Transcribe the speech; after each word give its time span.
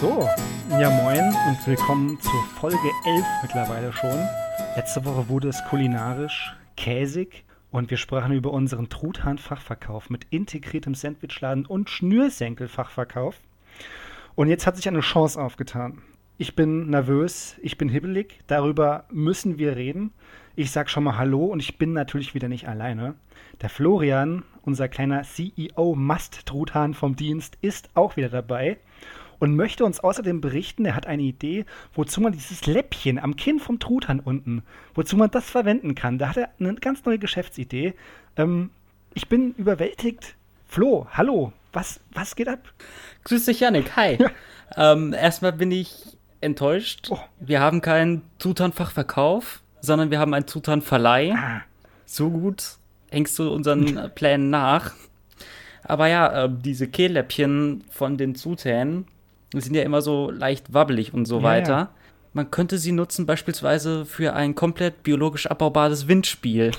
So, 0.00 0.28
ja 0.70 0.90
moin 0.90 1.34
und 1.48 1.66
willkommen 1.66 2.20
zur 2.20 2.44
Folge 2.60 2.78
11 3.04 3.24
mittlerweile 3.42 3.92
schon. 3.92 4.28
Letzte 4.76 5.04
Woche 5.04 5.28
wurde 5.28 5.48
es 5.48 5.64
kulinarisch 5.64 6.54
käsig 6.76 7.44
und 7.72 7.90
wir 7.90 7.96
sprachen 7.96 8.32
über 8.32 8.52
unseren 8.52 8.90
Truthahn-Fachverkauf 8.90 10.08
mit 10.08 10.28
integriertem 10.30 10.94
Sandwichladen 10.94 11.66
und 11.66 11.90
Schnürsenkel-Fachverkauf. 11.90 13.40
Und 14.36 14.46
jetzt 14.46 14.68
hat 14.68 14.76
sich 14.76 14.86
eine 14.86 15.00
Chance 15.00 15.42
aufgetan. 15.42 16.00
Ich 16.36 16.54
bin 16.54 16.90
nervös, 16.90 17.56
ich 17.60 17.76
bin 17.76 17.88
hibbelig, 17.88 18.38
darüber 18.46 19.04
müssen 19.10 19.58
wir 19.58 19.74
reden. 19.74 20.12
Ich 20.54 20.70
sag 20.70 20.90
schon 20.90 21.02
mal 21.02 21.18
Hallo 21.18 21.46
und 21.46 21.58
ich 21.58 21.76
bin 21.76 21.92
natürlich 21.92 22.34
wieder 22.34 22.46
nicht 22.46 22.68
alleine. 22.68 23.16
Der 23.62 23.68
Florian, 23.68 24.44
unser 24.62 24.86
kleiner 24.86 25.24
CEO 25.24 25.96
Mast-Truthahn 25.96 26.94
vom 26.94 27.16
Dienst, 27.16 27.58
ist 27.62 27.90
auch 27.94 28.16
wieder 28.16 28.28
dabei 28.28 28.78
und 29.38 29.56
möchte 29.56 29.84
uns 29.84 30.00
außerdem 30.00 30.40
berichten, 30.40 30.84
er 30.84 30.94
hat 30.94 31.06
eine 31.06 31.22
Idee, 31.22 31.64
wozu 31.94 32.20
man 32.20 32.32
dieses 32.32 32.66
Läppchen 32.66 33.18
am 33.18 33.36
Kinn 33.36 33.60
vom 33.60 33.78
Truthahn 33.78 34.20
unten, 34.20 34.62
wozu 34.94 35.16
man 35.16 35.30
das 35.30 35.48
verwenden 35.48 35.94
kann. 35.94 36.18
Da 36.18 36.28
hat 36.30 36.36
er 36.36 36.50
eine 36.58 36.74
ganz 36.74 37.04
neue 37.04 37.18
Geschäftsidee. 37.18 37.94
Ähm, 38.36 38.70
ich 39.14 39.28
bin 39.28 39.54
überwältigt. 39.54 40.34
Flo, 40.66 41.06
hallo, 41.12 41.52
was, 41.72 42.00
was 42.12 42.36
geht 42.36 42.48
ab? 42.48 42.72
Grüß 43.24 43.46
dich, 43.46 43.60
Janik, 43.60 43.96
hi. 43.96 44.18
Ja. 44.20 44.30
Ähm, 44.76 45.14
erstmal 45.14 45.52
bin 45.52 45.70
ich 45.70 46.18
enttäuscht. 46.40 47.08
Oh. 47.10 47.18
Wir 47.40 47.60
haben 47.60 47.80
keinen 47.80 48.22
Truthahn-Fachverkauf, 48.38 49.62
sondern 49.80 50.10
wir 50.10 50.18
haben 50.18 50.34
einen 50.34 50.46
Truthahn-Verleih. 50.46 51.34
Ah. 51.34 51.62
So 52.04 52.30
gut 52.30 52.76
hängst 53.10 53.38
du 53.38 53.50
unseren 53.50 54.10
Plänen 54.14 54.50
nach. 54.50 54.92
Aber 55.82 56.06
ja, 56.08 56.44
äh, 56.44 56.50
diese 56.50 56.88
Kehlläppchen 56.88 57.84
von 57.90 58.18
den 58.18 58.34
Zutaten 59.48 59.60
sind 59.60 59.74
ja 59.74 59.82
immer 59.82 60.02
so 60.02 60.30
leicht 60.30 60.72
wabbelig 60.72 61.14
und 61.14 61.26
so 61.26 61.38
ja, 61.38 61.42
weiter. 61.42 61.72
Ja. 61.72 61.90
Man 62.32 62.50
könnte 62.50 62.78
sie 62.78 62.92
nutzen 62.92 63.26
beispielsweise 63.26 64.04
für 64.04 64.34
ein 64.34 64.54
komplett 64.54 65.02
biologisch 65.02 65.46
abbaubares 65.46 66.06
Windspiel. 66.06 66.72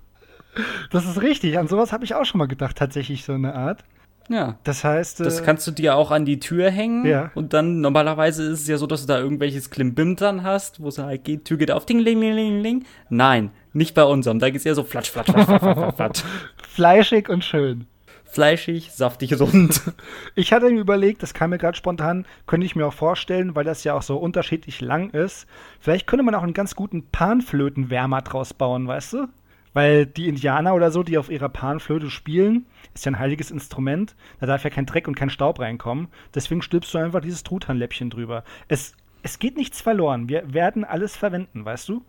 das 0.90 1.06
ist 1.06 1.22
richtig. 1.22 1.58
An 1.58 1.68
sowas 1.68 1.92
habe 1.92 2.04
ich 2.04 2.14
auch 2.14 2.24
schon 2.24 2.38
mal 2.38 2.48
gedacht, 2.48 2.76
tatsächlich 2.76 3.24
so 3.24 3.32
eine 3.32 3.54
Art. 3.54 3.84
Ja. 4.28 4.58
Das 4.64 4.82
heißt. 4.82 5.20
Das 5.20 5.40
äh, 5.40 5.44
kannst 5.44 5.66
du 5.66 5.70
dir 5.70 5.94
auch 5.94 6.10
an 6.10 6.24
die 6.24 6.40
Tür 6.40 6.70
hängen. 6.70 7.06
Ja. 7.06 7.30
Und 7.34 7.52
dann 7.52 7.80
normalerweise 7.80 8.42
ist 8.42 8.62
es 8.62 8.68
ja 8.68 8.78
so, 8.78 8.86
dass 8.86 9.02
du 9.02 9.06
da 9.06 9.18
irgendwelches 9.18 9.70
Klimbim 9.70 10.16
dran 10.16 10.42
hast, 10.42 10.80
wo 10.80 10.88
es 10.88 10.98
halt 10.98 11.24
geht, 11.24 11.44
Tür 11.44 11.58
geht 11.58 11.70
auf, 11.70 11.86
ding, 11.86 12.00
ling, 12.00 12.18
ling, 12.18 12.34
ling, 12.34 12.60
ling. 12.60 12.84
Nein, 13.08 13.50
nicht 13.72 13.94
bei 13.94 14.04
unserem. 14.04 14.40
Da 14.40 14.50
geht 14.50 14.60
es 14.60 14.66
eher 14.66 14.74
so 14.74 14.82
flatsch, 14.82 15.10
flatsch, 15.10 15.30
flatsch, 15.30 15.46
flatsch, 15.46 15.62
flatsch, 15.62 15.94
flatsch. 15.94 16.22
Fleischig 16.74 17.28
und 17.28 17.44
schön 17.44 17.86
fleischig, 18.34 18.92
saftig, 18.92 19.38
rund. 19.40 19.80
Ich 20.34 20.52
hatte 20.52 20.70
mir 20.70 20.80
überlegt, 20.80 21.22
das 21.22 21.34
kam 21.34 21.50
mir 21.50 21.58
gerade 21.58 21.76
spontan, 21.76 22.26
könnte 22.46 22.66
ich 22.66 22.74
mir 22.74 22.86
auch 22.86 22.92
vorstellen, 22.92 23.54
weil 23.54 23.64
das 23.64 23.84
ja 23.84 23.94
auch 23.94 24.02
so 24.02 24.16
unterschiedlich 24.16 24.80
lang 24.80 25.10
ist. 25.10 25.46
Vielleicht 25.80 26.06
könnte 26.06 26.24
man 26.24 26.34
auch 26.34 26.42
einen 26.42 26.54
ganz 26.54 26.74
guten 26.74 27.06
Panflötenwärmer 27.10 28.22
draus 28.22 28.52
bauen, 28.52 28.88
weißt 28.88 29.12
du? 29.12 29.28
Weil 29.72 30.06
die 30.06 30.28
Indianer 30.28 30.74
oder 30.74 30.90
so, 30.90 31.02
die 31.02 31.18
auf 31.18 31.30
ihrer 31.30 31.48
Panflöte 31.48 32.10
spielen, 32.10 32.66
ist 32.94 33.04
ja 33.04 33.12
ein 33.12 33.18
heiliges 33.18 33.50
Instrument, 33.50 34.14
da 34.40 34.46
darf 34.46 34.64
ja 34.64 34.70
kein 34.70 34.86
Dreck 34.86 35.08
und 35.08 35.16
kein 35.16 35.30
Staub 35.30 35.60
reinkommen. 35.60 36.08
Deswegen 36.34 36.62
stülpst 36.62 36.92
du 36.94 36.98
einfach 36.98 37.20
dieses 37.20 37.42
Truthahnläppchen 37.42 38.10
drüber. 38.10 38.44
Es, 38.68 38.94
es 39.22 39.38
geht 39.38 39.56
nichts 39.56 39.80
verloren. 39.80 40.28
Wir 40.28 40.52
werden 40.52 40.84
alles 40.84 41.16
verwenden, 41.16 41.64
weißt 41.64 41.88
du? 41.88 42.04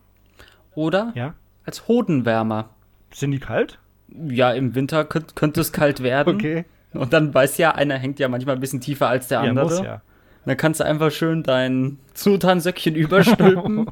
Oder? 0.75 1.11
Ja. 1.15 1.33
Als 1.65 1.87
Hodenwärmer. 1.87 2.69
Sind 3.11 3.31
die 3.31 3.39
kalt? 3.39 3.79
Ja, 4.07 4.51
im 4.51 4.75
Winter 4.75 5.05
könnt, 5.05 5.35
könnte 5.35 5.61
es 5.61 5.71
kalt 5.71 6.03
werden. 6.03 6.35
Okay. 6.35 6.65
Und 6.93 7.13
dann 7.13 7.33
weiß 7.33 7.57
ja, 7.57 7.71
einer 7.75 7.97
hängt 7.97 8.19
ja 8.19 8.29
manchmal 8.29 8.55
ein 8.55 8.61
bisschen 8.61 8.81
tiefer 8.81 9.09
als 9.09 9.27
der 9.27 9.41
andere. 9.41 9.65
Ja, 9.65 9.77
muss 9.77 9.85
ja. 9.85 10.01
Dann 10.45 10.57
kannst 10.57 10.79
du 10.79 10.85
einfach 10.85 11.11
schön 11.11 11.43
dein 11.43 11.97
Zutansöckchen 12.13 12.95
überstülpen. 12.95 13.87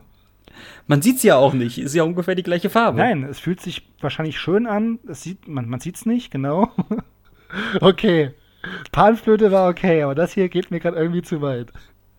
man 0.87 1.01
sieht 1.01 1.17
es 1.17 1.23
ja 1.23 1.35
auch 1.35 1.53
nicht. 1.53 1.79
Ist 1.79 1.95
ja 1.95 2.03
ungefähr 2.03 2.35
die 2.35 2.43
gleiche 2.43 2.69
Farbe. 2.69 2.99
Nein, 2.99 3.23
es 3.23 3.39
fühlt 3.39 3.59
sich 3.59 3.87
wahrscheinlich 3.99 4.39
schön 4.39 4.67
an. 4.67 4.99
Es 5.07 5.23
sieht, 5.23 5.47
man 5.47 5.67
man 5.67 5.79
sieht 5.79 5.95
es 5.95 6.05
nicht, 6.05 6.31
genau. 6.31 6.71
okay. 7.81 8.31
Panflöte 8.91 9.51
war 9.51 9.69
okay, 9.69 10.03
aber 10.03 10.15
das 10.15 10.33
hier 10.33 10.47
geht 10.47 10.71
mir 10.71 10.79
gerade 10.79 10.97
irgendwie 10.97 11.21
zu 11.21 11.41
weit. 11.41 11.67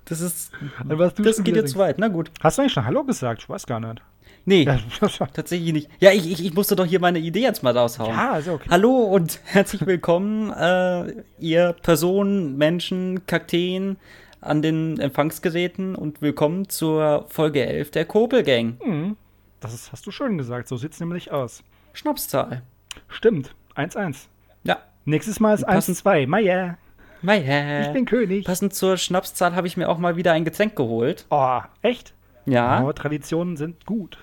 Das 0.05 0.21
ist. 0.21 0.53
das 0.87 1.43
geht 1.43 1.57
dir 1.57 1.65
zu 1.65 1.79
weit, 1.79 1.99
na 1.99 2.09
gut. 2.09 2.31
Hast 2.43 2.59
du 2.59 2.63
eigentlich 2.63 2.75
schon 2.75 2.85
Hallo 2.85 3.05
gesagt? 3.05 3.43
Ich 3.43 3.49
weiß 3.49 3.67
gar 3.67 3.81
nicht. 3.81 4.03
Nee, 4.47 4.67
tatsächlich 5.33 5.73
nicht. 5.73 5.91
Ja, 6.01 6.11
ich, 6.11 6.31
ich, 6.31 6.45
ich, 6.45 6.55
musste 6.55 6.77
doch 6.77 6.85
hier 6.85 7.01
meine 7.01 7.19
Idee 7.19 7.41
jetzt 7.41 7.63
mal 7.63 7.77
raushauen. 7.77 8.11
Ja, 8.11 8.33
also 8.33 8.55
okay. 8.55 8.69
Hallo 8.69 9.05
und 9.05 9.41
herzlich 9.45 9.87
willkommen, 9.87 10.51
äh, 10.53 11.23
ihr 11.39 11.75
Personen, 11.83 12.59
Menschen, 12.59 13.27
Kakteen 13.27 13.97
an 14.43 14.61
den 14.61 15.01
Empfangsgeräten 15.01 15.95
und 15.95 16.21
willkommen 16.21 16.69
zur 16.69 17.25
Folge 17.29 17.65
11 17.65 17.93
der 17.93 18.05
Kobelgang. 18.05 18.77
Mhm. 18.85 19.17
Das 19.61 19.73
ist, 19.73 19.93
hast 19.93 20.07
du 20.07 20.11
schön 20.11 20.37
gesagt, 20.37 20.69
so 20.69 20.77
sieht 20.77 20.93
es 20.93 21.01
nämlich 21.01 21.33
aus. 21.33 21.63
Schnapszahl. 21.95 22.63
Stimmt, 23.09 23.55
1-1. 23.77 24.27
Ja. 24.65 24.79
Nächstes 25.07 25.41
Mal 25.41 25.55
ist 25.55 25.67
1-2. 25.67 26.27
Meier. 26.27 26.77
Meier. 27.23 27.87
Ich 27.87 27.93
bin 27.95 28.05
König. 28.05 28.45
Passend 28.45 28.75
zur 28.75 28.99
Schnapszahl 28.99 29.55
habe 29.55 29.67
ich 29.67 29.79
mir 29.79 29.89
auch 29.89 29.97
mal 29.97 30.17
wieder 30.17 30.33
ein 30.33 30.45
Getränk 30.45 30.77
geholt. 30.77 31.25
Oh, 31.31 31.61
echt? 31.81 32.13
Ja. 32.45 32.67
Aber 32.67 32.95
Traditionen 32.95 33.57
sind 33.57 33.87
gut. 33.87 34.19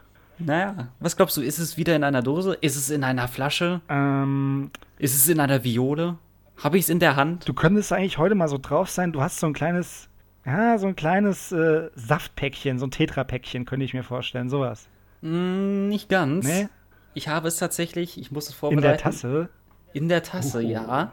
Naja, 0.46 0.90
was 1.00 1.16
glaubst 1.16 1.38
du, 1.38 1.42
ist 1.42 1.60
es 1.60 1.78
wieder 1.78 1.96
in 1.96 2.04
einer 2.04 2.22
Dose? 2.22 2.58
Ist 2.62 2.76
es 2.76 2.90
in 2.90 3.04
einer 3.04 3.28
Flasche? 3.28 3.82
Ähm, 3.90 4.72
ist 4.98 5.16
es 5.16 5.28
in 5.28 5.40
einer 5.40 5.64
Viole? 5.64 6.18
Habe 6.58 6.78
ich 6.78 6.84
es 6.84 6.90
in 6.90 7.00
der 7.00 7.16
Hand? 7.16 7.48
Du 7.48 7.54
könntest 7.54 7.92
eigentlich 7.92 8.18
heute 8.18 8.36
mal 8.36 8.48
so 8.48 8.58
drauf 8.58 8.90
sein, 8.90 9.12
du 9.12 9.22
hast 9.22 9.40
so 9.40 9.48
ein 9.48 9.54
kleines, 9.54 10.10
ja, 10.46 10.78
so 10.78 10.88
ein 10.88 10.96
kleines 10.96 11.52
äh, 11.52 11.90
Saftpäckchen, 11.96 12.78
so 12.78 12.86
ein 12.86 12.92
Tetrapäckchen, 12.92 13.66
könnte 13.66 13.86
ich 13.86 13.94
mir 13.94 14.04
vorstellen, 14.04 14.50
sowas. 14.50 14.88
Mm, 15.22 15.88
nicht 15.88 16.10
ganz. 16.10 16.46
Nee? 16.46 16.68
Ich 17.14 17.28
habe 17.28 17.48
es 17.48 17.58
tatsächlich, 17.58 18.20
ich 18.20 18.32
muss 18.32 18.48
es 18.48 18.54
vorbereiten. 18.54 18.84
In 18.84 18.90
der 18.90 18.98
Tasse? 18.98 19.50
In 19.94 20.10
der 20.10 20.24
Tasse, 20.24 20.60
uh, 20.60 20.62
ja. 20.62 21.12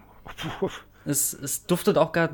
Es, 1.04 1.32
es, 1.32 1.64
duftet 1.64 1.96
auch 1.96 2.12
gar, 2.12 2.28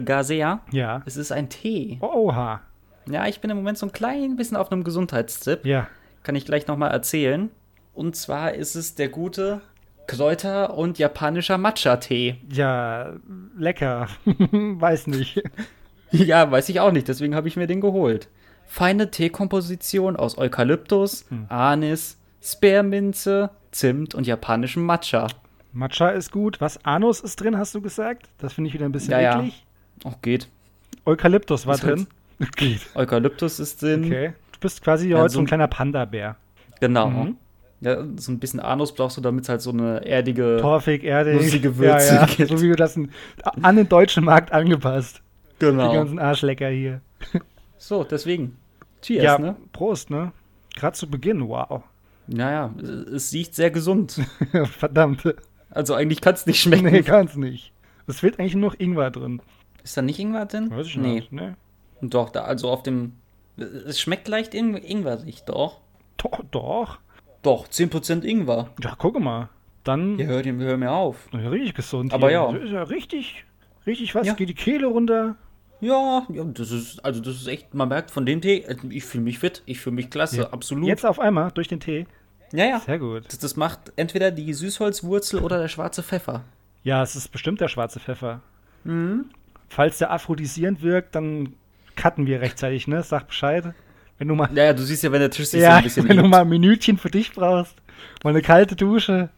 gar 0.00 0.24
sehr. 0.24 0.60
Ja. 0.70 1.02
Es 1.06 1.16
ist 1.16 1.32
ein 1.32 1.48
Tee. 1.48 1.98
Oha. 2.00 2.60
Ja, 3.06 3.26
ich 3.26 3.40
bin 3.40 3.50
im 3.50 3.56
Moment 3.56 3.78
so 3.78 3.86
ein 3.86 3.92
klein 3.92 4.36
bisschen 4.36 4.56
auf 4.56 4.70
einem 4.70 4.84
Gesundheitstipp. 4.84 5.64
Ja. 5.64 5.88
Kann 6.24 6.34
ich 6.34 6.46
gleich 6.46 6.66
nochmal 6.66 6.90
erzählen. 6.90 7.50
Und 7.92 8.16
zwar 8.16 8.54
ist 8.54 8.74
es 8.74 8.96
der 8.96 9.08
gute 9.08 9.60
Kräuter- 10.06 10.74
und 10.74 10.98
japanischer 10.98 11.58
Matcha-Tee. 11.58 12.38
Ja, 12.50 13.12
lecker. 13.56 14.08
weiß 14.24 15.06
nicht. 15.06 15.40
Ja, 16.10 16.48
weiß 16.48 16.68
ich 16.68 16.78
auch 16.78 16.92
nicht, 16.92 17.08
deswegen 17.08 17.34
habe 17.34 17.48
ich 17.48 17.56
mir 17.56 17.66
den 17.66 17.80
geholt. 17.80 18.28
Feine 18.66 19.10
Teekomposition 19.10 20.14
aus 20.14 20.38
Eukalyptus, 20.38 21.24
hm. 21.28 21.46
Anis, 21.48 22.20
Sperrminze, 22.40 23.50
Zimt 23.72 24.14
und 24.14 24.24
japanischem 24.24 24.86
Matcha. 24.86 25.26
Matcha 25.72 26.10
ist 26.10 26.30
gut. 26.30 26.60
Was? 26.60 26.84
Anus 26.84 27.18
ist 27.18 27.40
drin, 27.40 27.58
hast 27.58 27.74
du 27.74 27.80
gesagt? 27.80 28.28
Das 28.38 28.52
finde 28.52 28.68
ich 28.68 28.74
wieder 28.74 28.84
ein 28.84 28.92
bisschen 28.92 29.10
ja, 29.10 29.40
eklig. 29.40 29.66
Ja. 30.04 30.10
Auch 30.12 30.22
geht. 30.22 30.46
Eukalyptus 31.04 31.66
war 31.66 31.78
drin. 31.78 32.06
Geht. 32.56 32.82
Eukalyptus 32.94 33.58
ist 33.58 33.82
drin. 33.82 34.04
Okay 34.04 34.34
bist 34.64 34.82
quasi 34.82 35.10
ja, 35.10 35.18
heute 35.18 35.34
so 35.34 35.40
ein 35.40 35.46
kleiner 35.46 35.68
Panda-Bär. 35.68 36.36
Genau. 36.80 37.10
Mhm. 37.10 37.36
Ja, 37.82 38.02
so 38.16 38.32
ein 38.32 38.38
bisschen 38.38 38.60
Anus 38.60 38.94
brauchst 38.94 39.18
du, 39.18 39.20
damit 39.20 39.44
es 39.44 39.50
halt 39.50 39.60
so 39.60 39.70
eine 39.70 40.06
erdige, 40.06 40.56
torfig, 40.58 41.04
erdig, 41.04 41.34
lustige 41.34 41.76
Würze 41.76 42.14
ja, 42.14 42.26
ja. 42.26 42.46
So 42.46 42.62
wie 42.62 42.70
wir 42.70 42.76
das 42.76 42.98
an 43.60 43.76
den 43.76 43.88
deutschen 43.88 44.24
Markt 44.24 44.52
angepasst. 44.52 45.20
Genau. 45.58 45.90
Die 45.90 45.96
ganzen 45.96 46.18
Arschlecker 46.18 46.68
hier. 46.68 47.00
So, 47.76 48.02
deswegen. 48.02 48.56
Cheers, 49.02 49.22
ja, 49.22 49.38
ne? 49.38 49.56
Prost, 49.72 50.08
ne? 50.08 50.32
Gerade 50.74 50.96
zu 50.96 51.10
Beginn, 51.10 51.46
wow. 51.46 51.82
Naja, 52.26 52.72
es 53.14 53.30
riecht 53.34 53.54
sehr 53.54 53.70
gesund. 53.70 54.22
Verdammt. 54.78 55.34
Also 55.68 55.92
eigentlich 55.92 56.22
kann 56.22 56.32
es 56.32 56.46
nicht 56.46 56.62
schmecken. 56.62 56.86
Nee, 56.86 57.02
kann 57.02 57.26
es 57.26 57.36
nicht. 57.36 57.74
Es 58.06 58.20
fehlt 58.20 58.40
eigentlich 58.40 58.54
nur 58.54 58.70
noch 58.70 58.80
Ingwer 58.80 59.10
drin. 59.10 59.42
Ist 59.82 59.98
da 59.98 60.00
nicht 60.00 60.18
Ingwer 60.18 60.46
drin? 60.46 60.70
Weiß 60.70 60.86
ich 60.86 60.96
nee. 60.96 61.16
nicht. 61.16 61.32
Nee. 61.32 61.52
Doch, 62.00 62.30
da, 62.30 62.44
also 62.44 62.70
auf 62.70 62.82
dem 62.82 63.12
es 63.56 64.00
schmeckt 64.00 64.28
leicht 64.28 64.54
in 64.54 64.74
ingwerig, 64.74 65.44
doch. 65.44 65.80
Doch, 66.16 66.40
doch. 66.50 66.98
Doch, 67.42 67.68
10% 67.68 68.22
Ingwer. 68.22 68.70
Ja, 68.82 68.94
guck 68.96 69.20
mal. 69.20 69.50
Dann. 69.84 70.18
Ja, 70.18 70.26
hör, 70.26 70.42
hör 70.42 70.76
mir 70.78 70.92
auf. 70.92 71.28
Ja, 71.32 71.50
richtig 71.50 71.74
gesund. 71.74 72.14
Aber 72.14 72.28
hier. 72.28 72.38
ja. 72.38 72.52
Das 72.52 72.62
ist 72.62 72.70
ja 72.70 72.82
richtig, 72.84 73.44
richtig 73.86 74.14
was. 74.14 74.26
Ja. 74.26 74.32
Geht 74.32 74.48
die 74.48 74.54
Kehle 74.54 74.86
runter. 74.86 75.36
Ja, 75.80 76.26
ja, 76.30 76.44
das 76.44 76.70
ist, 76.70 77.04
also 77.04 77.20
das 77.20 77.34
ist 77.34 77.46
echt, 77.46 77.74
man 77.74 77.90
merkt 77.90 78.10
von 78.10 78.24
dem 78.24 78.40
Tee, 78.40 78.64
ich 78.88 79.04
fühle 79.04 79.24
mich 79.24 79.38
fit, 79.38 79.62
ich 79.66 79.80
fühle 79.80 79.96
mich 79.96 80.08
klasse, 80.08 80.38
ja. 80.38 80.50
absolut. 80.50 80.86
Jetzt 80.86 81.04
auf 81.04 81.20
einmal 81.20 81.50
durch 81.50 81.68
den 81.68 81.80
Tee. 81.80 82.06
Ja, 82.52 82.64
ja. 82.64 82.80
Sehr 82.80 82.98
gut. 82.98 83.24
Das, 83.26 83.38
das, 83.38 83.56
macht 83.56 83.92
entweder 83.96 84.30
die 84.30 84.54
Süßholzwurzel 84.54 85.40
oder 85.40 85.58
der 85.58 85.68
schwarze 85.68 86.02
Pfeffer. 86.02 86.44
Ja, 86.84 87.02
es 87.02 87.16
ist 87.16 87.28
bestimmt 87.28 87.60
der 87.60 87.68
schwarze 87.68 88.00
Pfeffer. 88.00 88.40
Mhm. 88.84 89.26
Falls 89.68 89.98
der 89.98 90.10
aphrodisierend 90.10 90.80
wirkt, 90.80 91.14
dann 91.14 91.54
cutten 91.96 92.26
wir 92.26 92.40
rechtzeitig, 92.40 92.88
ne? 92.88 93.02
Sag 93.02 93.28
Bescheid. 93.28 93.74
Wenn 94.18 94.28
du 94.28 94.34
mal. 94.34 94.48
Ja, 94.54 94.72
du 94.72 94.82
siehst 94.82 95.02
ja, 95.02 95.12
wenn 95.12 95.20
der 95.20 95.30
Tisch 95.30 95.48
sich 95.48 95.60
ja, 95.60 95.72
so 95.72 95.76
ein 95.76 95.82
bisschen. 95.84 96.08
Wenn 96.08 96.16
liebt. 96.16 96.24
du 96.24 96.28
mal 96.28 96.42
ein 96.42 96.48
Minütchen 96.48 96.98
für 96.98 97.10
dich 97.10 97.32
brauchst, 97.32 97.76
mal 98.22 98.30
eine 98.30 98.42
kalte 98.42 98.76
Dusche. 98.76 99.30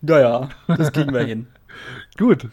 Naja, 0.00 0.48
das 0.66 0.92
kriegen 0.92 1.12
wir 1.12 1.24
hin. 1.24 1.46
Gut. 2.18 2.48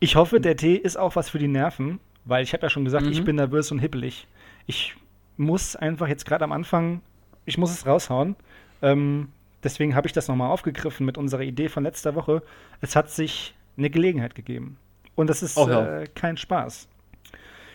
Ich 0.00 0.16
hoffe, 0.16 0.40
der 0.40 0.56
Tee 0.56 0.74
ist 0.74 0.98
auch 0.98 1.16
was 1.16 1.30
für 1.30 1.38
die 1.38 1.48
Nerven. 1.48 2.00
Weil 2.24 2.44
ich 2.44 2.52
habe 2.52 2.62
ja 2.64 2.70
schon 2.70 2.84
gesagt, 2.84 3.06
mhm. 3.06 3.12
ich 3.12 3.24
bin 3.24 3.36
nervös 3.36 3.72
und 3.72 3.78
hippelig. 3.78 4.26
Ich 4.66 4.94
muss 5.36 5.76
einfach 5.76 6.08
jetzt 6.08 6.24
gerade 6.24 6.44
am 6.44 6.52
Anfang, 6.52 7.02
ich 7.44 7.58
muss 7.58 7.72
es 7.72 7.86
raushauen. 7.86 8.36
Ähm, 8.80 9.28
deswegen 9.64 9.94
habe 9.94 10.06
ich 10.06 10.12
das 10.12 10.28
nochmal 10.28 10.50
aufgegriffen 10.50 11.04
mit 11.04 11.18
unserer 11.18 11.42
Idee 11.42 11.68
von 11.68 11.82
letzter 11.82 12.14
Woche. 12.14 12.42
Es 12.80 12.94
hat 12.94 13.10
sich 13.10 13.54
eine 13.76 13.90
Gelegenheit 13.90 14.34
gegeben. 14.34 14.78
Und 15.14 15.28
das 15.28 15.42
ist 15.42 15.56
oh, 15.56 15.68
ja. 15.68 16.00
äh, 16.00 16.06
kein 16.14 16.36
Spaß. 16.36 16.88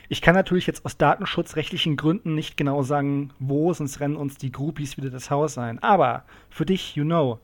Ich 0.09 0.21
kann 0.21 0.35
natürlich 0.35 0.67
jetzt 0.67 0.85
aus 0.85 0.97
datenschutzrechtlichen 0.97 1.97
Gründen 1.97 2.33
nicht 2.33 2.55
genau 2.55 2.81
sagen, 2.83 3.31
wo, 3.39 3.73
sonst 3.73 3.99
rennen 3.99 4.15
uns 4.15 4.37
die 4.37 4.51
Groupies 4.51 4.97
wieder 4.97 5.09
das 5.09 5.29
Haus 5.29 5.57
ein. 5.57 5.79
Aber 5.83 6.23
für 6.49 6.65
dich, 6.65 6.95
you 6.95 7.03
know, 7.03 7.39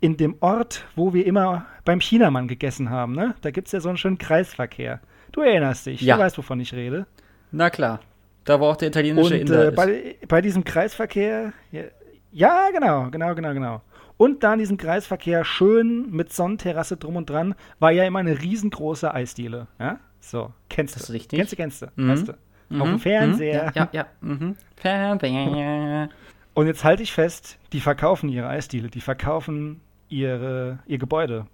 in 0.00 0.16
dem 0.16 0.36
Ort, 0.40 0.84
wo 0.94 1.12
wir 1.12 1.26
immer 1.26 1.66
beim 1.84 2.00
Chinamann 2.00 2.46
gegessen 2.46 2.90
haben, 2.90 3.14
ne? 3.14 3.34
Da 3.40 3.50
gibt 3.50 3.68
es 3.68 3.72
ja 3.72 3.80
so 3.80 3.88
einen 3.88 3.98
schönen 3.98 4.18
Kreisverkehr. 4.18 5.00
Du 5.32 5.40
erinnerst 5.40 5.86
dich, 5.86 6.00
ja. 6.02 6.16
du 6.16 6.22
weißt, 6.22 6.38
wovon 6.38 6.60
ich 6.60 6.72
rede. 6.74 7.06
Na 7.50 7.70
klar. 7.70 8.00
Da 8.44 8.60
war 8.60 8.68
auch 8.68 8.76
der 8.76 8.88
italienische 8.88 9.34
Und, 9.34 9.40
Inder. 9.40 9.68
Äh, 9.68 9.70
bei, 9.72 10.16
bei, 10.28 10.42
diesem 10.42 10.64
Kreisverkehr, 10.64 11.52
ja, 11.72 11.82
ja, 12.30 12.70
genau, 12.70 13.08
genau, 13.10 13.34
genau, 13.34 13.54
genau. 13.54 13.82
Und 14.16 14.44
da 14.44 14.52
in 14.52 14.60
diesem 14.60 14.76
Kreisverkehr 14.76 15.44
schön 15.44 16.10
mit 16.10 16.32
Sonnenterrasse 16.32 16.96
drum 16.96 17.16
und 17.16 17.30
dran 17.30 17.54
war 17.80 17.90
ja 17.90 18.04
immer 18.04 18.20
eine 18.20 18.40
riesengroße 18.40 19.12
Eisdiele. 19.12 19.66
Ja? 19.80 19.98
So, 20.24 20.52
kennst 20.70 20.96
das 20.96 21.06
du. 21.06 21.12
Richtig. 21.12 21.38
Kennst 21.38 21.52
du, 21.52 21.56
kennst 21.56 21.82
du. 21.82 21.86
Mhm. 21.96 22.08
Weißt 22.08 22.28
du. 22.28 22.32
Mhm. 22.70 22.82
Auf 22.82 22.88
dem 22.88 22.98
Fernseher. 22.98 23.72
Ja, 23.74 23.82
ja. 23.82 23.88
ja. 23.92 24.06
Mhm. 24.20 24.56
Fernseher. 24.76 26.08
Und 26.54 26.66
jetzt 26.66 26.82
halte 26.82 27.02
ich 27.02 27.12
fest, 27.12 27.58
die 27.72 27.80
verkaufen 27.80 28.28
ihre 28.30 28.48
Eisdiele, 28.48 28.88
die 28.88 29.00
verkaufen 29.00 29.80
ihre, 30.08 30.78
ihr 30.86 30.98
Gebäude. 30.98 31.46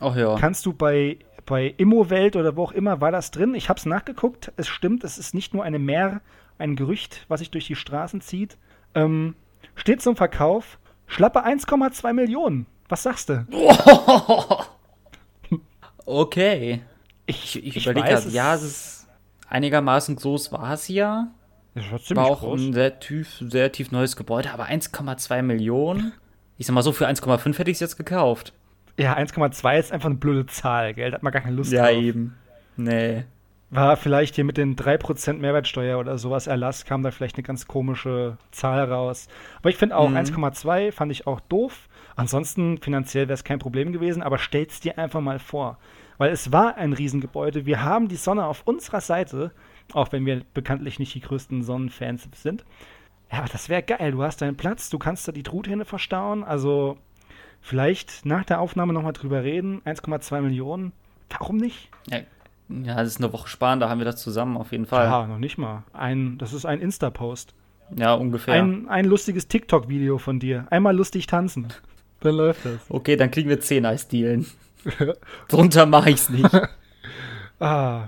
Ach 0.00 0.14
ja. 0.16 0.36
Kannst 0.36 0.66
du 0.66 0.72
bei, 0.72 1.18
bei 1.46 1.74
Immowelt 1.78 2.36
oder 2.36 2.56
wo 2.56 2.64
auch 2.64 2.72
immer 2.72 3.00
war 3.00 3.10
das 3.10 3.30
drin? 3.30 3.54
Ich 3.54 3.68
habe 3.68 3.78
es 3.78 3.86
nachgeguckt. 3.86 4.52
Es 4.56 4.68
stimmt, 4.68 5.02
es 5.04 5.18
ist 5.18 5.34
nicht 5.34 5.54
nur 5.54 5.64
eine 5.64 5.78
Mehr, 5.78 6.20
ein 6.58 6.76
Gerücht, 6.76 7.24
was 7.28 7.40
sich 7.40 7.50
durch 7.50 7.66
die 7.66 7.76
Straßen 7.76 8.20
zieht. 8.20 8.58
Ähm, 8.94 9.34
steht 9.76 10.02
zum 10.02 10.16
Verkauf. 10.16 10.78
Schlappe 11.06 11.44
1,2 11.44 12.12
Millionen. 12.12 12.66
Was 12.88 13.02
sagst 13.02 13.30
du? 13.30 13.46
okay. 16.06 16.82
Ich, 17.30 17.56
ich, 17.56 17.76
ich 17.76 17.86
überlege 17.86 18.08
gerade, 18.08 18.28
ja, 18.30 18.54
es 18.54 18.62
ist 18.62 19.08
einigermaßen 19.48 20.16
groß 20.16 20.52
war 20.52 20.72
es 20.72 20.88
ja. 20.88 21.28
Das 21.74 21.90
war, 21.90 21.98
ziemlich 22.00 22.16
war 22.16 22.30
auch 22.30 22.40
groß. 22.40 22.60
ein 22.60 22.72
sehr 22.72 22.98
tief, 22.98 23.38
sehr 23.40 23.70
tief 23.70 23.92
neues 23.92 24.16
Gebäude, 24.16 24.52
aber 24.52 24.66
1,2 24.66 25.42
Millionen. 25.42 26.12
Ich 26.58 26.66
sag 26.66 26.74
mal 26.74 26.82
so, 26.82 26.92
für 26.92 27.08
1,5 27.08 27.58
hätte 27.58 27.70
ich 27.70 27.76
es 27.76 27.80
jetzt 27.80 27.96
gekauft. 27.96 28.52
Ja, 28.98 29.16
1,2 29.16 29.78
ist 29.78 29.92
einfach 29.92 30.06
eine 30.06 30.16
blöde 30.16 30.46
Zahl, 30.46 30.94
gell? 30.94 31.10
Da 31.10 31.16
hat 31.16 31.22
man 31.22 31.32
gar 31.32 31.42
keine 31.42 31.56
Lust 31.56 31.72
ja, 31.72 31.84
drauf. 31.84 31.92
Ja, 31.92 32.00
eben. 32.00 32.36
Nee. 32.76 33.24
War 33.70 33.96
vielleicht 33.96 34.34
hier 34.34 34.44
mit 34.44 34.56
den 34.56 34.74
3% 34.74 35.34
Mehrwertsteuer 35.34 35.98
oder 35.98 36.18
sowas 36.18 36.48
Erlass, 36.48 36.84
kam 36.84 37.04
da 37.04 37.12
vielleicht 37.12 37.36
eine 37.36 37.44
ganz 37.44 37.68
komische 37.68 38.36
Zahl 38.50 38.84
raus. 38.90 39.28
Aber 39.60 39.70
ich 39.70 39.76
finde 39.76 39.96
auch, 39.96 40.08
mhm. 40.08 40.16
1,2 40.16 40.90
fand 40.90 41.12
ich 41.12 41.28
auch 41.28 41.38
doof. 41.40 41.88
Ansonsten 42.16 42.78
finanziell 42.78 43.28
wäre 43.28 43.34
es 43.34 43.44
kein 43.44 43.60
Problem 43.60 43.92
gewesen, 43.92 44.22
aber 44.22 44.38
stell's 44.38 44.80
dir 44.80 44.98
einfach 44.98 45.20
mal 45.20 45.38
vor 45.38 45.78
weil 46.20 46.32
es 46.32 46.52
war 46.52 46.76
ein 46.76 46.92
Riesengebäude. 46.92 47.64
Wir 47.64 47.82
haben 47.82 48.08
die 48.08 48.16
Sonne 48.16 48.44
auf 48.44 48.60
unserer 48.66 49.00
Seite, 49.00 49.52
auch 49.94 50.12
wenn 50.12 50.26
wir 50.26 50.42
bekanntlich 50.52 50.98
nicht 50.98 51.14
die 51.14 51.20
größten 51.20 51.62
Sonnenfans 51.62 52.28
sind. 52.34 52.66
Ja, 53.32 53.38
aber 53.38 53.48
das 53.48 53.70
wäre 53.70 53.82
geil. 53.82 54.12
Du 54.12 54.22
hast 54.22 54.42
deinen 54.42 54.58
Platz, 54.58 54.90
du 54.90 54.98
kannst 54.98 55.26
da 55.26 55.32
die 55.32 55.42
Truthähne 55.42 55.86
verstauen. 55.86 56.44
Also 56.44 56.98
vielleicht 57.62 58.26
nach 58.26 58.44
der 58.44 58.60
Aufnahme 58.60 58.92
nochmal 58.92 59.14
drüber 59.14 59.44
reden. 59.44 59.80
1,2 59.86 60.42
Millionen. 60.42 60.92
Warum 61.30 61.56
nicht? 61.56 61.88
Ja, 62.10 62.18
ja, 62.68 62.96
das 62.96 63.08
ist 63.08 63.16
eine 63.16 63.32
Woche 63.32 63.48
sparen, 63.48 63.80
da 63.80 63.88
haben 63.88 63.98
wir 63.98 64.04
das 64.04 64.20
zusammen 64.20 64.58
auf 64.58 64.72
jeden 64.72 64.84
Fall. 64.84 65.06
Ja, 65.06 65.26
noch 65.26 65.38
nicht 65.38 65.56
mal. 65.56 65.84
Ein, 65.94 66.36
das 66.36 66.52
ist 66.52 66.66
ein 66.66 66.80
Insta-Post. 66.80 67.54
Ja, 67.96 68.12
ungefähr. 68.12 68.62
Ein, 68.62 68.90
ein 68.90 69.06
lustiges 69.06 69.48
TikTok-Video 69.48 70.18
von 70.18 70.38
dir. 70.38 70.66
Einmal 70.68 70.94
lustig 70.94 71.28
tanzen. 71.28 71.68
Dann 72.20 72.34
läuft 72.34 72.66
das. 72.66 72.78
Okay, 72.90 73.16
dann 73.16 73.30
kriegen 73.30 73.48
wir 73.48 73.58
10 73.58 73.86
Eisdielen. 73.86 74.44
Drunter 75.48 75.86
mache 75.86 76.10
ich's 76.10 76.28
nicht. 76.28 76.48
ah. 77.60 78.06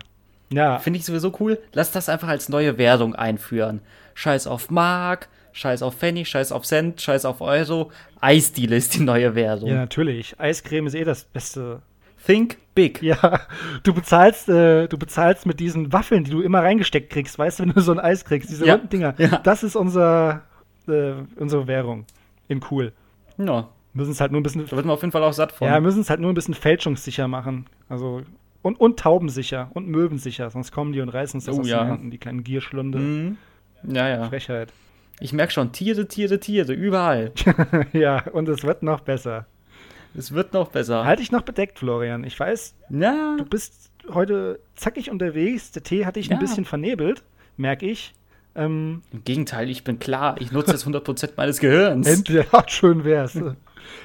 Ja. 0.50 0.78
Finde 0.78 0.98
ich 0.98 1.04
sowieso 1.04 1.32
cool. 1.40 1.58
Lass 1.72 1.92
das 1.92 2.08
einfach 2.08 2.28
als 2.28 2.48
neue 2.48 2.78
Währung 2.78 3.14
einführen. 3.14 3.80
Scheiß 4.14 4.46
auf 4.46 4.70
Mark, 4.70 5.28
Scheiß 5.52 5.82
auf 5.82 5.94
Pfennig, 5.94 6.28
Scheiß 6.28 6.52
auf 6.52 6.64
Cent, 6.64 7.00
Scheiß 7.00 7.24
auf 7.24 7.40
Euro. 7.40 7.90
Eisdiele 8.20 8.76
ist 8.76 8.94
die 8.94 9.02
neue 9.02 9.34
Währung. 9.34 9.68
Ja, 9.68 9.76
natürlich. 9.76 10.38
Eiscreme 10.38 10.86
ist 10.86 10.94
eh 10.94 11.04
das 11.04 11.24
Beste. 11.24 11.82
Think 12.24 12.58
big. 12.74 13.02
Ja, 13.02 13.40
du 13.82 13.92
bezahlst, 13.92 14.48
äh, 14.48 14.86
du 14.86 14.96
bezahlst 14.96 15.46
mit 15.46 15.60
diesen 15.60 15.92
Waffeln, 15.92 16.24
die 16.24 16.30
du 16.30 16.40
immer 16.40 16.60
reingesteckt 16.62 17.10
kriegst, 17.10 17.38
weißt 17.38 17.58
du, 17.58 17.64
wenn 17.64 17.72
du 17.72 17.80
so 17.80 17.92
ein 17.92 17.98
Eis 17.98 18.24
kriegst, 18.24 18.48
diese 18.48 18.66
ja. 18.66 18.74
runden 18.74 18.88
Dinger. 18.88 19.14
Ja. 19.18 19.38
Das 19.38 19.62
ist 19.62 19.76
unser, 19.76 20.42
äh, 20.86 21.14
unsere 21.36 21.66
Währung. 21.66 22.06
In 22.48 22.60
cool. 22.70 22.92
Ja. 23.38 23.68
Müssen 23.94 24.12
es 24.12 24.20
halt 24.20 24.32
nur 24.32 24.40
ein 24.40 24.42
bisschen. 24.42 24.64
Da 24.66 24.76
wird 24.76 24.86
man 24.86 24.94
auf 24.94 25.02
jeden 25.02 25.12
Fall 25.12 25.22
auch 25.22 25.32
satt 25.32 25.52
von. 25.52 25.68
Ja, 25.68 25.78
müssen 25.80 26.00
es 26.00 26.10
halt 26.10 26.20
nur 26.20 26.30
ein 26.30 26.34
bisschen 26.34 26.54
fälschungssicher 26.54 27.28
machen. 27.28 27.66
Also. 27.88 28.22
Und, 28.62 28.80
und 28.80 28.98
taubensicher 28.98 29.70
und 29.74 29.88
möwensicher, 29.88 30.48
sonst 30.48 30.70
kommen 30.70 30.92
die 30.92 31.00
und 31.00 31.08
reißen 31.08 31.38
uns 31.38 31.46
das 31.46 31.56
oh, 31.56 31.60
aus 31.62 31.68
ja. 31.68 31.82
den 31.82 31.90
Händen, 31.90 32.10
die 32.12 32.18
kleinen 32.18 32.44
Gierschlunde. 32.44 32.98
Mhm. 32.98 33.36
Ja, 33.82 34.08
ja. 34.08 34.28
Frechheit. 34.28 34.72
Ich 35.18 35.32
merke 35.32 35.52
schon, 35.52 35.72
Tiere, 35.72 36.06
Tiere, 36.06 36.38
Tiere, 36.38 36.72
überall. 36.72 37.32
ja, 37.92 38.22
und 38.32 38.48
es 38.48 38.62
wird 38.62 38.84
noch 38.84 39.00
besser. 39.00 39.46
Es 40.14 40.32
wird 40.32 40.52
noch 40.52 40.68
besser. 40.68 41.04
Halt 41.04 41.20
dich 41.20 41.32
noch 41.32 41.42
bedeckt, 41.42 41.78
Florian. 41.78 42.24
Ich 42.24 42.38
weiß, 42.38 42.74
ja. 42.90 43.36
du 43.36 43.44
bist 43.44 43.90
heute 44.12 44.60
zackig 44.74 45.10
unterwegs. 45.10 45.72
Der 45.72 45.82
Tee 45.82 46.06
hat 46.06 46.16
dich 46.16 46.28
ja. 46.28 46.36
ein 46.36 46.40
bisschen 46.40 46.64
vernebelt, 46.64 47.22
merke 47.56 47.86
ich. 47.86 48.14
Ähm, 48.54 49.02
Im 49.12 49.24
Gegenteil, 49.24 49.70
ich 49.70 49.84
bin 49.84 49.98
klar. 49.98 50.36
Ich 50.38 50.52
nutze 50.52 50.72
jetzt 50.72 50.86
100% 50.86 51.30
meines 51.36 51.58
Gehirns. 51.58 52.06
Endlich, 52.06 52.46
ja, 52.52 52.68
schön 52.68 53.04
wär's. 53.04 53.38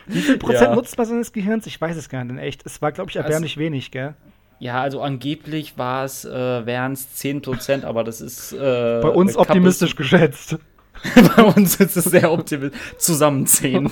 Wie 0.05 0.21
viel 0.21 0.37
Prozent 0.37 0.69
ja. 0.69 0.75
nutzt 0.75 0.97
man 0.97 1.07
seines 1.07 1.31
Gehirns? 1.33 1.65
Ich 1.67 1.79
weiß 1.79 1.97
es 1.97 2.09
gar 2.09 2.23
nicht 2.23 2.31
in 2.31 2.37
echt. 2.37 2.65
Es 2.65 2.81
war, 2.81 2.91
glaube 2.91 3.09
ich, 3.09 3.17
erbärmlich 3.17 3.53
also, 3.53 3.61
wenig, 3.61 3.91
gell? 3.91 4.15
Ja, 4.59 4.81
also 4.81 5.01
angeblich 5.01 5.77
war 5.77 6.03
es, 6.03 6.25
äh, 6.25 6.65
wären 6.65 6.93
es 6.93 7.13
10 7.15 7.41
Prozent, 7.41 7.85
aber 7.85 8.03
das 8.03 8.21
ist. 8.21 8.53
Äh, 8.53 8.99
Bei 9.01 9.09
uns 9.09 9.35
optimistisch 9.37 9.95
geschätzt. 9.95 10.57
Bei 11.35 11.43
uns 11.43 11.75
ist 11.75 11.95
es 11.95 12.05
sehr 12.05 12.31
optimistisch. 12.31 12.79
Zusammen 12.97 13.45
10. 13.45 13.91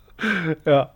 ja. 0.64 0.92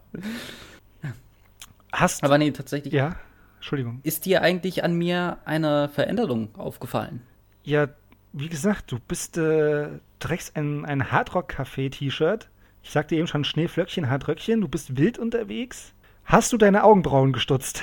Hast 1.92 2.24
Aber 2.24 2.36
nee, 2.38 2.50
tatsächlich. 2.50 2.92
Ja, 2.92 3.16
Entschuldigung. 3.56 4.00
Ist 4.02 4.26
dir 4.26 4.42
eigentlich 4.42 4.84
an 4.84 4.94
mir 4.94 5.38
eine 5.44 5.88
Veränderung 5.88 6.48
aufgefallen? 6.56 7.22
Ja, 7.62 7.88
wie 8.32 8.48
gesagt, 8.48 8.92
du 8.92 8.98
bist, 8.98 9.38
äh, 9.38 9.88
trägst 10.18 10.56
ein, 10.56 10.84
ein 10.84 11.10
Hardrock-Café-T-Shirt 11.10 12.48
ich 12.86 12.92
sagte 12.92 13.16
eben 13.16 13.26
schon 13.26 13.42
Schneeflöckchen, 13.42 14.08
Hartröckchen, 14.08 14.60
du 14.60 14.68
bist 14.68 14.96
wild 14.96 15.18
unterwegs. 15.18 15.92
Hast 16.24 16.52
du 16.52 16.56
deine 16.56 16.84
Augenbrauen 16.84 17.32
gestutzt? 17.32 17.82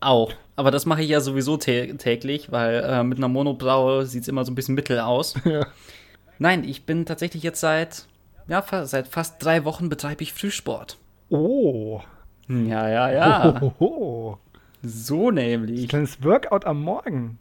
Auch. 0.00 0.30
Aber 0.56 0.70
das 0.70 0.84
mache 0.84 1.02
ich 1.02 1.08
ja 1.08 1.20
sowieso 1.20 1.56
täglich, 1.56 2.52
weil 2.52 2.84
äh, 2.84 3.02
mit 3.02 3.16
einer 3.16 3.28
Monobraue 3.28 4.04
sieht 4.04 4.20
es 4.22 4.28
immer 4.28 4.44
so 4.44 4.52
ein 4.52 4.54
bisschen 4.54 4.74
mittel 4.74 5.00
aus. 5.00 5.34
Ja. 5.46 5.66
Nein, 6.38 6.64
ich 6.64 6.84
bin 6.84 7.06
tatsächlich 7.06 7.42
jetzt 7.44 7.60
seit, 7.60 8.06
ja, 8.46 8.62
seit 8.84 9.08
fast 9.08 9.42
drei 9.42 9.64
Wochen 9.64 9.88
betreibe 9.88 10.22
ich 10.22 10.34
Frühsport. 10.34 10.98
Oh. 11.30 12.02
Ja, 12.48 12.88
ja, 12.88 13.10
ja. 13.10 13.62
Oh, 13.78 14.36
So 14.82 15.30
nämlich. 15.30 15.82
Ein 15.84 15.88
kleines 15.88 16.22
Workout 16.22 16.66
am 16.66 16.82
Morgen. 16.82 17.38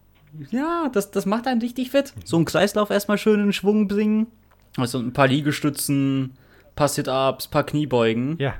Ja, 0.50 0.90
das, 0.94 1.12
das 1.12 1.26
macht 1.26 1.46
einen 1.46 1.60
richtig 1.60 1.92
fit. 1.92 2.14
So 2.24 2.38
einen 2.38 2.46
Kreislauf 2.46 2.90
erstmal 2.90 3.18
schön 3.18 3.42
in 3.42 3.52
Schwung 3.52 3.90
bringen. 3.90 4.28
Also 4.78 5.00
ein 5.00 5.12
paar 5.12 5.28
Liegestützen, 5.28 6.38
paar 6.76 6.88
Sit-Ups, 6.88 7.48
paar 7.48 7.66
Kniebeugen. 7.66 8.38
Ja. 8.40 8.56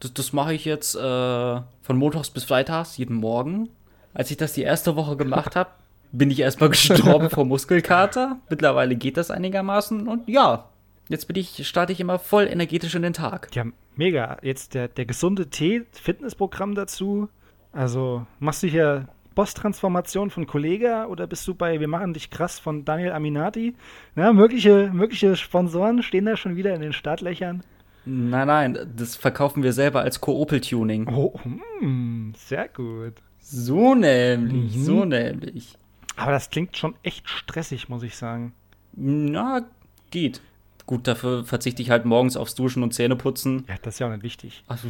Das, 0.00 0.12
das 0.14 0.32
mache 0.32 0.54
ich 0.54 0.64
jetzt 0.64 0.94
äh, 0.94 1.00
von 1.00 1.96
Montags 1.96 2.30
bis 2.30 2.44
Freitags, 2.44 2.96
jeden 2.96 3.16
Morgen. 3.16 3.68
Als 4.12 4.30
ich 4.30 4.36
das 4.36 4.52
die 4.52 4.62
erste 4.62 4.96
Woche 4.96 5.16
gemacht 5.16 5.56
habe, 5.56 5.70
bin 6.12 6.30
ich 6.30 6.40
erstmal 6.40 6.68
gestorben 6.70 7.30
vor 7.30 7.44
Muskelkater. 7.44 8.38
Mittlerweile 8.48 8.96
geht 8.96 9.16
das 9.16 9.30
einigermaßen 9.30 10.06
und 10.06 10.28
ja, 10.28 10.68
jetzt 11.08 11.26
bin 11.26 11.36
ich, 11.36 11.66
starte 11.66 11.92
ich 11.92 12.00
immer 12.00 12.18
voll 12.18 12.46
energetisch 12.46 12.94
in 12.94 13.02
den 13.02 13.12
Tag. 13.12 13.48
Ja, 13.54 13.64
mega. 13.96 14.38
Jetzt 14.42 14.74
der, 14.74 14.88
der 14.88 15.06
gesunde 15.06 15.48
Tee-Fitnessprogramm 15.50 16.74
dazu. 16.74 17.28
Also 17.72 18.26
machst 18.38 18.62
du 18.62 18.68
hier 18.68 19.08
Boss-Transformation 19.34 20.30
von 20.30 20.46
Kollega 20.46 21.06
oder 21.06 21.26
bist 21.26 21.46
du 21.48 21.54
bei 21.54 21.80
Wir 21.80 21.88
machen 21.88 22.14
dich 22.14 22.30
krass 22.30 22.58
von 22.58 22.84
Daniel 22.84 23.12
Aminati? 23.12 23.74
Na, 24.14 24.32
mögliche, 24.32 24.90
mögliche 24.92 25.36
Sponsoren 25.36 26.02
stehen 26.02 26.26
da 26.26 26.36
schon 26.36 26.56
wieder 26.56 26.74
in 26.74 26.80
den 26.80 26.92
Startlöchern. 26.92 27.62
Nein, 28.06 28.46
nein, 28.46 28.78
das 28.96 29.16
verkaufen 29.16 29.62
wir 29.62 29.72
selber 29.72 30.00
als 30.00 30.20
Koopel-Tuning. 30.20 31.08
Oh, 31.08 31.40
hm, 31.80 32.34
sehr 32.36 32.68
gut. 32.68 33.14
So 33.40 33.94
nämlich, 33.94 34.76
mhm. 34.76 34.82
so 34.82 35.04
nämlich. 35.04 35.78
Aber 36.16 36.32
das 36.32 36.50
klingt 36.50 36.76
schon 36.76 36.94
echt 37.02 37.28
stressig, 37.28 37.88
muss 37.88 38.02
ich 38.02 38.16
sagen. 38.16 38.54
Na, 38.92 39.62
geht. 40.10 40.40
Gut, 40.86 41.06
dafür 41.08 41.44
verzichte 41.44 41.82
ich 41.82 41.90
halt 41.90 42.04
morgens 42.04 42.36
aufs 42.36 42.54
Duschen 42.54 42.82
und 42.82 42.92
Zähneputzen. 42.92 43.64
Ja, 43.68 43.76
das 43.82 43.94
ist 43.94 43.98
ja 44.00 44.06
auch 44.06 44.12
nicht 44.12 44.22
wichtig. 44.22 44.64
Also, 44.66 44.88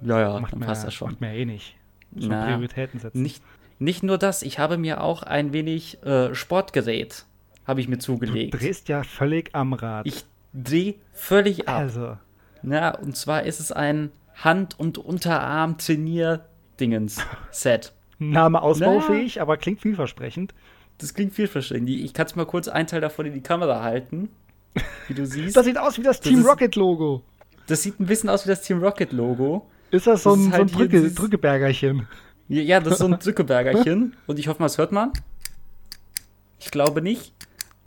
ja, 0.00 0.20
ja, 0.20 0.40
macht 0.40 0.54
dann 0.54 0.60
passt 0.60 0.84
das 0.84 0.94
schon. 0.94 1.10
Macht 1.10 1.20
mir 1.20 1.34
eh 1.34 1.44
nicht. 1.44 1.76
So 2.16 2.28
Prioritäten 2.28 3.00
setzen. 3.00 3.22
Nicht, 3.22 3.42
Nicht 3.78 4.02
nur 4.02 4.18
das, 4.18 4.42
ich 4.42 4.58
habe 4.58 4.76
mir 4.76 5.02
auch 5.02 5.22
ein 5.22 5.52
wenig 5.52 6.02
äh, 6.04 6.34
Sportgerät 6.34 7.24
habe 7.68 7.80
ich 7.82 7.88
mir 7.88 7.98
zugelegt. 7.98 8.54
Du 8.54 8.58
drehst 8.58 8.88
ja 8.88 9.04
völlig 9.04 9.54
am 9.54 9.74
Rad. 9.74 10.06
Ich 10.06 10.24
drehe 10.54 10.94
völlig 11.12 11.68
ab. 11.68 11.76
Also. 11.76 12.16
Ja, 12.62 12.96
und 12.96 13.14
zwar 13.16 13.42
ist 13.44 13.60
es 13.60 13.70
ein 13.70 14.10
Hand- 14.34 14.80
und 14.80 14.98
Unterarm-Trainier-Dingens-Set. 14.98 17.92
Name 18.18 18.62
ausbaufähig, 18.62 19.40
aber 19.40 19.56
klingt 19.58 19.80
vielversprechend. 19.82 20.52
Das 20.96 21.14
klingt 21.14 21.34
vielversprechend. 21.34 21.88
Ich 21.90 22.12
kann 22.14 22.26
es 22.26 22.34
mal 22.34 22.46
kurz 22.46 22.66
einen 22.66 22.88
Teil 22.88 23.00
davon 23.00 23.26
in 23.26 23.34
die 23.34 23.42
Kamera 23.42 23.82
halten, 23.82 24.30
wie 25.06 25.14
du 25.14 25.24
siehst. 25.26 25.56
Das 25.56 25.66
sieht 25.66 25.78
aus 25.78 25.98
wie 25.98 26.02
das, 26.02 26.20
das 26.20 26.28
Team 26.28 26.44
Rocket-Logo. 26.44 27.22
Das 27.68 27.82
sieht 27.82 28.00
ein 28.00 28.06
bisschen 28.06 28.30
aus 28.30 28.46
wie 28.46 28.48
das 28.48 28.62
Team 28.62 28.82
Rocket-Logo. 28.82 29.68
Ist 29.90 30.06
das 30.06 30.22
so 30.22 30.34
das 30.34 30.46
ein, 30.46 30.52
halt 30.52 30.70
so 30.70 30.78
ein 30.78 30.88
Drücke, 30.88 31.10
Drückebergerchen? 31.10 32.08
Ja, 32.48 32.80
das 32.80 32.94
ist 32.94 32.98
so 32.98 33.06
ein 33.06 33.18
Drückebergerchen. 33.18 34.16
Und 34.26 34.38
ich 34.38 34.48
hoffe 34.48 34.60
mal, 34.60 34.66
es 34.66 34.78
hört 34.78 34.92
man. 34.92 35.12
Ich 36.58 36.70
glaube 36.70 37.02
nicht. 37.02 37.32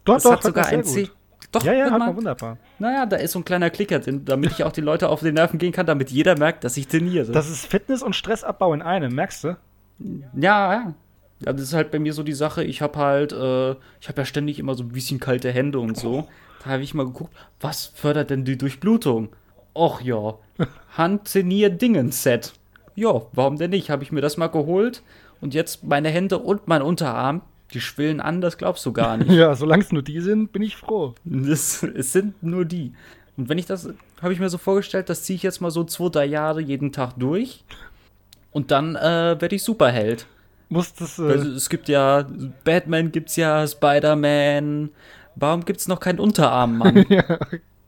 Doch, 0.06 0.18
es 0.18 0.24
doch, 0.24 0.34
hat 0.34 0.44
sogar 0.44 0.68
ein 0.68 0.84
C. 0.84 1.10
Doch, 1.52 1.64
ja, 1.64 1.74
ja, 1.74 1.92
hat 1.92 2.00
man 2.00 2.16
wunderbar. 2.16 2.58
Naja, 2.80 3.06
da 3.06 3.18
ist 3.18 3.34
so 3.34 3.40
ein 3.40 3.46
kleiner 3.46 3.70
Klicker 3.70 4.00
drin, 4.00 4.24
damit 4.24 4.52
ich 4.52 4.64
auch 4.64 4.72
die 4.72 4.82
Leute 4.82 5.10
auf 5.10 5.20
den 5.20 5.34
Nerven 5.34 5.60
gehen 5.60 5.74
kann, 5.74 5.86
damit 5.86 6.10
jeder 6.10 6.38
merkt, 6.38 6.64
dass 6.64 6.78
ich 6.78 6.88
trainiere. 6.88 7.32
Das 7.32 7.50
ist 7.50 7.66
Fitness 7.66 8.02
und 8.02 8.16
Stressabbau 8.16 8.74
in 8.74 8.82
einem, 8.82 9.14
merkst 9.14 9.44
du? 9.44 9.58
Ja, 10.34 10.74
ja. 10.74 10.94
Ja, 11.44 11.54
das 11.54 11.64
ist 11.64 11.74
halt 11.74 11.92
bei 11.92 12.00
mir 12.00 12.14
so 12.14 12.24
die 12.24 12.34
Sache, 12.34 12.64
ich 12.64 12.82
habe 12.82 13.00
halt, 13.00 13.34
äh, 13.34 13.72
ich 14.00 14.08
habe 14.08 14.22
ja 14.22 14.26
ständig 14.26 14.60
immer 14.60 14.76
so 14.76 14.84
ein 14.84 14.90
bisschen 14.90 15.20
kalte 15.20 15.52
Hände 15.52 15.80
und 15.80 15.98
so. 15.98 16.28
Da 16.64 16.70
habe 16.70 16.84
ich 16.84 16.94
mal 16.94 17.06
geguckt, 17.06 17.34
was 17.60 17.88
fördert 17.88 18.30
denn 18.30 18.46
die 18.46 18.58
Durchblutung? 18.58 19.30
Och 19.74 20.02
ja, 20.02 20.36
Hand-Zenier-Dingen-Set. 20.98 22.54
Ja, 22.96 23.22
warum 23.34 23.58
denn 23.58 23.72
nicht? 23.72 23.90
Habe 23.90 24.04
ich 24.04 24.12
mir 24.12 24.22
das 24.22 24.38
mal 24.38 24.48
geholt 24.48 25.04
und 25.40 25.54
jetzt 25.54 25.84
meine 25.84 26.10
Hände 26.10 26.38
und 26.40 26.68
mein 26.68 26.82
Unterarm, 26.82 27.42
die 27.74 27.82
schwillen 27.82 28.20
an, 28.20 28.42
das 28.42 28.58
glaubst 28.58 28.86
du 28.86 28.94
gar 28.94 29.18
nicht. 29.18 29.32
ja, 29.32 29.56
solange 29.56 29.84
es 29.84 29.92
nur 29.92 30.04
die 30.04 30.20
sind, 30.20 30.52
bin 30.52 30.62
ich 30.62 30.76
froh. 30.76 31.14
Das, 31.24 31.84
es 31.84 32.12
sind 32.12 32.42
nur 32.44 32.66
die. 32.66 32.94
Und 33.38 33.50
wenn 33.50 33.58
ich 33.58 33.66
das, 33.66 33.90
habe 34.22 34.34
ich 34.34 34.40
mir 34.40 34.50
so 34.50 34.58
vorgestellt, 34.58 35.10
das 35.10 35.24
ziehe 35.24 35.36
ich 35.36 35.44
jetzt 35.44 35.62
mal 35.62 35.72
so 35.72 35.84
zwei, 35.84 36.10
drei 36.10 36.26
Jahre 36.26 36.62
jeden 36.62 36.92
Tag 36.92 37.14
durch. 37.18 37.64
Und 38.52 38.72
dann 38.72 38.96
äh, 38.96 39.40
werde 39.40 39.56
ich 39.56 39.64
Superheld 39.64 40.28
muss 40.72 40.94
das. 40.94 41.20
Äh 41.20 41.24
also, 41.24 41.50
es 41.52 41.70
gibt 41.70 41.90
ja, 41.90 42.26
Batman 42.64 43.12
gibt's 43.12 43.36
ja, 43.36 43.68
Spider-Man. 43.68 44.90
Warum 45.36 45.66
gibt's 45.66 45.88
noch 45.88 46.00
keinen 46.00 46.20
Unterarm, 46.20 46.78
Mann? 46.78 47.06
ja, 47.10 47.40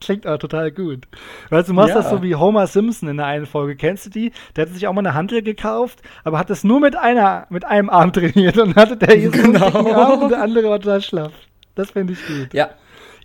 klingt 0.03 0.25
aber 0.25 0.39
total 0.39 0.71
gut. 0.71 1.07
Weißt 1.49 1.69
du, 1.69 1.73
machst 1.73 1.89
ja. 1.89 2.01
das 2.01 2.09
so 2.09 2.21
wie 2.21 2.35
Homer 2.35 2.67
Simpson 2.67 3.09
in 3.09 3.17
der 3.17 3.25
einen 3.25 3.45
Folge. 3.45 3.75
Kennst 3.75 4.05
du 4.05 4.09
die? 4.09 4.31
Der 4.55 4.65
hat 4.65 4.73
sich 4.73 4.87
auch 4.87 4.93
mal 4.93 4.99
eine 4.99 5.13
Handel 5.13 5.41
gekauft, 5.41 6.01
aber 6.23 6.39
hat 6.39 6.49
das 6.49 6.63
nur 6.63 6.79
mit 6.79 6.95
einer, 6.95 7.47
mit 7.49 7.65
einem 7.65 7.89
Arm 7.89 8.13
trainiert 8.13 8.57
und 8.57 8.75
hatte 8.75 8.97
der 8.97 9.15
hier 9.15 9.31
genau. 9.31 9.69
so 9.69 9.77
einen 9.79 9.93
Arm 9.93 10.21
und 10.23 10.29
der 10.29 10.41
andere 10.41 10.69
war 10.69 10.79
total 10.79 11.01
schlaff. 11.01 11.33
Das 11.75 11.91
finde 11.91 12.13
ich 12.13 12.25
gut. 12.25 12.53
Ja. 12.53 12.69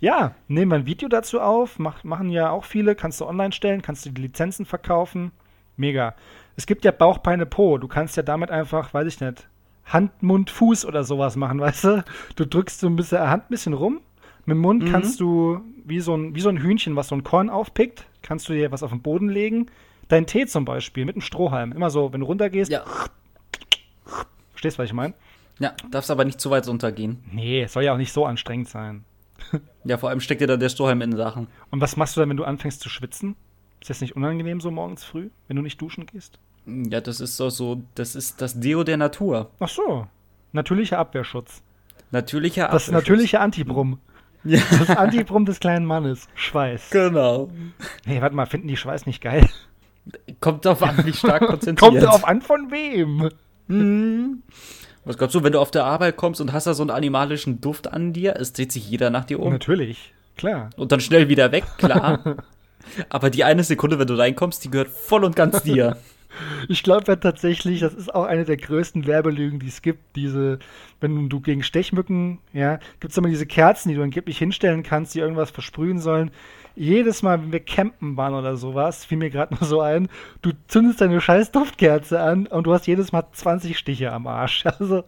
Ja, 0.01 0.33
nehmen 0.47 0.71
wir 0.71 0.75
ein 0.77 0.85
Video 0.85 1.09
dazu 1.09 1.41
auf. 1.41 1.77
Mach, 1.77 2.03
machen 2.05 2.29
ja 2.29 2.51
auch 2.51 2.63
viele. 2.63 2.95
Kannst 2.95 3.19
du 3.19 3.25
online 3.25 3.51
stellen, 3.51 3.81
kannst 3.81 4.05
du 4.05 4.11
die 4.11 4.21
Lizenzen 4.21 4.65
verkaufen. 4.65 5.31
Mega. 5.75 6.15
Es 6.55 6.65
gibt 6.65 6.85
ja 6.85 6.91
Bauchpeine 6.91 7.45
Po. 7.45 7.77
Du 7.77 7.87
kannst 7.87 8.15
ja 8.15 8.23
damit 8.23 8.49
einfach, 8.49 8.93
weiß 8.93 9.07
ich 9.07 9.19
nicht, 9.19 9.47
Hand, 9.85 10.23
Mund, 10.23 10.49
Fuß 10.49 10.85
oder 10.85 11.03
sowas 11.03 11.35
machen, 11.35 11.59
weißt 11.59 11.83
du? 11.83 12.03
Du 12.35 12.45
drückst 12.45 12.79
so 12.79 12.87
ein 12.87 12.95
bisschen 12.95 13.19
Hand 13.29 13.45
ein 13.45 13.49
bisschen 13.49 13.73
rum. 13.73 14.01
Mit 14.45 14.55
dem 14.55 14.61
Mund 14.61 14.83
mhm. 14.83 14.91
kannst 14.91 15.19
du, 15.19 15.61
wie 15.89 15.99
so, 15.99 16.15
ein, 16.15 16.35
wie 16.35 16.41
so 16.41 16.49
ein 16.49 16.57
Hühnchen, 16.57 16.95
was 16.95 17.09
so 17.09 17.15
ein 17.15 17.23
Korn 17.23 17.49
aufpickt, 17.49 18.05
kannst 18.21 18.47
du 18.47 18.53
dir 18.53 18.71
was 18.71 18.83
auf 18.83 18.91
den 18.91 19.01
Boden 19.01 19.29
legen. 19.29 19.67
Dein 20.07 20.25
Tee 20.25 20.45
zum 20.45 20.65
Beispiel 20.65 21.05
mit 21.05 21.15
einem 21.15 21.21
Strohhalm. 21.21 21.71
Immer 21.71 21.89
so, 21.89 22.13
wenn 22.13 22.21
du 22.21 22.25
runtergehst. 22.25 22.71
Ja. 22.71 22.83
Verstehst 24.51 24.77
du, 24.77 24.83
was 24.83 24.89
ich 24.89 24.93
meine? 24.93 25.13
Ja, 25.59 25.73
darfst 25.91 26.09
aber 26.09 26.25
nicht 26.25 26.39
zu 26.39 26.49
weit 26.49 26.67
runtergehen. 26.67 27.23
Nee, 27.31 27.65
soll 27.67 27.83
ja 27.83 27.93
auch 27.93 27.97
nicht 27.97 28.13
so 28.13 28.25
anstrengend 28.25 28.69
sein. 28.69 29.03
ja, 29.83 29.97
vor 29.97 30.09
allem 30.09 30.19
steckt 30.19 30.41
dir 30.41 30.47
da 30.47 30.57
der 30.57 30.69
Strohhalm 30.69 31.01
in 31.01 31.15
Sachen. 31.15 31.47
Und 31.69 31.81
was 31.81 31.97
machst 31.97 32.15
du 32.15 32.21
dann, 32.21 32.29
wenn 32.29 32.37
du 32.37 32.43
anfängst 32.43 32.81
zu 32.81 32.89
schwitzen? 32.89 33.35
Ist 33.81 33.89
das 33.89 34.01
nicht 34.01 34.15
unangenehm 34.15 34.61
so 34.61 34.71
morgens 34.71 35.03
früh, 35.03 35.29
wenn 35.47 35.55
du 35.55 35.61
nicht 35.61 35.79
duschen 35.81 36.05
gehst? 36.05 36.39
Ja, 36.65 37.01
das 37.01 37.19
ist 37.19 37.39
doch 37.39 37.49
so, 37.49 37.83
das 37.95 38.15
ist 38.15 38.41
das 38.41 38.59
Deo 38.59 38.83
der 38.83 38.97
Natur. 38.97 39.49
Ach 39.59 39.69
so. 39.69 40.07
Natürlicher 40.51 40.97
Abwehrschutz. 40.97 41.61
Natürlicher 42.11 42.65
Abwehrschutz. 42.65 42.87
Das 42.87 42.93
natürliche 42.93 43.39
Antibrumm. 43.39 43.99
Ja. 44.43 44.59
Das 44.69 44.89
Antibrumm 44.89 45.45
des 45.45 45.59
kleinen 45.59 45.85
Mannes. 45.85 46.27
Schweiß. 46.35 46.89
Genau. 46.91 47.49
Nee, 48.05 48.21
warte 48.21 48.35
mal, 48.35 48.45
finden 48.45 48.67
die 48.67 48.77
Schweiß 48.77 49.05
nicht 49.05 49.21
geil? 49.21 49.47
Kommt 50.39 50.65
drauf 50.65 50.81
an, 50.81 51.05
wie 51.05 51.13
stark 51.13 51.41
konzentriert. 51.47 51.79
Kommt 51.79 52.03
drauf 52.03 52.25
an, 52.25 52.41
von 52.41 52.71
wem? 52.71 53.29
Hm. 53.67 54.43
Was 55.05 55.17
glaubst 55.17 55.35
du, 55.35 55.43
wenn 55.43 55.53
du 55.53 55.59
auf 55.59 55.71
der 55.71 55.85
Arbeit 55.85 56.17
kommst 56.17 56.41
und 56.41 56.53
hast 56.53 56.67
da 56.67 56.73
so 56.73 56.83
einen 56.83 56.89
animalischen 56.89 57.61
Duft 57.61 57.91
an 57.91 58.13
dir, 58.13 58.35
es 58.37 58.53
dreht 58.53 58.71
sich 58.71 58.89
jeder 58.89 59.09
nach 59.09 59.25
dir 59.25 59.39
um? 59.39 59.51
Natürlich, 59.51 60.13
klar. 60.37 60.69
Und 60.75 60.91
dann 60.91 60.99
schnell 60.99 61.29
wieder 61.29 61.51
weg, 61.51 61.65
klar. 61.77 62.37
Aber 63.09 63.29
die 63.29 63.43
eine 63.43 63.63
Sekunde, 63.63 63.99
wenn 63.99 64.07
du 64.07 64.17
reinkommst, 64.17 64.63
die 64.63 64.71
gehört 64.71 64.89
voll 64.89 65.23
und 65.23 65.35
ganz 65.35 65.63
dir. 65.63 65.97
Ich 66.67 66.83
glaube 66.83 67.05
ja 67.07 67.15
tatsächlich, 67.15 67.79
das 67.81 67.93
ist 67.93 68.13
auch 68.13 68.25
eine 68.25 68.45
der 68.45 68.57
größten 68.57 69.07
Werbelügen, 69.07 69.59
die 69.59 69.67
es 69.67 69.81
gibt. 69.81 70.15
Diese, 70.15 70.59
wenn 71.01 71.29
du 71.29 71.39
gegen 71.39 71.63
Stechmücken, 71.63 72.39
ja, 72.53 72.79
gibt 72.99 73.11
es 73.11 73.17
immer 73.17 73.29
diese 73.29 73.45
Kerzen, 73.45 73.89
die 73.89 73.95
du 73.95 74.03
angeblich 74.03 74.37
hinstellen 74.37 74.83
kannst, 74.83 75.15
die 75.15 75.19
irgendwas 75.19 75.51
versprühen 75.51 75.99
sollen. 75.99 76.31
Jedes 76.75 77.23
Mal, 77.23 77.41
wenn 77.41 77.51
wir 77.51 77.59
campen 77.59 78.15
waren 78.15 78.33
oder 78.33 78.55
sowas, 78.55 79.05
fiel 79.05 79.17
mir 79.17 79.29
gerade 79.29 79.55
nur 79.59 79.67
so 79.67 79.81
ein, 79.81 80.07
du 80.41 80.51
zündest 80.67 81.01
deine 81.01 81.19
scheiß 81.19 81.51
Duftkerze 81.51 82.21
an 82.21 82.47
und 82.47 82.65
du 82.65 82.73
hast 82.73 82.87
jedes 82.87 83.11
Mal 83.11 83.25
20 83.31 83.77
Stiche 83.77 84.11
am 84.11 84.27
Arsch. 84.27 84.65
Also, 84.79 85.03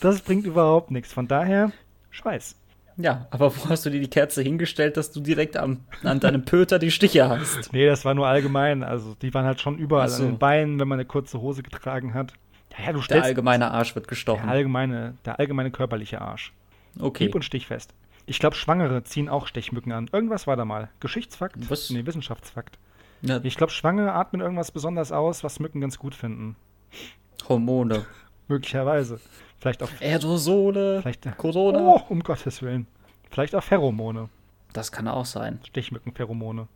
das 0.00 0.20
bringt 0.20 0.44
überhaupt 0.44 0.90
nichts. 0.90 1.12
Von 1.12 1.28
daher, 1.28 1.72
Schweiß. 2.10 2.56
Ja, 3.00 3.28
aber 3.30 3.56
wo 3.56 3.68
hast 3.68 3.86
du 3.86 3.90
dir 3.90 4.00
die 4.00 4.10
Kerze 4.10 4.42
hingestellt, 4.42 4.96
dass 4.96 5.12
du 5.12 5.20
direkt 5.20 5.56
am, 5.56 5.84
an 6.02 6.18
deinem 6.18 6.44
Pöter 6.44 6.80
die 6.80 6.90
Stiche 6.90 7.28
hast? 7.28 7.72
Nee, 7.72 7.86
das 7.86 8.04
war 8.04 8.12
nur 8.12 8.26
allgemein. 8.26 8.82
Also 8.82 9.14
die 9.22 9.32
waren 9.32 9.46
halt 9.46 9.60
schon 9.60 9.78
überall 9.78 10.08
so. 10.08 10.24
an 10.24 10.30
den 10.30 10.38
Beinen, 10.38 10.80
wenn 10.80 10.88
man 10.88 10.98
eine 10.98 11.06
kurze 11.06 11.40
Hose 11.40 11.62
getragen 11.62 12.12
hat. 12.12 12.32
Ja, 12.76 12.92
ja, 12.92 13.00
der 13.08 13.22
allgemeine 13.22 13.70
Arsch 13.70 13.94
wird 13.94 14.08
gestochen. 14.08 14.42
Der 14.42 14.50
allgemeine, 14.50 15.14
der 15.24 15.38
allgemeine 15.38 15.70
körperliche 15.70 16.20
Arsch. 16.20 16.52
Okay. 16.98 17.24
Hieb 17.24 17.36
und 17.36 17.44
stichfest. 17.44 17.94
Ich 18.26 18.40
glaube, 18.40 18.56
Schwangere 18.56 19.04
ziehen 19.04 19.28
auch 19.28 19.46
Stechmücken 19.46 19.92
an. 19.92 20.10
Irgendwas 20.12 20.46
war 20.46 20.56
da 20.56 20.64
mal. 20.64 20.90
Geschichtsfakt? 21.00 21.70
Was? 21.70 21.90
Nee, 21.90 22.04
Wissenschaftsfakt. 22.04 22.78
Ja. 23.22 23.40
Ich 23.42 23.56
glaube, 23.56 23.72
Schwangere 23.72 24.12
atmen 24.12 24.40
irgendwas 24.40 24.70
besonders 24.70 25.12
aus, 25.12 25.44
was 25.44 25.60
Mücken 25.60 25.80
ganz 25.80 25.98
gut 25.98 26.14
finden. 26.14 26.56
Hormone. 27.48 28.04
Möglicherweise. 28.48 29.20
Vielleicht 29.58 29.82
auch. 29.82 29.90
Aerosole. 30.00 31.02
Vielleicht, 31.02 31.36
Corona. 31.36 31.80
Oh, 31.80 32.02
um 32.08 32.22
Gottes 32.22 32.62
Willen. 32.62 32.86
Vielleicht 33.30 33.54
auch 33.54 33.62
Pheromone. 33.62 34.28
Das 34.72 34.92
kann 34.92 35.08
auch 35.08 35.24
sein. 35.24 35.60
Stichmückenpheromone. 35.66 36.68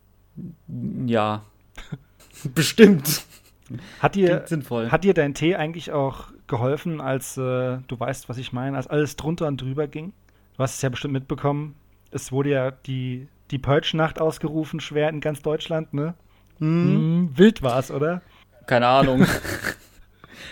Ja. 1.05 1.43
Bestimmt. 2.55 3.25
Hat 3.99 4.15
dir, 4.15 4.45
hat 4.89 5.03
dir 5.03 5.13
dein 5.13 5.33
Tee 5.33 5.55
eigentlich 5.55 5.91
auch 5.91 6.27
geholfen, 6.47 6.99
als 6.99 7.37
äh, 7.37 7.77
du 7.87 7.99
weißt, 7.99 8.27
was 8.29 8.37
ich 8.37 8.51
meine, 8.51 8.77
als 8.77 8.87
alles 8.87 9.15
drunter 9.15 9.47
und 9.47 9.61
drüber 9.61 9.87
ging? 9.87 10.11
Du 10.57 10.63
hast 10.63 10.75
es 10.75 10.81
ja 10.81 10.89
bestimmt 10.89 11.13
mitbekommen. 11.13 11.75
Es 12.11 12.31
wurde 12.31 12.49
ja 12.49 12.71
die, 12.71 13.27
die 13.51 13.57
Purge-Nacht 13.57 14.19
ausgerufen, 14.19 14.79
schwer 14.79 15.09
in 15.09 15.21
ganz 15.21 15.41
Deutschland, 15.41 15.93
ne? 15.93 16.13
Mhm. 16.59 16.67
Mhm, 16.67 17.37
wild 17.37 17.63
war 17.63 17.79
es, 17.79 17.89
oder? 17.89 18.21
Keine 18.67 18.87
Ahnung. 18.87 19.25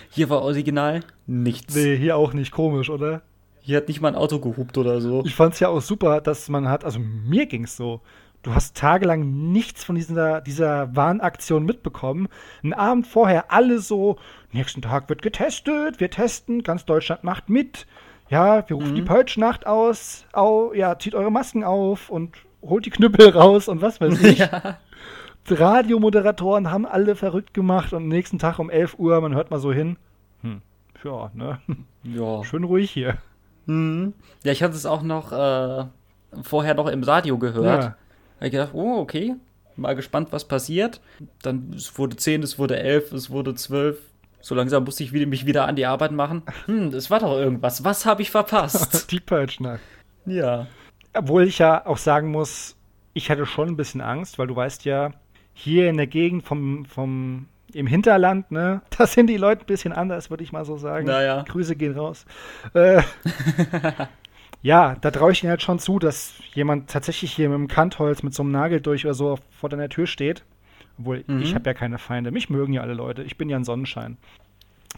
Hier 0.09 0.29
war 0.29 0.41
original 0.41 1.01
nichts. 1.27 1.75
Nee, 1.75 1.97
hier 1.97 2.17
auch 2.17 2.33
nicht. 2.33 2.51
Komisch, 2.51 2.89
oder? 2.89 3.21
Hier 3.61 3.77
hat 3.77 3.87
nicht 3.87 4.01
mal 4.01 4.09
ein 4.09 4.15
Auto 4.15 4.39
gehupt 4.39 4.77
oder 4.77 4.99
so. 5.01 5.23
Ich 5.25 5.35
fand 5.35 5.53
es 5.53 5.59
ja 5.59 5.69
auch 5.69 5.81
super, 5.81 6.19
dass 6.19 6.49
man 6.49 6.67
hat, 6.67 6.83
also 6.83 6.99
mir 6.99 7.45
ging 7.45 7.65
es 7.65 7.77
so. 7.77 8.01
Du 8.43 8.55
hast 8.55 8.75
tagelang 8.75 9.51
nichts 9.51 9.83
von 9.83 9.95
dieser, 9.95 10.41
dieser 10.41 10.95
Warnaktion 10.95 11.63
mitbekommen. 11.63 12.27
Einen 12.63 12.73
Abend 12.73 13.05
vorher 13.05 13.51
alle 13.51 13.77
so, 13.79 14.17
nächsten 14.51 14.81
Tag 14.81 15.09
wird 15.09 15.21
getestet, 15.21 15.99
wir 15.99 16.09
testen, 16.09 16.63
ganz 16.63 16.85
Deutschland 16.85 17.23
macht 17.23 17.49
mit. 17.49 17.85
Ja, 18.29 18.67
wir 18.67 18.77
rufen 18.77 18.91
mhm. 18.91 18.95
die 18.95 19.01
Purge-Nacht 19.03 19.67
aus, 19.67 20.25
au, 20.33 20.73
ja, 20.73 20.97
zieht 20.97 21.13
eure 21.13 21.31
Masken 21.31 21.63
auf 21.63 22.09
und 22.09 22.35
holt 22.63 22.85
die 22.85 22.89
Knüppel 22.89 23.29
raus 23.29 23.67
und 23.67 23.81
was 23.81 24.01
weiß 24.01 24.23
ich. 24.23 24.39
ja. 24.39 24.79
Radiomoderatoren 25.47 26.71
haben 26.71 26.85
alle 26.85 27.15
verrückt 27.15 27.53
gemacht 27.53 27.93
und 27.93 28.03
am 28.03 28.07
nächsten 28.07 28.39
Tag 28.39 28.59
um 28.59 28.69
11 28.69 28.99
Uhr, 28.99 29.19
man 29.21 29.35
hört 29.35 29.51
mal 29.51 29.59
so 29.59 29.71
hin. 29.73 29.97
Hm, 30.41 30.61
ja, 31.03 31.31
ne? 31.33 31.59
Ja. 32.03 32.43
Schön 32.43 32.63
ruhig 32.63 32.89
hier. 32.89 33.17
Mhm. 33.67 34.13
Ja, 34.43 34.51
ich 34.51 34.63
hatte 34.63 34.75
es 34.75 34.87
auch 34.87 35.03
noch 35.03 35.31
äh, 35.31 35.85
vorher 36.41 36.73
noch 36.73 36.87
im 36.87 37.03
Radio 37.03 37.37
gehört. 37.37 37.83
Ja. 37.83 37.95
Da 38.39 38.45
ich 38.45 38.51
gedacht, 38.51 38.71
oh, 38.73 38.97
okay, 38.97 39.35
mal 39.75 39.95
gespannt, 39.95 40.29
was 40.31 40.47
passiert. 40.47 40.99
Dann 41.43 41.71
es 41.75 41.97
wurde 41.97 42.15
10, 42.15 42.41
es 42.41 42.57
wurde 42.57 42.79
11, 42.79 43.11
es 43.11 43.29
wurde 43.29 43.53
12. 43.53 43.99
So 44.41 44.55
langsam 44.55 44.83
musste 44.83 45.03
ich 45.03 45.13
wieder, 45.13 45.27
mich 45.27 45.45
wieder 45.45 45.67
an 45.67 45.75
die 45.75 45.85
Arbeit 45.85 46.11
machen. 46.11 46.41
Hm, 46.65 46.87
es 46.87 47.11
war 47.11 47.19
doch 47.19 47.37
irgendwas. 47.37 47.83
Was 47.83 48.05
habe 48.05 48.23
ich 48.23 48.31
verpasst? 48.31 49.11
die 49.11 49.19
Purge-Nacht. 49.19 49.81
Ja. 50.25 50.65
Obwohl 51.13 51.43
ich 51.43 51.59
ja 51.59 51.85
auch 51.85 51.97
sagen 51.97 52.31
muss, 52.31 52.75
ich 53.13 53.29
hatte 53.29 53.45
schon 53.45 53.69
ein 53.69 53.77
bisschen 53.77 54.01
Angst, 54.01 54.39
weil 54.39 54.47
du 54.47 54.55
weißt 54.55 54.85
ja, 54.85 55.11
hier 55.63 55.89
in 55.89 55.97
der 55.97 56.07
Gegend 56.07 56.43
vom, 56.43 56.85
vom 56.85 57.47
im 57.73 57.87
Hinterland, 57.87 58.51
ne? 58.51 58.81
Da 58.97 59.05
sind 59.05 59.27
die 59.27 59.37
Leute 59.37 59.63
ein 59.63 59.67
bisschen 59.67 59.93
anders, 59.93 60.29
würde 60.29 60.43
ich 60.43 60.51
mal 60.51 60.65
so 60.65 60.77
sagen. 60.77 61.05
Naja. 61.05 61.43
Grüße 61.47 61.75
gehen 61.75 61.97
raus. 61.97 62.25
Äh, 62.73 63.01
ja, 64.61 64.95
da 64.99 65.11
traue 65.11 65.31
ich 65.31 65.43
Ihnen 65.43 65.51
halt 65.51 65.61
schon 65.61 65.79
zu, 65.79 65.99
dass 65.99 66.33
jemand 66.53 66.89
tatsächlich 66.89 67.31
hier 67.31 67.49
mit 67.49 67.57
dem 67.57 67.67
Kantholz 67.67 68.23
mit 68.23 68.33
so 68.33 68.43
einem 68.43 68.51
Nagel 68.51 68.81
durch 68.81 69.05
oder 69.05 69.13
so 69.13 69.37
vor 69.51 69.69
deiner 69.69 69.89
Tür 69.89 70.07
steht. 70.07 70.43
Obwohl, 70.99 71.23
mhm. 71.27 71.41
ich 71.41 71.55
habe 71.55 71.69
ja 71.69 71.73
keine 71.73 71.97
Feinde. 71.97 72.31
Mich 72.31 72.49
mögen 72.49 72.73
ja 72.73 72.81
alle 72.81 72.93
Leute. 72.93 73.23
Ich 73.23 73.37
bin 73.37 73.49
ja 73.49 73.57
ein 73.57 73.63
Sonnenschein. 73.63 74.17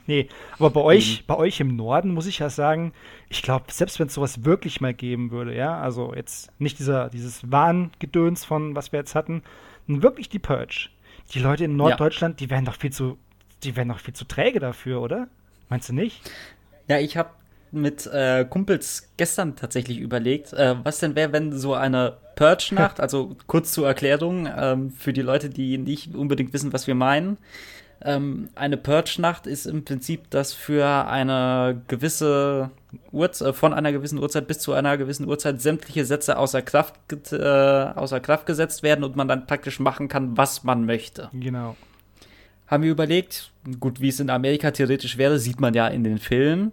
Nee, 0.08 0.27
aber 0.58 0.72
bei 0.72 0.82
euch, 0.82 1.22
mhm. 1.22 1.25
bei 1.27 1.38
euch 1.38 1.60
im 1.60 1.75
Norden 1.75 2.13
muss 2.13 2.25
ich 2.25 2.39
ja 2.39 2.50
sagen, 2.50 2.93
ich 3.29 3.43
glaube, 3.43 3.65
selbst 3.70 4.00
wenn 4.00 4.08
es 4.08 4.15
sowas 4.15 4.43
wirklich 4.43 4.82
mal 4.82 4.93
geben 4.93 5.29
würde, 5.29 5.55
ja, 5.55 5.79
also 5.79 6.13
jetzt 6.15 6.51
nicht 6.60 6.79
dieser, 6.79 7.10
dieses 7.10 7.51
Wahngedöns 7.51 8.43
von, 8.43 8.75
was 8.75 8.91
wir 8.91 9.00
jetzt 9.00 9.13
hatten, 9.13 9.43
wirklich 9.88 10.30
die 10.30 10.40
Purge. 10.40 10.90
Die 11.34 11.40
Leute 11.40 11.66
in 11.66 11.75
Norddeutschland, 11.75 12.40
ja. 12.40 12.46
die 12.46 12.52
wären 12.52 12.66
doch 12.66 12.75
viel 12.75 12.92
zu, 12.92 13.18
die 13.63 13.75
wären 13.75 13.90
doch 13.90 14.00
viel 14.00 14.13
zu 14.13 14.25
träge 14.25 14.60
dafür, 14.60 15.02
oder? 15.02 15.28
Meinst 15.70 15.90
du 15.90 15.94
nicht? 15.94 16.22
Ja, 16.88 17.00
ich 17.00 17.18
habe 17.18 17.30
mit 17.72 18.06
äh, 18.08 18.46
Kumpels 18.46 19.10
gestern 19.18 19.56
tatsächlich 19.56 20.00
überlegt, 20.00 20.54
äh, 20.54 20.75
was 20.84 21.00
denn 21.00 21.16
wäre, 21.16 21.34
wenn 21.34 21.58
so 21.58 21.74
eine 21.74 22.18
Purge-Nacht, 22.36 23.00
also 23.00 23.36
kurz 23.48 23.72
zur 23.72 23.88
Erklärung, 23.88 24.48
ähm, 24.56 24.92
für 24.92 25.13
die 25.13 25.22
Leute, 25.22 25.50
die 25.50 25.78
nicht 25.78 26.16
unbedingt 26.16 26.54
wissen, 26.54 26.72
was 26.74 26.88
wir 26.88 26.96
meinen. 26.96 27.38
Ähm, 28.03 28.50
eine 28.55 28.77
Purge-Nacht 28.77 29.48
ist 29.48 29.65
im 29.65 29.86
Prinzip, 29.86 30.29
dass 30.29 30.53
für 30.53 31.07
eine 31.07 31.81
gewisse 31.88 32.69
Uhrzeit, 33.12 33.50
äh, 33.50 33.53
von 33.53 33.74
einer 33.74 33.91
gewissen 33.91 34.19
Uhrzeit 34.19 34.48
bis 34.48 34.60
zu 34.60 34.74
einer 34.74 34.98
gewissen 34.98 35.27
Uhrzeit 35.27 35.62
sämtliche 35.62 36.05
Sätze 36.05 36.38
außer 36.38 36.62
Kraft, 36.62 36.95
äh, 37.31 37.38
außer 37.38 38.19
Kraft 38.19 38.45
gesetzt 38.45 38.83
werden 38.83 39.03
und 39.03 39.15
man 39.15 39.27
dann 39.27 39.48
praktisch 39.48 39.79
machen 39.79 40.10
kann, 40.10 40.38
was 40.38 40.63
man 40.63 40.86
möchte. 40.86 41.29
Genau. 41.33 41.75
Haben 42.67 42.83
wir 42.83 42.91
überlegt, 42.91 43.51
gut, 43.79 44.01
wie 44.01 44.10
es 44.10 44.19
in 44.19 44.29
Amerika 44.29 44.72
theoretisch 44.72 45.17
wäre, 45.17 45.39
sieht 45.39 45.62
man 45.62 45.74
ja 45.74 45.88
in 45.88 46.03
den 46.03 46.17
Filmen 46.17 46.72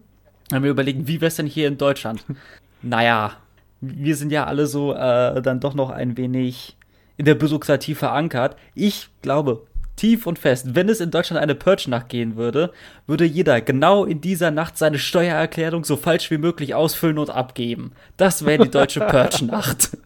haben 0.52 0.64
wir 0.64 0.70
überlegt, 0.70 1.06
wie 1.06 1.20
wäre 1.20 1.28
es 1.28 1.36
denn 1.36 1.46
hier 1.46 1.68
in 1.68 1.78
Deutschland? 1.78 2.24
naja, 2.82 3.32
wir 3.80 4.16
sind 4.16 4.32
ja 4.32 4.44
alle 4.44 4.66
so 4.66 4.92
äh, 4.94 5.40
dann 5.42 5.60
doch 5.60 5.74
noch 5.74 5.90
ein 5.90 6.16
wenig 6.16 6.76
in 7.16 7.24
der 7.24 7.34
Bürokratie 7.34 7.94
verankert. 7.94 8.56
Ich 8.74 9.10
glaube 9.22 9.66
tief 10.00 10.26
und 10.26 10.38
fest, 10.38 10.74
wenn 10.74 10.88
es 10.88 11.00
in 11.00 11.10
Deutschland 11.10 11.42
eine 11.42 11.54
Purge-Nacht 11.54 12.08
gehen 12.08 12.36
würde, 12.36 12.72
würde 13.06 13.26
jeder 13.26 13.60
genau 13.60 14.06
in 14.06 14.22
dieser 14.22 14.50
Nacht 14.50 14.78
seine 14.78 14.98
Steuererklärung 14.98 15.84
so 15.84 15.96
falsch 15.98 16.30
wie 16.30 16.38
möglich 16.38 16.74
ausfüllen 16.74 17.18
und 17.18 17.28
abgeben. 17.28 17.92
Das 18.16 18.46
wäre 18.46 18.64
die 18.64 18.70
deutsche 18.70 19.00
Purge-Nacht. 19.06 19.98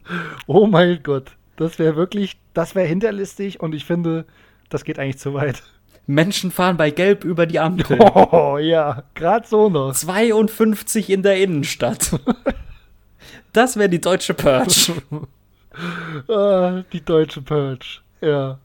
oh 0.49 0.67
mein 0.67 1.01
Gott, 1.05 1.31
das 1.57 1.79
wäre 1.79 1.95
wirklich, 1.95 2.37
das 2.55 2.75
wäre 2.75 2.89
hinterlistig 2.89 3.61
und 3.61 3.73
ich 3.73 3.85
finde, 3.85 4.25
das 4.69 4.83
geht 4.83 4.99
eigentlich 4.99 5.19
zu 5.19 5.33
weit. 5.33 5.63
Menschen 6.09 6.51
fahren 6.51 6.77
bei 6.77 6.91
Gelb 6.91 7.23
über 7.23 7.47
die 7.47 7.61
Ampel. 7.61 7.99
Oh 8.33 8.59
ja, 8.59 9.05
gerade 9.15 9.47
so 9.47 9.71
noch. 9.71 9.95
52 9.95 11.09
in 11.09 11.23
der 11.23 11.37
Innenstadt. 11.37 12.19
das 13.53 13.77
wäre 13.77 13.89
die 13.89 14.01
deutsche 14.01 14.35
Purge. 14.35 14.93
ah, 16.29 16.83
die 16.93 17.05
deutsche 17.05 17.43
Purge, 17.43 18.01
ja. 18.21 18.59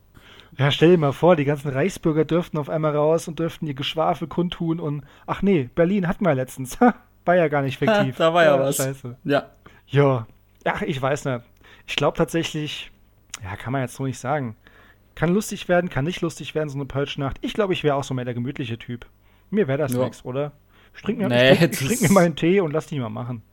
Ja, 0.60 0.72
stell 0.72 0.92
dir 0.92 0.98
mal 0.98 1.14
vor, 1.14 1.38
die 1.38 1.46
ganzen 1.46 1.70
Reichsbürger 1.70 2.26
dürften 2.26 2.58
auf 2.58 2.70
einmal 2.70 2.94
raus 2.94 3.30
und 3.30 3.40
dürften 3.40 3.66
ihr 3.66 3.74
Geschwafel 3.74 4.28
kundtun 4.28 4.82
und 4.82 5.06
ach 5.26 5.42
nee, 5.42 5.70
Berlin 5.74 6.06
hatten 6.06 6.26
wir 6.26 6.36
letztens. 6.36 6.78
war 6.82 7.36
ja 7.36 7.48
gar 7.48 7.62
nicht 7.62 7.78
fiktiv. 7.80 8.18
da 8.18 8.34
war 8.34 8.44
ja, 8.44 8.58
ja 8.58 8.62
was. 8.62 8.76
Scheiße. 8.76 9.16
Ja. 9.24 9.46
Ja. 9.88 10.28
Ach, 10.66 10.82
ich 10.82 11.02
weiß 11.02 11.24
nicht. 11.26 11.46
Ich 11.88 11.96
glaube 11.96 12.18
tatsächlich, 12.18 12.92
ja, 13.42 13.56
kann 13.56 13.72
man 13.72 13.84
jetzt 13.84 13.96
so 13.96 14.06
nicht 14.06 14.20
sagen. 14.20 14.58
Kann 15.16 15.34
lustig 15.34 15.70
werden, 15.70 15.90
kann 15.90 16.04
nicht 16.04 16.20
lustig 16.20 16.56
werden, 16.56 16.68
so 16.68 16.78
eine 16.78 16.86
Pölschnacht. 16.86 17.38
Ich 17.40 17.54
glaube, 17.54 17.72
ich 17.72 17.86
wäre 17.86 17.96
auch 17.96 18.04
so 18.04 18.14
mehr 18.14 18.26
der 18.26 18.34
gemütliche 18.34 18.78
Typ. 18.78 19.06
Mir 19.52 19.70
wäre 19.70 19.78
das 19.78 19.94
ja. 19.94 20.04
nichts, 20.04 20.26
oder? 20.26 20.52
Ich 20.94 21.02
trinke 21.02 21.24
mir, 21.24 21.30
nee, 21.30 21.56
trink, 21.56 21.72
trink 21.72 22.02
mir 22.02 22.12
meinen 22.12 22.36
Tee 22.36 22.60
und 22.60 22.74
lass 22.74 22.88
die 22.88 23.00
mal 23.00 23.08
machen. 23.08 23.44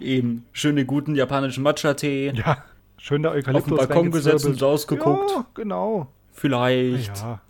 Eben. 0.00 0.44
Schöne, 0.52 0.84
guten 0.84 1.14
japanischen 1.14 1.62
Matcha-Tee. 1.62 2.32
Ja. 2.34 2.64
Schön 2.98 3.22
der 3.22 3.30
Eukalyptus. 3.30 3.72
Auf 3.72 3.78
den 3.78 3.88
Balkon 3.88 4.10
gesetzt 4.10 4.46
und 4.46 4.60
rausgeguckt. 4.60 5.30
Ja, 5.30 5.46
genau. 5.54 6.08
Vielleicht. 6.36 7.16
Ja. 7.18 7.40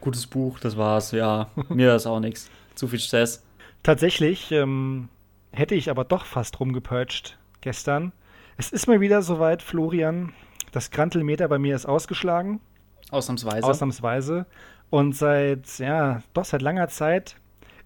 Gutes 0.00 0.26
Buch, 0.26 0.58
das 0.60 0.76
war's. 0.76 1.10
Ja, 1.10 1.50
mir 1.68 1.96
ist 1.96 2.06
auch 2.06 2.20
nichts. 2.20 2.48
Zu 2.74 2.88
viel 2.88 3.00
Stress. 3.00 3.42
Tatsächlich 3.82 4.52
ähm, 4.52 5.08
hätte 5.52 5.74
ich 5.74 5.90
aber 5.90 6.04
doch 6.04 6.24
fast 6.24 6.60
rumgepurcht 6.60 7.38
gestern. 7.60 8.12
Es 8.56 8.70
ist 8.70 8.86
mal 8.86 9.00
wieder 9.00 9.22
soweit, 9.22 9.62
Florian. 9.62 10.32
Das 10.72 10.90
Grantelmeter 10.90 11.48
bei 11.48 11.58
mir 11.58 11.74
ist 11.74 11.86
ausgeschlagen. 11.86 12.60
Ausnahmsweise. 13.10 13.66
Ausnahmsweise. 13.66 14.46
Und 14.90 15.16
seit, 15.16 15.78
ja, 15.78 16.22
doch 16.32 16.44
seit 16.44 16.62
langer 16.62 16.88
Zeit, 16.88 17.36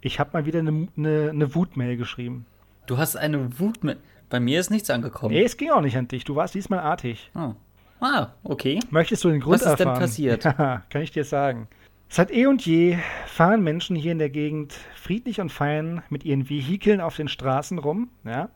ich 0.01 0.21
habe 0.21 0.31
mal 0.35 0.47
wieder 0.47 0.59
eine, 0.59 0.89
eine, 0.97 1.31
eine 1.31 1.55
Wutmail 1.55 1.97
geschrieben. 1.97 2.47
Du 2.87 2.99
hast 2.99 3.17
eine 3.17 3.59
Wutmail? 3.59 3.97
Bei 4.29 4.41
mir 4.41 4.61
ist 4.61 4.71
nichts 4.71 4.91
angekommen. 4.91 5.35
Nee, 5.35 5.45
es 5.45 5.57
ging 5.57 5.71
auch 5.71 5.81
nicht 5.81 5.97
an 5.97 6.09
dich. 6.09 6.25
Du 6.25 6.37
warst 6.37 6.55
diesmal 6.55 6.81
artig. 6.81 7.31
Oh. 7.35 7.55
Ah, 8.01 8.29
okay. 8.43 8.81
Möchtest 8.91 9.25
du 9.25 9.31
den 9.31 9.41
Grund 9.41 9.63
erfahren? 9.63 10.01
Was 10.01 10.09
ist 10.09 10.19
denn 10.19 10.35
passiert? 10.39 10.45
Ja, 10.59 10.83
kann 10.89 11.03
ich 11.03 11.11
dir 11.11 11.25
sagen. 11.25 11.69
Seit 12.09 12.33
eh 12.33 12.47
und 12.47 12.67
je 12.67 12.99
fahren 13.27 13.63
Menschen 13.63 13.95
hier 13.95 14.11
in 14.13 14.19
der 14.19 14.31
Gegend 14.31 14.73
friedlich 14.97 15.41
und 15.41 15.53
fein 15.53 16.03
mit 16.09 16.25
ihren 16.25 16.51
Vehikeln 16.51 17.01
auf 17.01 17.15
den 17.15 17.29
Straßen 17.29 17.79
rum. 17.79 18.11
Ja? 18.25 18.49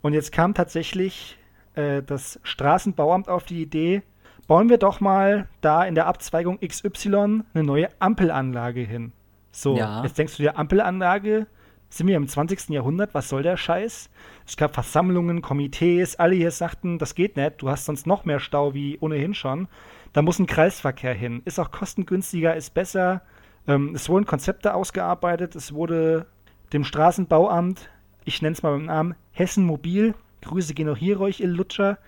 Und 0.00 0.14
jetzt 0.14 0.32
kam 0.32 0.54
tatsächlich 0.54 1.38
äh, 1.74 2.02
das 2.02 2.40
Straßenbauamt 2.42 3.28
auf 3.28 3.44
die 3.44 3.60
Idee, 3.60 4.02
bauen 4.46 4.68
wir 4.70 4.78
doch 4.78 5.00
mal 5.00 5.48
da 5.60 5.84
in 5.84 5.94
der 5.94 6.06
Abzweigung 6.06 6.60
XY 6.60 7.42
eine 7.54 7.64
neue 7.64 7.88
Ampelanlage 7.98 8.80
hin. 8.80 9.12
So, 9.50 9.76
ja. 9.76 10.02
jetzt 10.02 10.16
denkst 10.16 10.36
du 10.38 10.42
dir, 10.42 10.58
Ampelanlage, 10.58 11.46
sind 11.92 12.06
wir 12.06 12.16
im 12.16 12.26
20. 12.26 12.70
Jahrhundert, 12.70 13.12
was 13.12 13.28
soll 13.28 13.42
der 13.42 13.58
Scheiß? 13.58 14.08
Es 14.46 14.56
gab 14.56 14.72
Versammlungen, 14.72 15.42
Komitees, 15.42 16.16
alle 16.16 16.34
hier 16.34 16.50
sagten, 16.50 16.98
das 16.98 17.14
geht 17.14 17.36
nicht, 17.36 17.60
du 17.60 17.68
hast 17.68 17.84
sonst 17.84 18.06
noch 18.06 18.24
mehr 18.24 18.40
Stau 18.40 18.72
wie 18.72 18.98
ohnehin 19.00 19.34
schon. 19.34 19.68
Da 20.14 20.22
muss 20.22 20.38
ein 20.38 20.46
Kreisverkehr 20.46 21.12
hin. 21.12 21.42
Ist 21.44 21.60
auch 21.60 21.70
kostengünstiger, 21.70 22.56
ist 22.56 22.72
besser. 22.72 23.22
Ähm, 23.68 23.94
es 23.94 24.08
wurden 24.08 24.24
Konzepte 24.24 24.74
ausgearbeitet, 24.74 25.54
es 25.54 25.74
wurde 25.74 26.26
dem 26.72 26.84
Straßenbauamt, 26.84 27.90
ich 28.24 28.40
nenne 28.40 28.54
es 28.54 28.62
mal 28.62 28.72
beim 28.72 28.86
Namen, 28.86 29.14
Hessen 29.32 29.64
Mobil, 29.64 30.14
Grüße 30.40 30.72
gehen 30.72 30.88
auch 30.88 30.96
hier 30.96 31.20
euch, 31.20 31.40
ihr 31.40 31.48
Lutscher, 31.48 31.98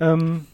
ähm, 0.00 0.46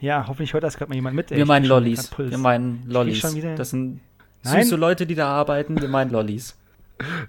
ja, 0.00 0.26
hoffentlich 0.26 0.52
hört 0.54 0.64
das 0.64 0.76
gerade 0.76 0.88
mal 0.88 0.96
jemand 0.96 1.14
mit. 1.14 1.30
Ey. 1.30 1.38
Wir 1.38 1.46
meinen 1.46 1.66
Lollis. 1.66 2.10
Wir 2.18 2.38
meinen 2.38 2.82
Lollis. 2.88 3.20
Das 3.56 3.70
sind 3.70 4.00
Nein. 4.42 4.64
süße 4.64 4.76
Leute, 4.76 5.06
die 5.06 5.14
da 5.14 5.28
arbeiten. 5.28 5.80
Wir 5.80 5.88
meinen 5.88 6.10
Lollis. 6.10 6.58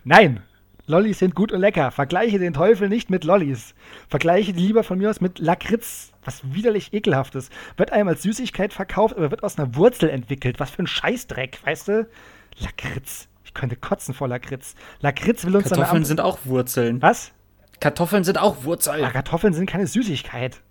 Nein, 0.04 0.42
Lollis 0.88 1.20
sind 1.20 1.36
gut 1.36 1.52
und 1.52 1.62
lecker. 1.62 1.92
Vergleiche 1.92 2.38
den 2.38 2.54
Teufel 2.54 2.90
nicht 2.90 3.10
mit 3.10 3.24
Lollis. 3.24 3.74
Vergleiche 4.08 4.54
die 4.54 4.68
lieber 4.68 4.84
von 4.84 5.00
mir 5.00 5.10
aus 5.10 5.20
mit 5.22 5.40
Lakritz, 5.40 6.12
was 6.24 6.42
widerlich 6.54 6.94
ekelhaftes. 6.94 7.50
Wird 7.78 7.92
einem 7.92 8.08
als 8.08 8.22
Süßigkeit 8.22 8.74
verkauft, 8.74 9.16
aber 9.18 9.32
wird 9.32 9.44
aus 9.44 9.58
einer 9.58 9.76
Wurzel 9.76 10.10
entwickelt. 10.10 10.60
Was 10.60 10.70
für 10.70 10.84
ein 10.84 10.88
Scheißdreck, 10.88 11.60
weißt 11.66 11.88
du? 11.88 12.08
Lakritz. 12.60 13.28
Ich 13.44 13.54
könnte 13.54 13.76
kotzen 13.76 14.14
vor 14.14 14.28
Lakritz. 14.28 14.76
Lakritz 15.02 15.46
will 15.46 15.56
uns 15.56 15.70
Kartoffeln 15.70 16.06
sind 16.06 16.22
auch 16.22 16.40
Wurzeln. 16.46 17.02
Was? 17.02 17.32
Kartoffeln 17.80 18.24
sind 18.24 18.38
auch 18.38 18.64
Wurzeln. 18.64 19.02
Ja, 19.02 19.12
Kartoffeln 19.12 19.54
sind 19.54 19.68
keine 19.70 19.88
Süßigkeit. 19.88 20.62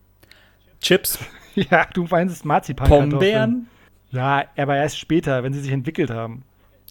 Chips. 0.81 1.19
Ja, 1.57 1.87
du 1.95 2.05
meinst 2.11 2.45
Marzipan. 2.45 2.89
Pombeeren? 2.89 3.69
Ja, 4.11 4.43
aber 4.57 4.75
erst 4.75 4.99
später, 4.99 5.45
wenn 5.45 5.53
sie 5.53 5.61
sich 5.61 5.71
entwickelt 5.71 6.11
haben. 6.11 6.43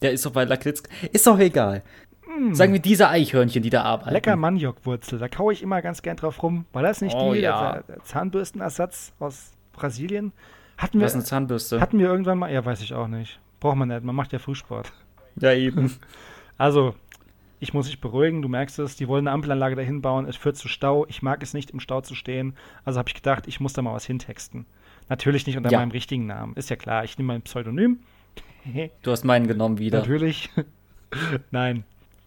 Ja, 0.02 0.10
ist 0.10 0.26
doch 0.26 0.32
bei 0.32 0.44
Lakritz. 0.44 0.84
Ist 1.12 1.28
doch 1.28 1.40
egal. 1.40 1.84
Mm. 2.40 2.54
Sagen 2.54 2.74
wir 2.74 2.80
diese 2.80 3.10
Eichhörnchen, 3.10 3.64
die 3.64 3.70
da 3.70 3.84
arbeiten. 3.84 4.12
Lecker 4.12 4.36
Maniokwurzel, 4.36 5.20
da 5.20 5.28
kaue 5.28 5.54
ich 5.54 5.62
immer 5.62 5.82
ganz 5.82 6.02
gern 6.02 6.18
drauf 6.18 6.42
rum. 6.44 6.66
War 6.74 6.82
das 6.84 7.02
nicht 7.02 7.16
oh, 7.16 7.34
die 7.34 7.40
ja. 7.40 7.84
Zahnbürstenersatz 8.04 9.14
aus 9.20 9.52
Brasilien? 9.74 10.32
Hatten 10.78 11.00
wir, 11.00 11.06
Was 11.06 11.12
ist 11.12 11.16
eine 11.16 11.26
Zahnbürste? 11.26 11.80
Hatten 11.80 12.00
wir 12.00 12.08
irgendwann 12.08 12.38
mal, 12.38 12.52
ja, 12.52 12.64
weiß 12.64 12.82
ich 12.82 12.94
auch 12.94 13.08
nicht. 13.08 13.40
Braucht 13.60 13.78
man 13.78 13.88
nicht, 13.88 14.04
man 14.04 14.16
macht 14.16 14.34
ja 14.34 14.40
Frühsport. 14.40 14.92
Ja, 15.40 15.54
eben. 15.54 15.96
Also, 16.56 16.94
ich 17.60 17.74
muss 17.74 17.88
mich 17.88 18.00
beruhigen, 18.00 18.44
du 18.44 18.48
merkst 18.48 18.78
es, 18.78 18.96
die 18.96 19.08
wollen 19.08 19.28
eine 19.28 19.34
Ampelanlage 19.34 19.76
dahin 19.76 20.04
bauen, 20.04 20.28
es 20.28 20.36
führt 20.36 20.56
zu 20.56 20.68
Stau, 20.68 21.08
ich 21.08 21.24
mag 21.24 21.42
es 21.42 21.56
nicht, 21.56 21.72
im 21.72 21.80
Stau 21.80 22.02
zu 22.02 22.14
stehen, 22.14 22.56
also 22.86 23.00
habe 23.00 23.10
ich 23.10 23.16
gedacht, 23.16 23.48
ich 23.48 23.60
muss 23.60 23.74
da 23.74 23.82
mal 23.82 23.94
was 23.94 24.06
hintexten. 24.06 24.68
Natürlich 25.10 25.48
nicht 25.48 25.58
unter 25.58 25.72
ja. 25.72 25.80
meinem 25.80 25.90
richtigen 25.90 26.28
Namen, 26.28 26.54
ist 26.56 26.70
ja 26.70 26.76
klar, 26.76 27.04
ich 27.04 27.18
nehme 27.18 27.34
mein 27.34 27.42
Pseudonym. 27.42 28.00
du 29.02 29.12
hast 29.12 29.26
meinen 29.26 29.48
genommen 29.48 29.80
wieder. 29.80 30.00
Natürlich. 30.00 30.52
Nein. 31.52 31.86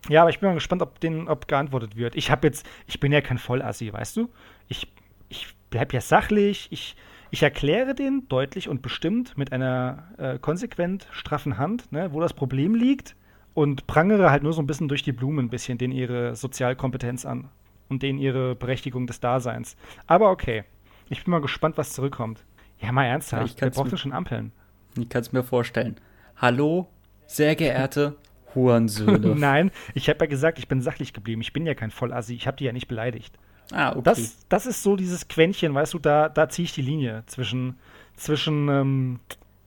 Ja, 0.09 0.23
aber 0.23 0.31
ich 0.31 0.41
bin 0.41 0.49
mal 0.49 0.55
gespannt, 0.55 0.83
ob, 0.83 1.01
den, 1.01 1.29
ob 1.29 1.49
geantwortet 1.49 1.97
wird. 1.97 2.17
Ich 2.17 2.31
habe 2.31 2.47
jetzt, 2.47 2.67
ich 2.87 3.01
bin 3.01 3.13
ja 3.13 3.21
kein 3.21 3.39
Vollassi, 3.39 3.93
weißt 3.93 4.17
du? 4.17 4.29
Ich, 4.69 4.93
ich 5.29 5.49
bleib 5.71 5.93
ja 5.93 6.01
sachlich, 6.01 6.69
ich, 6.71 6.97
ich 7.31 7.43
erkläre 7.43 7.95
den 7.95 8.29
deutlich 8.29 8.69
und 8.69 8.83
bestimmt 8.83 9.37
mit 9.37 9.53
einer 9.53 10.05
äh, 10.19 10.39
konsequent 10.39 11.09
straffen 11.11 11.59
Hand, 11.59 11.91
ne, 11.93 12.13
wo 12.13 12.21
das 12.21 12.35
Problem 12.35 12.75
liegt 12.75 13.17
und 13.55 13.87
prangere 13.87 14.31
halt 14.31 14.43
nur 14.43 14.53
so 14.53 14.63
ein 14.63 14.67
bisschen 14.67 14.89
durch 14.89 15.03
die 15.03 15.13
Blumen 15.13 15.47
ein 15.47 15.51
bisschen 15.51 15.79
den 15.79 15.91
ihre 15.91 16.37
Sozialkompetenz 16.37 17.25
an 17.27 17.49
und 17.89 18.03
denen 18.03 18.19
ihre 18.19 18.55
Berechtigung 18.55 19.07
des 19.07 19.21
Daseins. 19.21 19.77
Aber 20.07 20.31
okay, 20.31 20.65
ich 21.09 21.25
bin 21.25 21.33
mal 21.33 21.41
gespannt, 21.41 21.79
was 21.79 21.93
zurückkommt. 21.93 22.45
Ja, 22.79 22.93
mal 22.93 23.05
ernsthaft, 23.05 23.61
ja, 23.61 23.63
wer 23.63 23.71
braucht 23.71 23.91
denn 23.91 23.99
schon 23.99 24.13
Ampeln? 24.13 24.53
Ich 24.99 25.09
kann 25.09 25.23
es 25.23 25.33
mir 25.33 25.43
vorstellen. 25.43 25.97
Hallo, 26.37 26.89
Sehr 27.27 27.57
geehrte 27.57 28.17
Hurensöhne. 28.57 29.35
Nein, 29.37 29.71
ich 29.95 30.09
habe 30.09 30.19
ja 30.21 30.27
gesagt, 30.27 30.59
ich 30.59 30.67
bin 30.67 30.81
sachlich 30.81 31.13
geblieben. 31.13 31.41
Ich 31.41 31.53
bin 31.53 31.67
ja 31.67 31.75
kein 31.75 31.93
Vollassi. 31.93 32.35
Ich 32.35 32.47
habe 32.49 32.57
die 32.57 32.65
ja 32.65 32.73
nicht 32.73 32.89
beleidigt. 32.89 33.39
Ah, 33.73 33.91
okay. 33.93 34.03
Das, 34.03 34.47
das 34.49 34.67
ist 34.67 34.83
so 34.83 34.97
dieses 34.97 35.29
Quäntchen, 35.29 35.75
weißt 35.75 35.95
du, 35.95 35.99
da, 35.99 36.29
da 36.29 36.49
ziehe 36.49 36.65
ich 36.65 36.73
die 36.73 36.83
Linie 36.83 37.25
zwischen, 37.27 37.79
zwischen 38.17 38.69
ähm, 38.69 39.21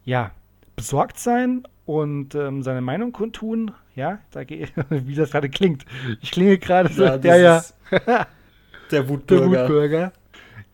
ja, 0.06 0.32
besorgt 0.76 1.20
sein 1.20 1.64
und 1.86 2.36
ähm, 2.36 2.64
seine 2.64 2.82
Meinung 2.82 3.12
kundtun. 3.12 3.72
Ja, 3.96 4.20
da 4.32 4.44
gehe 4.44 4.68
wie 4.90 5.16
das 5.16 5.32
gerade 5.32 5.50
klingt. 5.50 5.86
Ich 6.22 6.32
klinge 6.32 6.58
gerade 6.58 6.90
so. 6.90 7.04
Ja, 7.04 7.18
ja. 7.18 7.64
ja. 7.92 8.28
der 8.92 9.10
Wutbürger. 9.10 9.50
Der 9.50 9.62
Wutbürger. 9.62 10.14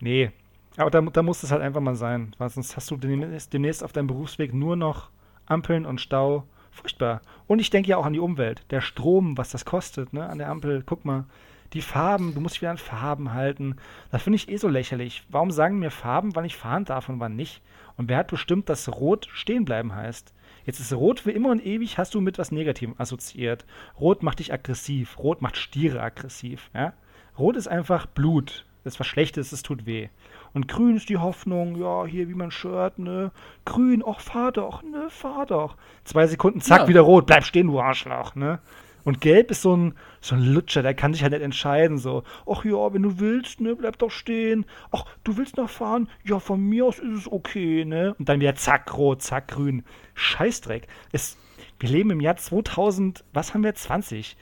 Nee, 0.00 0.30
aber 0.76 0.90
da, 0.90 1.00
da 1.00 1.22
muss 1.22 1.42
es 1.42 1.50
halt 1.50 1.62
einfach 1.62 1.80
mal 1.80 1.96
sein. 1.96 2.34
Weil 2.38 2.50
sonst 2.50 2.76
hast 2.76 2.90
du 2.90 2.96
demnächst 2.96 3.82
auf 3.82 3.92
deinem 3.92 4.06
Berufsweg 4.06 4.52
nur 4.52 4.76
noch 4.76 5.10
Ampeln 5.46 5.86
und 5.86 6.00
Stau. 6.00 6.44
Furchtbar. 6.76 7.22
Und 7.46 7.58
ich 7.58 7.70
denke 7.70 7.88
ja 7.88 7.96
auch 7.96 8.04
an 8.04 8.12
die 8.12 8.20
Umwelt. 8.20 8.62
Der 8.70 8.82
Strom, 8.82 9.38
was 9.38 9.48
das 9.50 9.64
kostet, 9.64 10.12
ne, 10.12 10.28
an 10.28 10.36
der 10.36 10.50
Ampel. 10.50 10.82
Guck 10.84 11.06
mal, 11.06 11.24
die 11.72 11.80
Farben, 11.80 12.34
du 12.34 12.40
musst 12.40 12.56
dich 12.56 12.60
wieder 12.60 12.70
an 12.70 12.76
Farben 12.76 13.32
halten. 13.32 13.76
Das 14.10 14.22
finde 14.22 14.36
ich 14.36 14.50
eh 14.50 14.58
so 14.58 14.68
lächerlich. 14.68 15.24
Warum 15.30 15.50
sagen 15.50 15.78
mir 15.78 15.90
Farben, 15.90 16.36
wann 16.36 16.44
ich 16.44 16.54
fahren 16.54 16.84
darf 16.84 17.08
und 17.08 17.18
wann 17.18 17.34
nicht? 17.34 17.62
Und 17.96 18.10
wer 18.10 18.18
hat 18.18 18.28
bestimmt, 18.28 18.68
dass 18.68 18.90
Rot 18.90 19.26
stehen 19.32 19.64
bleiben 19.64 19.94
heißt? 19.94 20.34
Jetzt 20.66 20.80
ist 20.80 20.92
Rot 20.92 21.20
für 21.20 21.30
immer 21.30 21.50
und 21.50 21.64
ewig, 21.64 21.96
hast 21.96 22.14
du 22.14 22.20
mit 22.20 22.36
was 22.36 22.52
Negativem 22.52 22.94
assoziiert. 22.98 23.64
Rot 23.98 24.22
macht 24.22 24.40
dich 24.40 24.52
aggressiv. 24.52 25.18
Rot 25.18 25.40
macht 25.40 25.56
Stiere 25.56 26.02
aggressiv. 26.02 26.70
Ja? 26.74 26.92
Rot 27.38 27.56
ist 27.56 27.68
einfach 27.68 28.04
Blut. 28.04 28.66
Das 28.84 28.94
ist 28.94 29.00
was 29.00 29.06
Schlechtes, 29.06 29.50
es 29.52 29.62
tut 29.62 29.86
weh. 29.86 30.10
Und 30.56 30.68
grün 30.68 30.96
ist 30.96 31.10
die 31.10 31.18
Hoffnung, 31.18 31.76
ja, 31.76 32.06
hier 32.06 32.30
wie 32.30 32.34
mein 32.34 32.50
Shirt, 32.50 32.98
ne? 32.98 33.30
Grün, 33.66 34.02
ach, 34.06 34.20
fahr 34.20 34.52
doch, 34.52 34.82
ne, 34.82 35.10
fahr 35.10 35.44
doch. 35.44 35.76
Zwei 36.04 36.26
Sekunden, 36.26 36.62
zack, 36.62 36.80
ja. 36.80 36.88
wieder 36.88 37.02
rot, 37.02 37.26
bleib 37.26 37.44
stehen, 37.44 37.66
du 37.66 37.78
Arschloch, 37.78 38.34
ne? 38.36 38.58
Und 39.04 39.20
gelb 39.20 39.50
ist 39.50 39.60
so 39.60 39.76
ein, 39.76 39.94
so 40.22 40.34
ein 40.34 40.40
Lutscher, 40.40 40.80
der 40.80 40.94
kann 40.94 41.12
sich 41.12 41.22
halt 41.22 41.34
nicht 41.34 41.42
entscheiden, 41.42 41.98
so. 41.98 42.22
Ach 42.50 42.64
ja, 42.64 42.94
wenn 42.94 43.02
du 43.02 43.20
willst, 43.20 43.60
ne, 43.60 43.76
bleib 43.76 43.98
doch 43.98 44.10
stehen. 44.10 44.64
Ach, 44.92 45.04
du 45.24 45.36
willst 45.36 45.58
noch 45.58 45.68
fahren? 45.68 46.08
Ja, 46.24 46.38
von 46.38 46.58
mir 46.66 46.86
aus 46.86 47.00
ist 47.00 47.18
es 47.18 47.30
okay, 47.30 47.84
ne? 47.84 48.14
Und 48.18 48.26
dann 48.26 48.40
wieder 48.40 48.54
zack, 48.54 48.96
rot, 48.96 49.20
zack, 49.20 49.48
grün. 49.48 49.84
Scheißdreck. 50.14 50.88
Es, 51.12 51.36
wir 51.80 51.90
leben 51.90 52.08
im 52.08 52.20
Jahr 52.22 52.36
2000, 52.36 53.24
was 53.34 53.52
haben 53.52 53.62
wir, 53.62 53.74
20. 53.74 54.38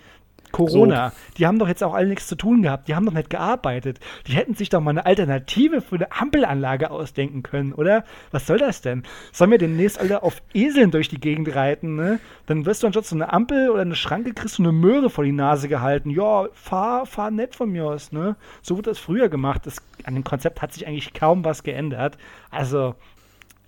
Corona. 0.54 1.10
So. 1.10 1.16
Die 1.38 1.46
haben 1.46 1.58
doch 1.58 1.66
jetzt 1.66 1.82
auch 1.82 1.94
alle 1.94 2.06
nichts 2.06 2.28
zu 2.28 2.36
tun 2.36 2.62
gehabt. 2.62 2.86
Die 2.86 2.94
haben 2.94 3.04
doch 3.04 3.12
nicht 3.12 3.28
gearbeitet. 3.28 3.98
Die 4.26 4.32
hätten 4.32 4.54
sich 4.54 4.68
doch 4.68 4.80
mal 4.80 4.90
eine 4.90 5.04
Alternative 5.04 5.80
für 5.80 5.96
eine 5.96 6.12
Ampelanlage 6.12 6.90
ausdenken 6.90 7.42
können, 7.42 7.72
oder? 7.72 8.04
Was 8.30 8.46
soll 8.46 8.58
das 8.58 8.80
denn? 8.80 9.02
Sollen 9.32 9.50
wir 9.50 9.58
demnächst 9.58 9.98
alle 9.98 10.22
auf 10.22 10.42
Eseln 10.54 10.92
durch 10.92 11.08
die 11.08 11.20
Gegend 11.20 11.54
reiten, 11.54 11.96
ne? 11.96 12.20
Dann 12.46 12.66
wirst 12.66 12.82
du 12.82 12.86
anstatt 12.86 13.04
so 13.04 13.16
eine 13.16 13.32
Ampel 13.32 13.68
oder 13.68 13.82
eine 13.82 13.96
Schranke 13.96 14.32
kriegst 14.32 14.58
du 14.58 14.62
eine 14.62 14.72
Möhre 14.72 15.10
vor 15.10 15.24
die 15.24 15.32
Nase 15.32 15.68
gehalten. 15.68 16.10
Ja, 16.10 16.46
fahr, 16.52 17.04
fahr 17.04 17.32
nett 17.32 17.56
von 17.56 17.70
mir 17.70 17.86
aus, 17.86 18.12
ne? 18.12 18.36
So 18.62 18.76
wurde 18.76 18.90
das 18.90 18.98
früher 19.00 19.28
gemacht. 19.28 19.62
Das, 19.66 19.82
an 20.04 20.14
dem 20.14 20.24
Konzept 20.24 20.62
hat 20.62 20.72
sich 20.72 20.86
eigentlich 20.86 21.14
kaum 21.14 21.44
was 21.44 21.64
geändert. 21.64 22.16
Also, 22.50 22.94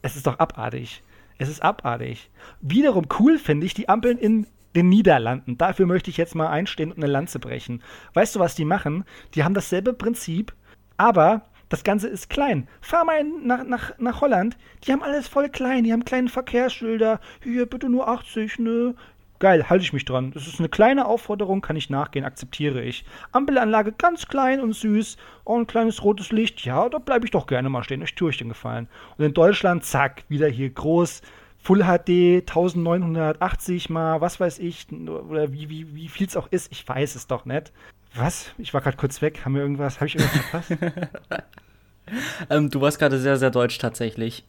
es 0.03 0.15
ist 0.15 0.27
doch 0.27 0.39
abartig. 0.39 1.03
Es 1.39 1.49
ist 1.49 1.63
abartig. 1.63 2.31
Wiederum 2.61 3.07
cool 3.19 3.39
finde 3.39 3.67
ich 3.67 3.75
die 3.75 3.89
Ampeln 3.89 4.19
in 4.19 4.47
den 4.77 4.89
Niederlanden. 4.89 5.59
Dafür 5.59 5.87
möchte 5.87 6.11
ich 6.11 6.17
jetzt 6.17 6.35
mal 6.35 6.49
einstehen 6.49 6.93
und 6.93 6.99
eine 6.99 7.11
Lanze 7.11 7.39
brechen. 7.39 7.83
Weißt 8.15 8.37
du, 8.37 8.41
was 8.41 8.55
die 8.55 8.65
machen? 8.65 9.05
Die 9.35 9.43
haben 9.43 9.55
dasselbe 9.55 9.93
Prinzip, 9.93 10.55
aber 10.97 11.43
das 11.69 11.83
Ganze 11.83 12.09
ist 12.09 12.31
klein. 12.31 12.69
Fahr 12.81 13.05
mal 13.05 13.25
nach, 13.25 13.65
nach, 13.65 13.99
nach 13.99 14.21
Holland. 14.21 14.57
Die 14.85 14.93
haben 14.93 15.03
alles 15.03 15.27
voll 15.27 15.49
klein. 15.49 15.83
Die 15.83 15.93
haben 15.93 16.05
kleine 16.05 16.29
Verkehrsschilder. 16.29 17.21
Hier, 17.43 17.67
bitte 17.67 17.89
nur 17.89 18.07
80, 18.07 18.61
ne? 18.61 18.95
Geil, 19.39 19.69
halte 19.69 19.85
ich 19.85 19.93
mich 19.93 20.07
dran. 20.07 20.31
Das 20.33 20.47
ist 20.47 20.61
eine 20.61 20.69
kleine 20.71 21.05
Aufforderung, 21.05 21.61
kann 21.61 21.77
ich 21.77 21.91
nachgehen, 21.91 22.25
akzeptiere 22.25 22.83
ich. 22.83 23.05
Ampelanlage 23.33 23.93
ganz 23.93 24.29
klein 24.29 24.61
und 24.61 24.73
süß. 24.73 25.19
Oh, 25.45 25.59
ein 25.59 25.67
kleines 25.67 26.03
rotes 26.03 26.33
Licht. 26.33 26.65
Ja, 26.65 26.89
da 26.89 26.99
bleibe 26.99 27.27
ich 27.27 27.33
doch 27.33 27.47
gerne 27.47 27.69
mal 27.69 27.85
stehen. 27.85 28.01
Ich 28.01 28.15
tue 28.15 28.31
ich 28.31 28.39
den 28.39 28.49
Gefallen. 28.49 28.89
Und 29.19 29.25
in 29.25 29.35
Deutschland, 29.35 29.85
zack, 29.85 30.25
wieder 30.29 30.49
hier 30.49 30.71
groß 30.71 31.21
Full 31.67 31.83
HD 31.83 32.49
1980 32.49 33.91
mal, 33.91 34.21
was 34.21 34.39
weiß 34.39 34.61
ich, 34.61 34.87
oder 34.93 35.53
wie, 35.53 35.69
wie, 35.69 35.97
wie 35.97 36.07
viel 36.07 36.29
es 36.29 36.37
auch 36.37 36.47
ist, 36.53 36.71
ich 36.71 36.87
weiß 36.87 37.17
es 37.17 37.27
doch 37.27 37.45
nicht. 37.45 37.73
Was? 38.15 38.53
Ich 38.57 38.73
war 38.73 38.81
gerade 38.81 38.97
kurz 38.97 39.21
weg. 39.21 39.45
Haben 39.45 39.57
wir 39.57 39.63
irgendwas? 39.63 39.97
Habe 39.97 40.07
ich 40.07 40.15
irgendwas 40.15 40.67
verpasst? 40.67 40.77
ähm, 42.51 42.71
du 42.71 42.81
warst 42.81 43.01
gerade 43.01 43.19
sehr, 43.19 43.37
sehr 43.37 43.51
deutsch 43.51 43.79
tatsächlich. 43.79 44.45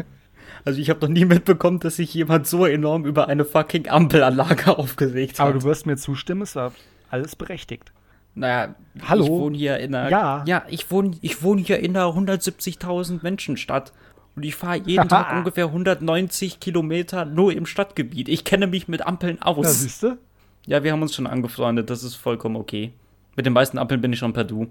also 0.64 0.80
ich 0.80 0.88
habe 0.88 1.00
noch 1.00 1.08
nie 1.08 1.24
mitbekommen, 1.24 1.80
dass 1.80 1.96
sich 1.96 2.14
jemand 2.14 2.46
so 2.46 2.64
enorm 2.64 3.06
über 3.06 3.26
eine 3.26 3.44
fucking 3.44 3.88
Ampelanlage 3.88 4.68
aufgeregt 4.78 5.40
hat. 5.40 5.48
Aber 5.48 5.58
du 5.58 5.64
wirst 5.64 5.84
mir 5.86 5.96
zustimmen, 5.96 6.42
es 6.42 6.54
war 6.54 6.72
alles 7.10 7.34
berechtigt. 7.34 7.90
Naja, 8.36 8.76
Hallo? 9.02 9.24
ich 9.24 9.30
wohne 9.30 9.58
hier 9.58 9.78
in 9.78 9.96
einer. 9.96 10.10
Ja. 10.10 10.44
Ja, 10.46 10.62
ich 10.68 10.92
wohne, 10.92 11.16
ich 11.22 11.42
wohne 11.42 11.62
hier 11.62 11.80
in 11.80 11.96
einer 11.96 12.06
170.000 12.06 13.24
Menschenstadt. 13.24 13.92
Und 14.36 14.44
ich 14.44 14.54
fahre 14.54 14.76
jeden 14.78 15.08
Tag 15.08 15.32
ungefähr 15.36 15.66
190 15.66 16.60
Kilometer 16.60 17.24
nur 17.24 17.52
im 17.52 17.66
Stadtgebiet. 17.66 18.28
Ich 18.28 18.44
kenne 18.44 18.66
mich 18.66 18.86
mit 18.86 19.06
Ampeln 19.06 19.40
aus. 19.42 19.64
Ja, 19.64 19.72
siehst 19.72 20.02
du? 20.02 20.18
Ja, 20.66 20.84
wir 20.84 20.92
haben 20.92 21.02
uns 21.02 21.14
schon 21.14 21.26
angefreundet. 21.26 21.88
Das 21.90 22.04
ist 22.04 22.16
vollkommen 22.16 22.56
okay. 22.56 22.92
Mit 23.34 23.46
den 23.46 23.54
meisten 23.54 23.78
Ampeln 23.78 24.00
bin 24.00 24.12
ich 24.12 24.18
schon 24.18 24.32
per 24.32 24.44
Du. 24.44 24.68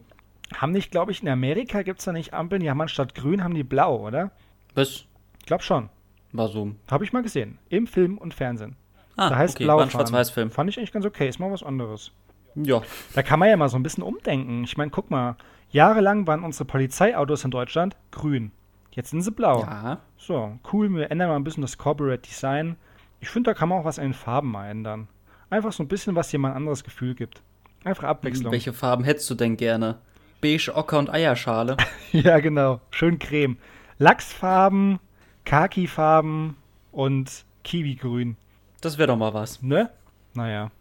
Haben 0.54 0.72
nicht, 0.72 0.92
glaube 0.92 1.12
ich, 1.12 1.24
in 1.24 1.30
Amerika 1.30 1.82
gibt 1.82 2.00
es 2.00 2.06
da 2.06 2.12
nicht 2.12 2.34
Ampeln, 2.34 2.62
die 2.62 2.70
haben 2.70 2.80
anstatt 2.80 3.16
grün, 3.16 3.44
haben 3.44 3.56
die 3.56 3.64
blau, 3.64 4.06
oder? 4.08 4.32
Was? 4.76 5.06
Ich 5.40 5.46
glaube 5.46 5.64
schon. 5.64 5.90
War 6.34 6.50
so. 6.50 6.76
Habe 6.90 7.04
ich 7.04 7.14
mal 7.14 7.24
gesehen. 7.24 7.58
Im 7.70 7.88
Film 7.88 8.18
und 8.18 8.34
Fernsehen. 8.34 8.76
Ah, 9.16 9.30
da 9.30 9.38
heißt 9.38 9.56
okay. 9.56 9.64
blau. 9.64 9.78
War 9.78 9.84
ein 9.84 9.90
Schwarz-Weiß-Film. 9.90 10.52
Fand 10.52 10.70
ich 10.70 10.78
eigentlich 10.78 10.92
ganz 10.92 11.06
okay. 11.06 11.28
Ist 11.28 11.40
mal 11.40 11.52
was 11.52 11.64
anderes. 11.64 12.12
Ja. 12.56 12.82
Da 13.14 13.24
kann 13.24 13.40
man 13.40 13.50
ja 13.50 13.58
mal 13.58 13.70
so 13.70 13.78
ein 13.78 13.84
bisschen 13.84 14.04
umdenken. 14.04 14.64
Ich 14.64 14.78
meine, 14.78 14.92
guck 14.92 15.10
mal. 15.10 15.38
Jahrelang 15.72 16.28
waren 16.28 16.44
unsere 16.44 16.66
Polizeiautos 16.66 17.44
in 17.44 17.52
Deutschland 17.52 17.96
grün. 18.12 18.52
Jetzt 18.96 19.10
sind 19.10 19.22
sie 19.22 19.32
blau. 19.32 19.60
Ja. 19.62 20.00
So, 20.18 20.58
cool. 20.72 20.90
Wir 20.96 21.12
ändern 21.12 21.28
mal 21.28 21.36
ein 21.36 21.44
bisschen 21.44 21.62
das 21.62 21.78
Corporate 21.78 22.22
Design. 22.22 22.78
Ich 23.20 23.30
finde, 23.30 23.52
da 23.52 23.54
kann 23.54 23.68
man 23.68 23.80
auch 23.80 23.86
was 23.86 24.00
an 24.00 24.06
den 24.06 24.14
Farben 24.14 24.52
mal 24.52 24.70
ändern. 24.70 25.10
Einfach 25.50 25.74
so 25.74 25.84
ein 25.84 25.90
bisschen, 25.90 26.16
was 26.16 26.32
jemand 26.32 26.56
anderes 26.56 26.84
Gefühl 26.84 27.14
gibt. 27.14 27.42
Einfach 27.84 28.06
Abwechslung. 28.06 28.54
Welche 28.54 28.72
Farben 28.72 29.04
hättest 29.04 29.30
du 29.30 29.36
denn 29.36 29.58
gerne? 29.58 30.00
Beige, 30.42 30.74
Ocker 30.74 30.98
und 30.98 31.10
Eierschale. 31.10 31.76
ja, 32.14 32.40
genau. 32.40 32.80
Schön 32.90 33.20
Creme. 33.20 33.58
Lachsfarben, 33.98 35.00
Khaki-Farben 35.44 36.56
und 36.92 37.46
Kiwigrün. 37.64 38.38
Das 38.80 38.98
wäre 38.98 39.08
doch 39.08 39.18
mal 39.18 39.34
was. 39.34 39.62
Ne? 39.62 39.90
Naja. 40.34 40.72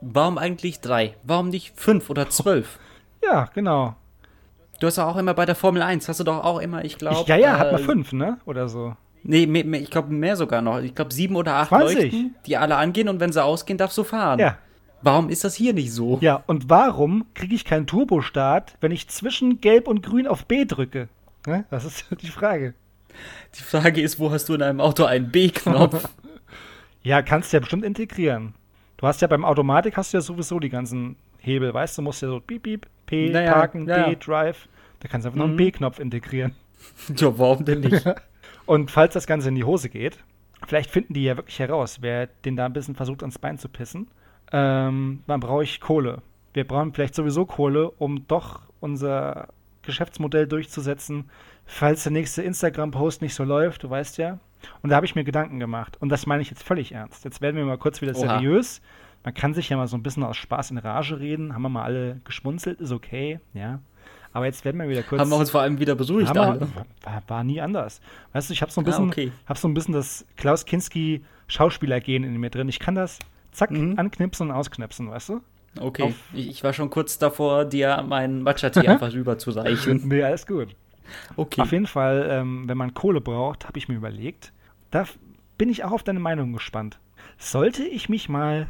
Warum 0.00 0.38
eigentlich 0.38 0.80
drei? 0.80 1.16
Warum 1.22 1.50
nicht 1.50 1.78
fünf 1.78 2.08
oder 2.08 2.30
zwölf? 2.30 2.78
Ja, 3.22 3.50
genau. 3.54 3.94
Du 4.82 4.88
hast 4.88 4.96
ja 4.96 5.06
auch 5.06 5.16
immer 5.16 5.32
bei 5.32 5.46
der 5.46 5.54
Formel 5.54 5.80
1, 5.80 6.08
hast 6.08 6.18
du 6.18 6.24
doch 6.24 6.42
auch 6.42 6.58
immer, 6.58 6.84
ich 6.84 6.98
glaube. 6.98 7.22
Ja, 7.28 7.36
ja, 7.36 7.54
äh, 7.54 7.58
hat 7.60 7.72
man 7.72 7.82
fünf, 7.82 8.12
ne? 8.12 8.38
Oder 8.46 8.68
so. 8.68 8.96
Nee, 9.22 9.46
mehr, 9.46 9.64
mehr, 9.64 9.80
ich 9.80 9.92
glaube 9.92 10.12
mehr 10.12 10.34
sogar 10.34 10.60
noch. 10.60 10.80
Ich 10.80 10.92
glaube 10.92 11.14
sieben 11.14 11.36
oder 11.36 11.54
acht 11.54 11.68
20. 11.68 11.96
Leuchten, 11.96 12.34
die 12.46 12.56
alle 12.56 12.74
angehen 12.74 13.08
und 13.08 13.20
wenn 13.20 13.32
sie 13.32 13.44
ausgehen, 13.44 13.78
darfst 13.78 13.96
du 13.96 14.02
fahren. 14.02 14.40
Ja. 14.40 14.58
Warum 15.00 15.28
ist 15.28 15.44
das 15.44 15.54
hier 15.54 15.72
nicht 15.72 15.92
so? 15.92 16.18
Ja, 16.20 16.42
und 16.48 16.68
warum 16.68 17.26
kriege 17.34 17.54
ich 17.54 17.64
keinen 17.64 17.86
Turbostart, 17.86 18.76
wenn 18.80 18.90
ich 18.90 19.06
zwischen 19.06 19.60
Gelb 19.60 19.86
und 19.86 20.02
Grün 20.02 20.26
auf 20.26 20.46
B 20.46 20.64
drücke? 20.64 21.08
Ne? 21.46 21.64
Das 21.70 21.84
ist 21.84 22.06
die 22.20 22.26
Frage. 22.26 22.74
Die 23.54 23.62
Frage 23.62 24.00
ist, 24.00 24.18
wo 24.18 24.32
hast 24.32 24.48
du 24.48 24.54
in 24.54 24.62
einem 24.62 24.80
Auto 24.80 25.04
einen 25.04 25.30
B-Knopf? 25.30 26.08
ja, 27.04 27.22
kannst 27.22 27.52
du 27.52 27.58
ja 27.58 27.60
bestimmt 27.60 27.84
integrieren. 27.84 28.54
Du 28.96 29.06
hast 29.06 29.20
ja 29.20 29.28
beim 29.28 29.44
Automatik 29.44 29.96
hast 29.96 30.12
du 30.12 30.16
ja 30.16 30.22
sowieso 30.22 30.58
die 30.58 30.70
ganzen 30.70 31.14
Hebel, 31.38 31.72
weißt 31.72 31.98
du, 31.98 32.02
musst 32.02 32.22
ja 32.22 32.26
so 32.26 32.40
Piep, 32.40 32.64
Piep, 32.64 32.86
P, 33.12 33.30
naja, 33.30 33.52
Parken, 33.52 33.86
ja, 33.86 34.08
D, 34.08 34.16
Drive. 34.16 34.68
Da 35.00 35.08
kannst 35.08 35.24
du 35.24 35.28
einfach 35.28 35.36
mhm. 35.36 35.38
noch 35.38 35.44
einen 35.44 35.54
mhm. 35.54 35.58
B-Knopf 35.58 35.98
integrieren. 35.98 36.54
Ja, 37.16 37.38
warum 37.38 37.64
denn 37.64 37.78
nicht? 37.78 38.04
Und 38.66 38.90
falls 38.90 39.14
das 39.14 39.28
Ganze 39.28 39.50
in 39.50 39.54
die 39.54 39.62
Hose 39.62 39.88
geht, 39.88 40.18
vielleicht 40.66 40.90
finden 40.90 41.14
die 41.14 41.22
ja 41.22 41.36
wirklich 41.36 41.60
heraus, 41.60 41.98
wer 42.00 42.26
den 42.26 42.56
da 42.56 42.66
ein 42.66 42.72
bisschen 42.72 42.96
versucht, 42.96 43.22
ans 43.22 43.38
Bein 43.38 43.56
zu 43.56 43.68
pissen, 43.68 44.08
ähm, 44.50 45.22
dann 45.28 45.38
brauche 45.38 45.62
ich 45.62 45.80
Kohle. 45.80 46.22
Wir 46.54 46.66
brauchen 46.66 46.92
vielleicht 46.92 47.14
sowieso 47.14 47.46
Kohle, 47.46 47.90
um 47.90 48.26
doch 48.26 48.62
unser 48.80 49.48
Geschäftsmodell 49.82 50.48
durchzusetzen, 50.48 51.30
falls 51.64 52.02
der 52.02 52.12
nächste 52.12 52.42
Instagram-Post 52.42 53.22
nicht 53.22 53.34
so 53.34 53.44
läuft, 53.44 53.84
du 53.84 53.90
weißt 53.90 54.18
ja. 54.18 54.38
Und 54.82 54.90
da 54.90 54.96
habe 54.96 55.06
ich 55.06 55.14
mir 55.14 55.24
Gedanken 55.24 55.58
gemacht. 55.58 55.96
Und 56.00 56.08
das 56.08 56.26
meine 56.26 56.42
ich 56.42 56.50
jetzt 56.50 56.62
völlig 56.62 56.92
ernst. 56.92 57.24
Jetzt 57.24 57.40
werden 57.40 57.56
wir 57.56 57.64
mal 57.64 57.78
kurz 57.78 58.00
wieder 58.00 58.16
Oha. 58.16 58.38
seriös. 58.38 58.80
Man 59.24 59.34
kann 59.34 59.54
sich 59.54 59.68
ja 59.68 59.76
mal 59.76 59.86
so 59.86 59.96
ein 59.96 60.02
bisschen 60.02 60.24
aus 60.24 60.36
Spaß 60.36 60.72
in 60.72 60.78
Rage 60.78 61.20
reden. 61.20 61.54
Haben 61.54 61.62
wir 61.62 61.68
mal 61.68 61.84
alle 61.84 62.20
geschmunzelt, 62.24 62.80
ist 62.80 62.92
okay, 62.92 63.40
ja. 63.54 63.80
Aber 64.32 64.46
jetzt 64.46 64.64
werden 64.64 64.80
wir 64.80 64.88
wieder 64.88 65.02
kurz. 65.02 65.20
Haben 65.20 65.30
wir 65.30 65.36
uns 65.36 65.50
vor 65.50 65.60
allem 65.60 65.78
wieder 65.78 65.94
besucht. 65.94 66.34
Wir, 66.34 66.34
war, 66.34 67.22
war, 67.28 67.44
nie 67.44 67.60
anders. 67.60 68.00
Weißt 68.32 68.48
du, 68.48 68.54
ich 68.54 68.62
habe 68.62 68.72
so 68.72 68.80
ein 68.80 68.84
ah, 68.84 68.86
bisschen, 68.86 69.04
ah, 69.04 69.08
okay. 69.08 69.32
hab 69.46 69.58
so 69.58 69.68
ein 69.68 69.74
bisschen 69.74 69.92
das 69.92 70.24
Klaus 70.36 70.64
Kinski 70.64 71.22
Schauspielergehen 71.48 72.24
in 72.24 72.38
mir 72.38 72.48
drin. 72.48 72.68
Ich 72.68 72.78
kann 72.78 72.94
das 72.94 73.18
zack 73.52 73.70
mhm. 73.70 73.98
anknipsen 73.98 74.48
und 74.48 74.56
ausknipsen, 74.56 75.10
weißt 75.10 75.28
du? 75.28 75.40
Okay. 75.78 76.02
Auf 76.04 76.14
ich 76.32 76.64
war 76.64 76.72
schon 76.72 76.90
kurz 76.90 77.18
davor, 77.18 77.64
dir 77.66 78.02
meinen 78.08 78.42
Matcha-Tee 78.42 78.80
einfach 78.88 79.12
rüber 79.12 79.38
zu 79.38 79.50
reichen. 79.50 80.08
nee, 80.08 80.22
alles 80.22 80.46
gut. 80.46 80.74
Okay. 81.36 81.60
Auf 81.60 81.72
jeden 81.72 81.86
Fall, 81.86 82.26
ähm, 82.30 82.68
wenn 82.68 82.78
man 82.78 82.94
Kohle 82.94 83.20
braucht, 83.20 83.66
habe 83.68 83.78
ich 83.78 83.88
mir 83.88 83.96
überlegt, 83.96 84.52
da 84.90 85.04
bin 85.58 85.68
ich 85.68 85.84
auch 85.84 85.92
auf 85.92 86.02
deine 86.02 86.20
Meinung 86.20 86.52
gespannt. 86.52 86.98
sollte 87.38 87.84
ich 87.84 88.08
mich 88.08 88.30
mal 88.30 88.68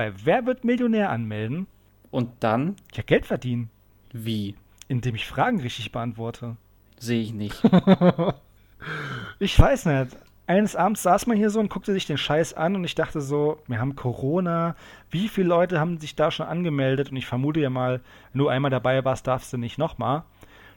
bei 0.00 0.14
Wer 0.24 0.46
wird 0.46 0.64
Millionär 0.64 1.10
anmelden? 1.10 1.66
Und 2.10 2.30
dann? 2.40 2.76
Ja, 2.94 3.02
Geld 3.02 3.26
verdienen. 3.26 3.68
Wie? 4.14 4.54
Indem 4.88 5.14
ich 5.14 5.26
Fragen 5.26 5.60
richtig 5.60 5.92
beantworte. 5.92 6.56
Sehe 6.98 7.20
ich 7.20 7.34
nicht. 7.34 7.62
ich 9.38 9.58
weiß 9.58 9.84
nicht. 9.84 10.16
Eines 10.46 10.74
Abends 10.74 11.02
saß 11.02 11.26
man 11.26 11.36
hier 11.36 11.50
so 11.50 11.60
und 11.60 11.68
guckte 11.68 11.92
sich 11.92 12.06
den 12.06 12.16
Scheiß 12.16 12.54
an 12.54 12.76
und 12.76 12.84
ich 12.84 12.94
dachte 12.94 13.20
so, 13.20 13.58
wir 13.66 13.78
haben 13.78 13.94
Corona. 13.94 14.74
Wie 15.10 15.28
viele 15.28 15.48
Leute 15.48 15.78
haben 15.78 16.00
sich 16.00 16.16
da 16.16 16.30
schon 16.30 16.46
angemeldet? 16.46 17.10
Und 17.10 17.18
ich 17.18 17.26
vermute 17.26 17.60
ja 17.60 17.68
mal, 17.68 18.00
wenn 18.32 18.38
du 18.38 18.48
einmal 18.48 18.70
dabei 18.70 19.04
warst, 19.04 19.26
darfst 19.26 19.52
du 19.52 19.58
nicht 19.58 19.76
nochmal. 19.76 20.22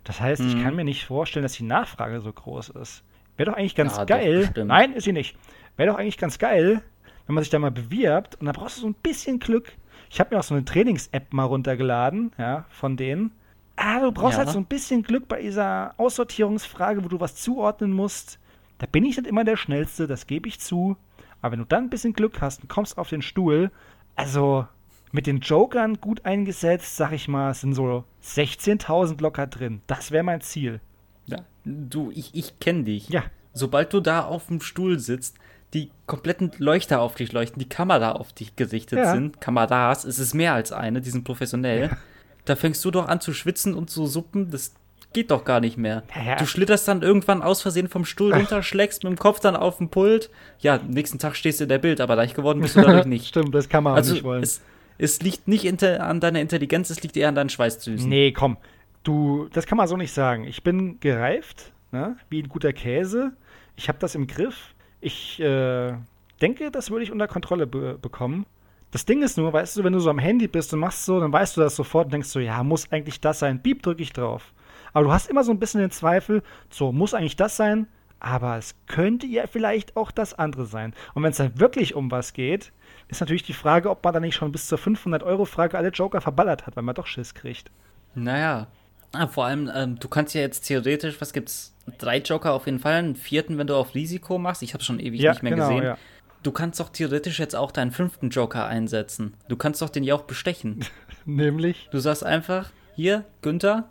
Das 0.04 0.20
heißt, 0.20 0.42
mhm. 0.42 0.50
ich 0.50 0.62
kann 0.62 0.76
mir 0.76 0.84
nicht 0.84 1.06
vorstellen, 1.06 1.44
dass 1.44 1.54
die 1.54 1.64
Nachfrage 1.64 2.20
so 2.20 2.34
groß 2.34 2.72
ist. 2.72 3.06
Wäre 3.38 3.52
doch 3.52 3.58
eigentlich 3.58 3.76
ganz 3.76 3.96
ja, 3.96 4.04
geil. 4.04 4.52
Nein, 4.66 4.92
ist 4.92 5.06
sie 5.06 5.14
nicht. 5.14 5.38
Wäre 5.78 5.94
doch 5.94 5.98
eigentlich 5.98 6.18
ganz 6.18 6.40
geil, 6.40 6.84
wenn 7.26 7.36
man 7.36 7.44
sich 7.44 7.52
da 7.52 7.60
mal 7.60 7.72
bewirbt 7.72 8.36
und 8.36 8.46
da 8.46 8.52
brauchst 8.52 8.78
du 8.78 8.82
so 8.82 8.88
ein 8.88 8.96
bisschen 8.96 9.40
Glück. 9.40 9.74
Ich 10.10 10.20
habe 10.20 10.34
mir 10.34 10.40
auch 10.40 10.44
so 10.44 10.54
eine 10.54 10.66
Trainings-App 10.66 11.34
mal 11.34 11.46
runtergeladen, 11.46 12.32
ja, 12.38 12.66
von 12.70 12.98
denen. 12.98 13.32
Ah, 13.76 14.00
du 14.00 14.12
brauchst 14.12 14.38
ja. 14.38 14.46
halt 14.46 14.50
so 14.50 14.60
ein 14.60 14.66
bisschen 14.66 15.04
Glück 15.04 15.28
bei 15.28 15.42
dieser 15.42 15.94
Aussortierungsfrage, 15.98 17.04
wo 17.04 17.08
du 17.08 17.20
was 17.20 17.36
zuordnen 17.36 17.92
musst. 17.92 18.40
Da 18.78 18.86
bin 18.86 19.06
ich 19.06 19.18
nicht 19.18 19.28
immer 19.28 19.44
der 19.44 19.58
Schnellste, 19.58 20.08
das 20.08 20.28
gebe 20.28 20.48
ich 20.48 20.60
zu. 20.60 20.98
Aber 21.42 21.54
wenn 21.54 21.60
du 21.60 21.66
dann 21.66 21.86
ein 21.86 21.90
bisschen 21.90 22.14
Glück 22.14 22.42
hast 22.42 22.62
und 22.62 22.70
kommst 22.70 22.98
auf 22.98 23.10
den 23.10 23.22
Stuhl, 23.22 23.72
also 24.16 24.68
mit 25.12 25.28
den 25.28 25.40
Jokern 25.40 26.00
gut 26.02 26.26
eingesetzt, 26.26 26.98
sag 26.98 27.12
ich 27.12 27.28
mal, 27.28 27.54
sind 27.54 27.74
so 27.74 28.04
16.000 28.24 29.22
locker 29.22 29.48
drin. 29.48 29.82
Das 29.88 30.12
wäre 30.12 30.24
mein 30.24 30.42
Ziel. 30.42 30.82
Ja, 31.26 31.40
du, 31.66 32.12
ich, 32.12 32.34
ich 32.34 32.60
kenne 32.60 32.84
dich. 32.84 33.10
Ja. 33.10 33.24
Sobald 33.54 33.94
du 33.94 34.00
da 34.00 34.26
auf 34.26 34.48
dem 34.48 34.62
Stuhl 34.62 35.00
sitzt, 35.00 35.38
die 35.74 35.90
kompletten 36.06 36.52
Leuchter 36.58 37.02
auf 37.02 37.16
dich 37.16 37.32
leuchten, 37.32 37.60
die 37.60 37.70
Kamera 37.70 38.14
auf 38.14 38.34
dich 38.34 38.56
gerichtet 38.56 39.00
ja. 39.00 39.14
sind, 39.14 39.42
Kameras, 39.42 40.04
es 40.04 40.20
ist 40.20 40.34
mehr 40.34 40.54
als 40.54 40.72
eine, 40.72 41.02
die 41.02 41.10
sind 41.10 41.24
professionell. 41.24 41.90
Ja. 41.90 41.98
Da 42.46 42.56
fängst 42.56 42.84
du 42.86 42.92
doch 42.92 43.08
an 43.08 43.22
zu 43.22 43.34
schwitzen 43.34 43.74
und 43.74 43.90
zu 43.90 44.06
suppen, 44.06 44.52
das 44.52 44.74
geht 45.14 45.32
doch 45.32 45.46
gar 45.46 45.60
nicht 45.60 45.78
mehr. 45.78 46.04
Ja, 46.26 46.36
du 46.36 46.46
schlitterst 46.46 46.88
dann 46.88 47.02
irgendwann 47.02 47.42
aus 47.42 47.62
Versehen 47.62 47.88
vom 47.88 48.04
Stuhl 48.04 48.34
runter, 48.34 48.64
schlägst 48.64 49.04
mit 49.04 49.12
dem 49.12 49.18
Kopf 49.18 49.40
dann 49.40 49.56
auf 49.56 49.78
den 49.78 49.90
Pult. 49.90 50.30
Ja, 50.60 50.78
nächsten 50.78 51.20
Tag 51.20 51.36
stehst 51.36 51.60
du 51.60 51.66
in 51.66 51.70
der 51.70 51.78
Bild, 51.78 52.02
aber 52.02 52.16
leicht 52.16 52.36
geworden 52.36 52.62
bist 52.62 52.76
du 52.76 52.82
dadurch 52.82 53.06
nicht. 53.06 53.28
Stimmt, 53.28 53.54
das 53.54 53.70
kann 53.70 53.84
man 53.84 53.96
also, 53.96 54.12
auch 54.12 54.16
nicht 54.16 54.24
wollen. 54.24 54.44
Es, 54.44 54.62
es 54.98 55.22
liegt 55.22 55.48
nicht 55.48 55.84
an 55.84 56.20
deiner 56.20 56.42
Intelligenz, 56.42 56.90
es 56.90 57.02
liegt 57.02 57.16
eher 57.16 57.30
an 57.30 57.36
deinen 57.36 57.50
Schweißdüsen. 57.50 58.10
Nee, 58.10 58.32
komm. 58.32 58.58
Du, 59.04 59.50
das 59.54 59.66
kann 59.66 59.78
man 59.78 59.88
so 59.88 59.98
nicht 59.98 60.14
sagen. 60.14 60.46
Ich 60.46 60.64
bin 60.64 61.00
gereift, 61.00 61.72
ne? 61.92 62.18
wie 62.30 62.42
ein 62.42 62.50
guter 62.50 62.74
Käse. 62.74 63.34
Ich 63.76 63.90
habe 63.90 64.00
das 64.00 64.16
im 64.16 64.28
Griff. 64.28 64.73
Ich 65.04 65.38
äh, 65.42 65.94
denke, 66.42 66.72
das 66.72 66.90
würde 66.90 67.04
ich 67.04 67.12
unter 67.12 67.28
Kontrolle 67.28 67.68
be 67.68 67.98
bekommen. 68.02 68.46
Das 68.92 69.06
Ding 69.06 69.22
ist 69.22 69.38
nur, 69.38 69.52
weißt 69.52 69.76
du, 69.76 69.84
wenn 69.84 69.92
du 69.92 70.00
so 70.00 70.10
am 70.10 70.20
Handy 70.20 70.48
bist 70.48 70.74
und 70.74 70.80
machst 70.80 71.04
so, 71.04 71.20
dann 71.20 71.34
weißt 71.34 71.58
du 71.58 71.62
das 71.62 71.76
sofort 71.76 72.06
und 72.06 72.14
denkst 72.14 72.30
so, 72.30 72.40
ja, 72.40 72.64
muss 72.64 72.90
eigentlich 72.90 73.20
das 73.20 73.40
sein? 73.40 73.62
Piep, 73.62 73.84
drücke 73.84 74.02
ich 74.02 74.14
drauf. 74.14 74.54
Aber 74.94 75.06
du 75.06 75.12
hast 75.12 75.30
immer 75.30 75.44
so 75.44 75.52
ein 75.52 75.60
bisschen 75.60 75.82
den 75.82 75.92
Zweifel, 75.92 76.42
so, 76.70 76.94
muss 76.94 77.14
eigentlich 77.14 77.36
das 77.36 77.58
sein? 77.58 77.88
Aber 78.22 78.56
es 78.58 78.76
könnte 78.88 79.28
ja 79.28 79.46
vielleicht 79.46 79.98
auch 79.98 80.12
das 80.12 80.34
andere 80.36 80.66
sein. 80.66 80.94
Und 81.16 81.24
wenn 81.24 81.32
es 81.32 81.38
dann 81.38 81.60
wirklich 81.60 81.96
um 81.96 82.10
was 82.12 82.32
geht, 82.32 82.72
ist 83.10 83.20
natürlich 83.20 83.44
die 83.44 83.52
Frage, 83.52 83.90
ob 83.90 84.02
man 84.06 84.14
da 84.14 84.22
nicht 84.22 84.36
schon 84.36 84.54
bis 84.54 84.68
zur 84.68 84.78
500-Euro-Frage 84.78 85.78
alle 85.78 85.90
Joker 85.90 86.22
verballert 86.22 86.66
hat, 86.66 86.78
weil 86.78 86.84
man 86.84 86.96
doch 86.96 87.08
Schiss 87.08 87.34
kriegt. 87.34 87.72
Naja, 88.16 88.68
ah, 89.14 89.28
vor 89.28 89.46
allem, 89.46 89.72
ähm, 89.74 90.00
du 90.00 90.08
kannst 90.08 90.34
ja 90.34 90.42
jetzt 90.42 90.62
theoretisch, 90.68 91.20
was 91.22 91.34
gibt's? 91.34 91.74
Drei 91.98 92.20
Joker 92.20 92.54
auf 92.54 92.66
jeden 92.66 92.80
Fall, 92.80 92.94
einen 92.94 93.16
vierten, 93.16 93.58
wenn 93.58 93.68
du 93.68 93.76
auf 93.76 93.94
Risiko 93.94 94.38
machst. 94.38 94.62
Ich 94.64 94.74
habe 94.74 94.84
schon 94.84 95.00
ewig 95.00 95.20
ja, 95.20 95.32
nicht 95.32 95.44
mehr 95.44 95.54
genau, 95.54 95.68
gesehen. 95.70 95.84
Ja. 95.84 95.98
Du 96.42 96.52
kannst 96.52 96.80
doch 96.80 96.90
theoretisch 96.90 97.40
jetzt 97.40 97.56
auch 97.56 97.72
deinen 97.72 97.92
fünften 97.92 98.30
Joker 98.30 98.66
einsetzen. 98.66 99.34
Du 99.50 99.58
kannst 99.58 99.82
doch 99.82 99.90
den 99.90 100.04
ja 100.04 100.16
auch 100.16 100.24
bestechen. 100.24 100.86
Nämlich? 101.26 101.90
Du 101.92 102.00
sagst 102.00 102.24
einfach, 102.24 102.70
hier, 102.96 103.26
Günther, 103.42 103.90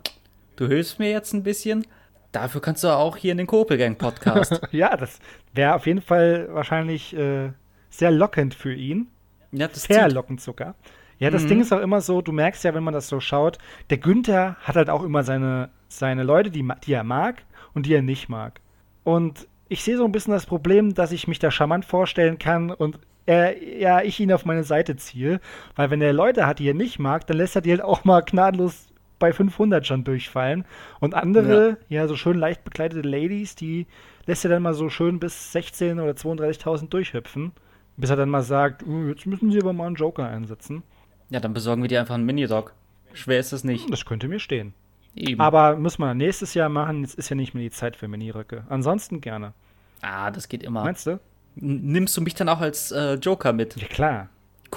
du 0.55 0.67
hilfst 0.67 0.99
mir 0.99 1.11
jetzt 1.11 1.33
ein 1.33 1.43
bisschen. 1.43 1.85
Dafür 2.31 2.61
kannst 2.61 2.83
du 2.83 2.87
auch 2.89 3.17
hier 3.17 3.31
in 3.31 3.37
den 3.37 3.47
Kopelgang-Podcast. 3.47 4.61
ja, 4.71 4.97
das 4.97 5.19
wäre 5.53 5.75
auf 5.75 5.85
jeden 5.85 6.01
Fall 6.01 6.47
wahrscheinlich 6.51 7.15
äh, 7.15 7.51
sehr 7.91 8.11
lockend 8.11 8.55
für 8.55 8.73
ihn. 8.73 9.07
Ja, 9.51 9.67
das 9.67 9.83
Sehr 9.83 10.09
lockend 10.09 10.41
sogar. 10.41 10.75
Ja, 11.19 11.29
das 11.29 11.43
mhm. 11.43 11.47
Ding 11.47 11.61
ist 11.61 11.73
auch 11.73 11.79
immer 11.79 12.01
so, 12.01 12.21
du 12.21 12.31
merkst 12.31 12.63
ja, 12.63 12.73
wenn 12.73 12.83
man 12.83 12.93
das 12.93 13.07
so 13.07 13.19
schaut, 13.19 13.57
der 13.89 13.97
Günther 13.97 14.55
hat 14.61 14.75
halt 14.75 14.89
auch 14.89 15.03
immer 15.03 15.23
seine, 15.23 15.69
seine 15.87 16.23
Leute, 16.23 16.51
die, 16.51 16.67
die 16.85 16.93
er 16.93 17.03
mag 17.03 17.43
und 17.73 17.85
die 17.85 17.93
er 17.93 18.01
nicht 18.01 18.29
mag. 18.29 18.61
Und 19.03 19.47
ich 19.69 19.83
sehe 19.83 19.97
so 19.97 20.05
ein 20.05 20.11
bisschen 20.11 20.33
das 20.33 20.45
Problem, 20.45 20.93
dass 20.93 21.11
ich 21.11 21.27
mich 21.27 21.39
da 21.39 21.51
charmant 21.51 21.85
vorstellen 21.85 22.39
kann 22.39 22.71
und 22.71 22.99
er, 23.25 23.61
ja, 23.63 24.01
ich 24.01 24.19
ihn 24.19 24.33
auf 24.33 24.45
meine 24.45 24.63
Seite 24.63 24.95
ziehe. 24.95 25.39
Weil 25.75 25.91
wenn 25.91 26.01
er 26.01 26.13
Leute 26.13 26.45
hat, 26.45 26.59
die 26.59 26.67
er 26.67 26.73
nicht 26.73 26.99
mag, 26.99 27.25
dann 27.27 27.37
lässt 27.37 27.55
er 27.55 27.61
die 27.61 27.71
halt 27.71 27.81
auch 27.81 28.03
mal 28.03 28.21
gnadenlos 28.21 28.87
bei 29.19 29.31
500 29.31 29.85
schon 29.87 30.03
durchfallen. 30.03 30.65
Und 30.99 31.13
andere, 31.13 31.77
ja, 31.87 32.01
ja 32.01 32.07
so 32.07 32.15
schön 32.15 32.37
leicht 32.37 32.63
bekleidete 32.63 33.07
Ladies, 33.07 33.55
die 33.55 33.87
lässt 34.25 34.43
er 34.43 34.51
dann 34.51 34.63
mal 34.63 34.73
so 34.73 34.89
schön 34.89 35.19
bis 35.19 35.51
16 35.53 35.99
oder 35.99 36.11
32.000 36.11 36.89
durchhüpfen. 36.89 37.53
Bis 37.95 38.09
er 38.09 38.15
dann 38.15 38.29
mal 38.29 38.41
sagt, 38.41 38.83
uh, 38.83 39.07
jetzt 39.07 39.25
müssen 39.25 39.51
sie 39.51 39.61
aber 39.61 39.71
mal 39.71 39.87
einen 39.87 39.95
Joker 39.95 40.27
einsetzen. 40.27 40.83
Ja, 41.29 41.39
dann 41.39 41.53
besorgen 41.53 41.81
wir 41.81 41.89
dir 41.89 41.99
einfach 41.99 42.15
einen 42.15 42.25
Minidog. 42.25 42.73
Schwer 43.13 43.39
ist 43.39 43.53
es 43.53 43.63
nicht. 43.63 43.91
Das 43.91 44.05
könnte 44.05 44.27
mir 44.27 44.39
stehen. 44.39 44.73
Eben. 45.15 45.39
Aber 45.39 45.75
müssen 45.75 46.01
wir 46.01 46.13
nächstes 46.13 46.53
Jahr 46.53 46.69
machen. 46.69 47.01
Jetzt 47.01 47.15
ist 47.15 47.29
ja 47.29 47.35
nicht 47.35 47.53
mehr 47.53 47.63
die 47.63 47.71
Zeit 47.71 47.95
für 47.95 48.07
Miniröcke. 48.07 48.63
Ansonsten 48.69 49.21
gerne. 49.21 49.53
Ah, 50.01 50.31
das 50.31 50.49
geht 50.49 50.63
immer. 50.63 50.83
Meinst 50.83 51.07
du? 51.07 51.19
nimmst 51.55 52.15
du 52.17 52.21
mich 52.21 52.35
dann 52.35 52.49
auch 52.49 52.61
als 52.61 52.91
äh, 52.91 53.15
Joker 53.15 53.53
mit? 53.53 53.75
Ja, 53.75 53.87
klar. 53.87 54.29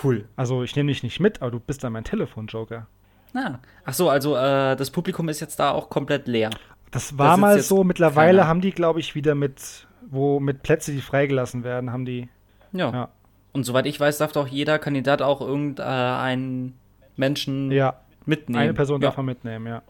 Cool. 0.03 0.29
Also, 0.37 0.63
ich 0.63 0.77
nehme 0.77 0.93
dich 0.93 1.03
nicht 1.03 1.21
mit, 1.21 1.41
aber 1.41 1.51
du 1.51 1.61
bist 1.61 1.83
dann 1.83 1.93
mein 1.93 2.05
Telefon-Joker. 2.05 2.87
Ah. 3.35 3.59
Ach 3.85 3.95
so, 3.95 4.09
also 4.09 4.37
äh, 4.37 4.77
das 4.77 4.91
Publikum 4.91 5.29
ist 5.29 5.41
jetzt 5.41 5.59
da 5.59 5.71
auch 5.71 5.91
komplett 5.91 6.27
leer. 6.27 6.51
Das 6.91 7.19
war 7.19 7.33
da 7.33 7.37
mal 7.37 7.61
so. 7.61 7.85
Mittlerweile 7.85 8.39
keiner. 8.39 8.49
haben 8.49 8.61
die, 8.61 8.73
glaube 8.73 9.01
ich, 9.01 9.15
wieder 9.15 9.35
mit, 9.35 9.87
wo 10.09 10.41
mit 10.41 10.63
Plätze, 10.63 10.93
die 10.93 11.01
freigelassen 11.01 11.65
werden, 11.65 11.93
haben 11.93 12.05
die 12.05 12.29
ja. 12.73 12.93
ja. 12.93 13.09
Und 13.57 13.65
soweit 13.65 13.87
ich 13.87 13.99
weiß, 13.99 14.19
darf 14.19 14.33
doch 14.33 14.47
jeder 14.47 14.79
Kandidat 14.79 15.23
auch 15.23 15.41
irgendeinen 15.41 16.75
Menschen 17.17 17.71
ja. 17.71 17.95
mitnehmen. 18.27 18.65
Eine 18.65 18.75
Person 18.75 19.01
ja. 19.01 19.09
darf 19.09 19.17
man 19.17 19.25
mitnehmen, 19.25 19.67
ja. 19.67 19.81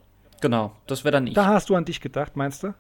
Genau, 0.41 0.71
das 0.87 1.03
wäre 1.03 1.11
dann 1.11 1.27
ich. 1.27 1.35
Da 1.35 1.47
hast 1.47 1.69
du 1.69 1.75
an 1.75 1.85
dich 1.85 2.01
gedacht, 2.01 2.37
meinst 2.37 2.63
du? 2.63 2.75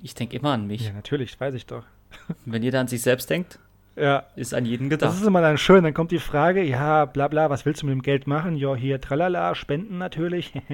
Ich 0.00 0.14
denke 0.14 0.36
immer 0.36 0.52
an 0.52 0.68
mich. 0.68 0.86
Ja, 0.86 0.92
natürlich, 0.92 1.40
weiß 1.40 1.54
ich 1.54 1.66
doch. 1.66 1.82
Wenn 2.44 2.62
jeder 2.62 2.78
an 2.78 2.86
sich 2.86 3.02
selbst 3.02 3.30
denkt, 3.30 3.58
ja. 3.96 4.22
ist 4.36 4.54
an 4.54 4.64
jeden 4.64 4.90
gedacht. 4.90 5.10
Das 5.10 5.20
ist 5.20 5.26
immer 5.26 5.40
dann 5.40 5.58
schön, 5.58 5.82
dann 5.82 5.92
kommt 5.92 6.12
die 6.12 6.20
Frage, 6.20 6.62
ja, 6.62 7.04
bla 7.06 7.26
bla, 7.26 7.50
was 7.50 7.66
willst 7.66 7.82
du 7.82 7.86
mit 7.86 7.92
dem 7.92 8.02
Geld 8.02 8.28
machen? 8.28 8.54
Ja, 8.54 8.76
hier, 8.76 9.00
tralala, 9.00 9.56
spenden 9.56 9.98
natürlich. 9.98 10.52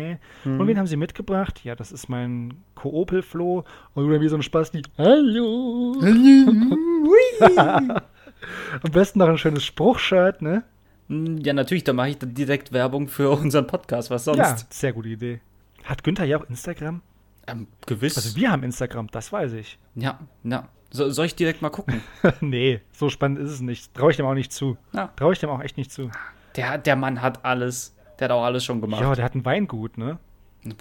mhm. 0.44 0.60
Und 0.60 0.66
wen 0.66 0.76
haben 0.76 0.86
sie 0.86 0.98
mitgebracht? 0.98 1.64
Ja, 1.64 1.74
das 1.74 1.90
ist 1.90 2.10
mein 2.10 2.52
Koopel-Flo. 2.74 3.64
Und 3.94 4.04
du 4.04 4.12
dann 4.12 4.20
wie 4.20 4.28
so 4.28 4.36
ein 4.36 4.42
Spasti. 4.42 4.82
Hallo. 4.98 5.96
Hallo. 6.02 8.00
Am 8.82 8.90
besten 8.90 9.18
noch 9.18 9.28
ein 9.28 9.38
schönes 9.38 9.64
Spruchshirt, 9.64 10.42
ne? 10.42 10.64
Hm, 11.08 11.38
ja, 11.38 11.52
natürlich, 11.52 11.84
da 11.84 11.92
mache 11.92 12.10
ich 12.10 12.18
direkt 12.20 12.72
Werbung 12.72 13.08
für 13.08 13.30
unseren 13.30 13.66
Podcast, 13.66 14.10
was 14.10 14.24
sonst? 14.24 14.38
Ja, 14.38 14.56
sehr 14.70 14.92
gute 14.92 15.08
Idee. 15.08 15.40
Hat 15.84 16.02
Günther 16.02 16.24
ja 16.24 16.38
auch 16.38 16.48
Instagram? 16.48 17.02
Ähm, 17.46 17.68
gewiss. 17.86 18.16
Also 18.16 18.34
wir 18.36 18.50
haben 18.50 18.62
Instagram, 18.64 19.08
das 19.08 19.32
weiß 19.32 19.52
ich. 19.52 19.78
Ja, 19.94 20.18
ja. 20.42 20.68
So, 20.90 21.10
soll 21.10 21.26
ich 21.26 21.34
direkt 21.34 21.62
mal 21.62 21.70
gucken? 21.70 22.00
nee, 22.40 22.80
so 22.92 23.08
spannend 23.08 23.38
ist 23.38 23.50
es 23.50 23.60
nicht. 23.60 23.94
Traue 23.94 24.10
ich 24.10 24.16
dem 24.16 24.26
auch 24.26 24.34
nicht 24.34 24.52
zu. 24.52 24.76
Ja. 24.92 25.12
Traue 25.16 25.32
ich 25.32 25.38
dem 25.38 25.50
auch 25.50 25.60
echt 25.60 25.76
nicht 25.76 25.92
zu. 25.92 26.10
Der, 26.56 26.78
der 26.78 26.96
Mann 26.96 27.22
hat 27.22 27.44
alles. 27.44 27.94
Der 28.18 28.26
hat 28.26 28.32
auch 28.32 28.44
alles 28.44 28.64
schon 28.64 28.80
gemacht. 28.80 29.02
Ja, 29.02 29.14
der 29.14 29.24
hat 29.24 29.34
ein 29.34 29.44
Weingut, 29.44 29.98
ne? 29.98 30.18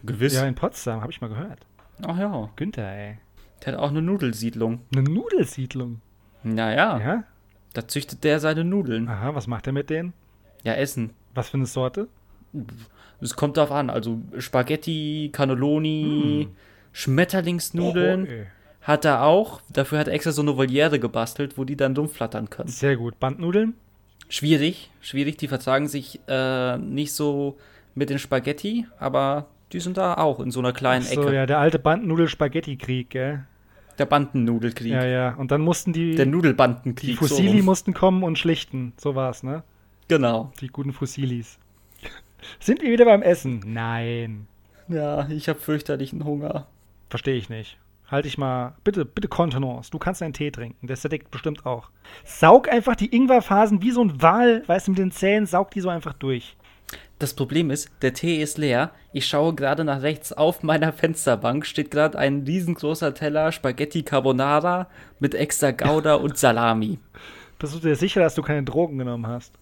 Gewiss. 0.05 0.33
Ja, 0.33 0.45
in 0.45 0.55
Potsdam, 0.55 1.01
habe 1.01 1.11
ich 1.11 1.21
mal 1.21 1.27
gehört. 1.27 1.65
Ach 2.05 2.17
ja. 2.17 2.49
Günther, 2.55 2.89
ey. 2.91 3.17
Der 3.63 3.73
hat 3.73 3.79
auch 3.79 3.89
eine 3.89 4.01
Nudelsiedlung. 4.01 4.81
Eine 4.93 5.03
Nudelsiedlung? 5.03 6.01
Naja. 6.43 6.99
Ja? 6.99 7.23
Da 7.75 7.87
züchtet 7.87 8.23
der 8.23 8.39
seine 8.39 8.63
Nudeln. 8.63 9.09
Aha, 9.09 9.35
was 9.35 9.47
macht 9.47 9.67
er 9.67 9.73
mit 9.73 9.89
denen? 9.89 10.13
Ja, 10.63 10.73
Essen. 10.73 11.11
Was 11.33 11.49
für 11.49 11.57
eine 11.57 11.65
Sorte? 11.65 12.07
Es 13.19 13.35
kommt 13.35 13.57
darauf 13.57 13.71
an. 13.71 13.89
Also 13.89 14.21
Spaghetti, 14.37 15.29
Cannelloni, 15.33 16.47
mm. 16.49 16.55
Schmetterlingsnudeln 16.93 18.27
oh, 18.27 18.45
hat 18.81 19.03
er 19.03 19.23
auch. 19.23 19.59
Dafür 19.69 19.99
hat 19.99 20.07
er 20.07 20.13
extra 20.13 20.31
so 20.31 20.41
eine 20.41 20.55
Voliere 20.55 20.99
gebastelt, 20.99 21.57
wo 21.57 21.65
die 21.65 21.75
dann 21.75 21.93
dumm 21.93 22.07
flattern 22.07 22.49
können. 22.49 22.69
Sehr 22.69 22.95
gut. 22.95 23.19
Bandnudeln? 23.19 23.73
Schwierig, 24.29 24.89
schwierig. 25.01 25.35
Die 25.35 25.49
vertragen 25.49 25.89
sich 25.89 26.21
äh, 26.29 26.77
nicht 26.77 27.13
so 27.13 27.57
mit 27.93 28.09
den 28.09 28.19
Spaghetti, 28.19 28.87
aber 28.97 29.47
die 29.73 29.81
sind 29.81 29.97
da 29.97 30.13
auch 30.13 30.39
in 30.39 30.51
so 30.51 30.61
einer 30.61 30.71
kleinen 30.71 31.05
Ach 31.05 31.13
so, 31.13 31.23
Ecke. 31.23 31.35
ja, 31.35 31.45
der 31.45 31.59
alte 31.59 31.77
Bandnudel-Spaghetti-Krieg, 31.79 33.09
gell? 33.09 33.45
Der 33.97 34.05
Bandennudelkrieg. 34.05 34.91
Ja, 34.91 35.05
ja. 35.05 35.35
Und 35.35 35.51
dann 35.51 35.61
mussten 35.61 35.93
die. 35.93 36.15
Der 36.15 36.25
Nudelbandenkrieg. 36.25 37.11
Die 37.11 37.15
Fussili 37.15 37.59
so 37.59 37.65
mussten 37.65 37.93
kommen 37.93 38.23
und 38.23 38.37
schlichten. 38.37 38.93
So 38.97 39.15
war's, 39.15 39.43
ne? 39.43 39.63
Genau. 40.07 40.51
Die 40.61 40.67
guten 40.67 40.93
Fusilis. 40.93 41.57
Sind 42.59 42.81
wir 42.81 42.91
wieder 42.91 43.05
beim 43.05 43.21
Essen? 43.21 43.61
Nein. 43.65 44.47
Ja, 44.87 45.27
ich 45.29 45.49
habe 45.49 45.59
fürchterlichen 45.59 46.25
Hunger. 46.25 46.67
Verstehe 47.09 47.35
ich 47.35 47.49
nicht. 47.49 47.77
Halte 48.07 48.27
ich 48.27 48.37
mal. 48.37 48.75
Bitte, 48.83 49.03
bitte 49.03 49.27
Kontenance. 49.27 49.89
Du 49.89 49.97
kannst 49.97 50.21
einen 50.21 50.33
Tee 50.33 50.51
trinken. 50.51 50.85
Der 50.85 50.95
sättigt 50.95 51.31
bestimmt 51.31 51.65
auch. 51.65 51.89
Saug 52.23 52.69
einfach 52.69 52.95
die 52.95 53.15
Ingwerphasen 53.15 53.81
wie 53.81 53.91
so 53.91 54.03
ein 54.03 54.21
Wal, 54.21 54.63
weißt 54.67 54.87
du, 54.87 54.91
mit 54.91 54.99
den 54.99 55.11
Zähnen, 55.11 55.47
saug 55.47 55.71
die 55.71 55.81
so 55.81 55.89
einfach 55.89 56.13
durch. 56.13 56.55
Das 57.17 57.33
Problem 57.33 57.71
ist, 57.71 57.89
der 58.01 58.13
Tee 58.13 58.41
ist 58.41 58.57
leer. 58.57 58.91
Ich 59.13 59.25
schaue 59.25 59.55
gerade 59.55 59.85
nach 59.85 60.01
rechts 60.01 60.33
auf 60.33 60.63
meiner 60.63 60.91
Fensterbank, 60.91 61.65
steht 61.65 61.89
gerade 61.91 62.17
ein 62.17 62.43
riesengroßer 62.43 63.13
Teller 63.13 63.51
Spaghetti 63.51 64.03
Carbonara 64.03 64.89
mit 65.19 65.33
extra 65.33 65.71
Gouda 65.71 66.15
und 66.15 66.37
Salami. 66.37 66.99
Bist 67.57 67.73
du 67.73 67.79
dir 67.79 67.95
sicher, 67.95 68.19
dass 68.19 68.35
du 68.35 68.41
keine 68.41 68.63
Drogen 68.63 68.97
genommen 68.97 69.27
hast? 69.27 69.53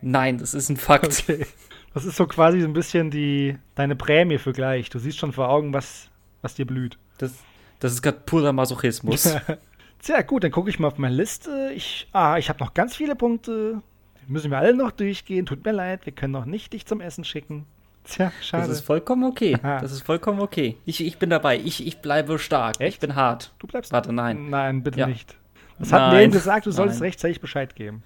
Nein, 0.00 0.38
das 0.38 0.54
ist 0.54 0.68
ein 0.68 0.76
Fakt. 0.76 1.24
Okay. 1.28 1.46
Das 1.94 2.04
ist 2.04 2.16
so 2.16 2.26
quasi 2.26 2.60
so 2.60 2.66
ein 2.66 2.74
bisschen 2.74 3.10
die, 3.10 3.58
deine 3.74 3.96
Prämie 3.96 4.38
für 4.38 4.52
gleich. 4.52 4.88
Du 4.88 5.00
siehst 5.00 5.18
schon 5.18 5.32
vor 5.32 5.48
Augen, 5.48 5.72
was, 5.72 6.10
was 6.42 6.54
dir 6.54 6.66
blüht. 6.66 6.96
Das, 7.18 7.32
das 7.80 7.92
ist 7.92 8.02
gerade 8.02 8.20
purer 8.24 8.52
Masochismus. 8.52 9.34
Sehr 10.00 10.22
gut, 10.22 10.44
dann 10.44 10.52
gucke 10.52 10.70
ich 10.70 10.78
mal 10.78 10.88
auf 10.88 10.98
meine 10.98 11.16
Liste. 11.16 11.72
Ich, 11.74 12.06
ah, 12.12 12.38
ich 12.38 12.48
habe 12.48 12.60
noch 12.60 12.74
ganz 12.74 12.94
viele 12.94 13.16
Punkte. 13.16 13.82
Müssen 14.28 14.50
wir 14.50 14.58
alle 14.58 14.74
noch 14.74 14.90
durchgehen. 14.90 15.46
Tut 15.46 15.64
mir 15.64 15.72
leid, 15.72 16.06
wir 16.06 16.12
können 16.12 16.32
noch 16.32 16.44
nicht 16.44 16.72
dich 16.72 16.86
zum 16.86 17.00
Essen 17.00 17.24
schicken. 17.24 17.66
Tja, 18.04 18.32
schade. 18.40 18.66
Das 18.66 18.78
ist 18.78 18.84
vollkommen 18.84 19.24
okay. 19.24 19.56
Das 19.62 19.92
ist 19.92 20.02
vollkommen 20.02 20.40
okay. 20.40 20.76
Ich, 20.84 21.04
ich 21.04 21.18
bin 21.18 21.30
dabei. 21.30 21.58
Ich, 21.58 21.86
ich 21.86 21.98
bleibe 21.98 22.38
stark. 22.38 22.80
Echt? 22.80 22.94
Ich 22.94 23.00
bin 23.00 23.14
hart. 23.14 23.52
Du 23.58 23.66
bleibst 23.66 23.92
Warte, 23.92 24.12
nein. 24.12 24.48
Nein, 24.48 24.82
bitte 24.82 25.00
ja. 25.00 25.06
nicht. 25.06 25.36
Das 25.78 25.92
hat 25.92 26.12
mir 26.12 26.28
gesagt, 26.28 26.66
du 26.66 26.70
sollst 26.70 27.02
rechtzeitig 27.02 27.40
Bescheid 27.40 27.74
geben. 27.74 28.02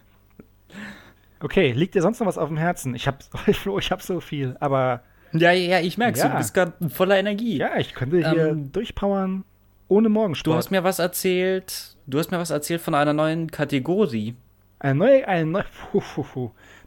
Okay, 1.41 1.73
liegt 1.73 1.95
dir 1.95 2.03
sonst 2.03 2.21
noch 2.21 2.27
was 2.27 2.39
auf 2.39 2.49
dem 2.49 2.57
Herzen? 2.57 2.95
Ich 2.95 3.07
hab, 3.07 3.23
Flo, 3.55 3.79
ich 3.79 3.91
hab 3.91 4.03
so 4.03 4.21
viel, 4.21 4.57
aber. 4.61 5.03
Ja, 5.33 5.51
ja, 5.53 5.81
ich 5.81 5.97
merk's, 5.97 6.21
ja. 6.21 6.29
du 6.29 6.37
bist 6.37 6.53
gerade 6.53 6.73
voller 6.91 7.19
Energie. 7.19 7.57
Ja, 7.57 7.79
ich 7.79 7.95
könnte 7.95 8.19
hier 8.19 8.49
ähm, 8.49 8.71
durchpowern 8.71 9.45
ohne 9.89 10.09
Morgensport. 10.09 10.55
Du 10.55 10.57
hast 10.57 10.71
mir 10.71 10.85
was 10.85 10.99
erzählt, 10.99 11.97
du 12.07 12.19
hast 12.19 12.31
mir 12.31 12.39
was 12.39 12.51
erzählt 12.51 12.81
von 12.81 12.95
einer 12.95 13.13
neuen 13.13 13.51
Kategorie. 13.51 14.35
Eine 14.83 14.97
neue, 14.97 15.29
eine 15.29 15.47
neue, 15.47 15.65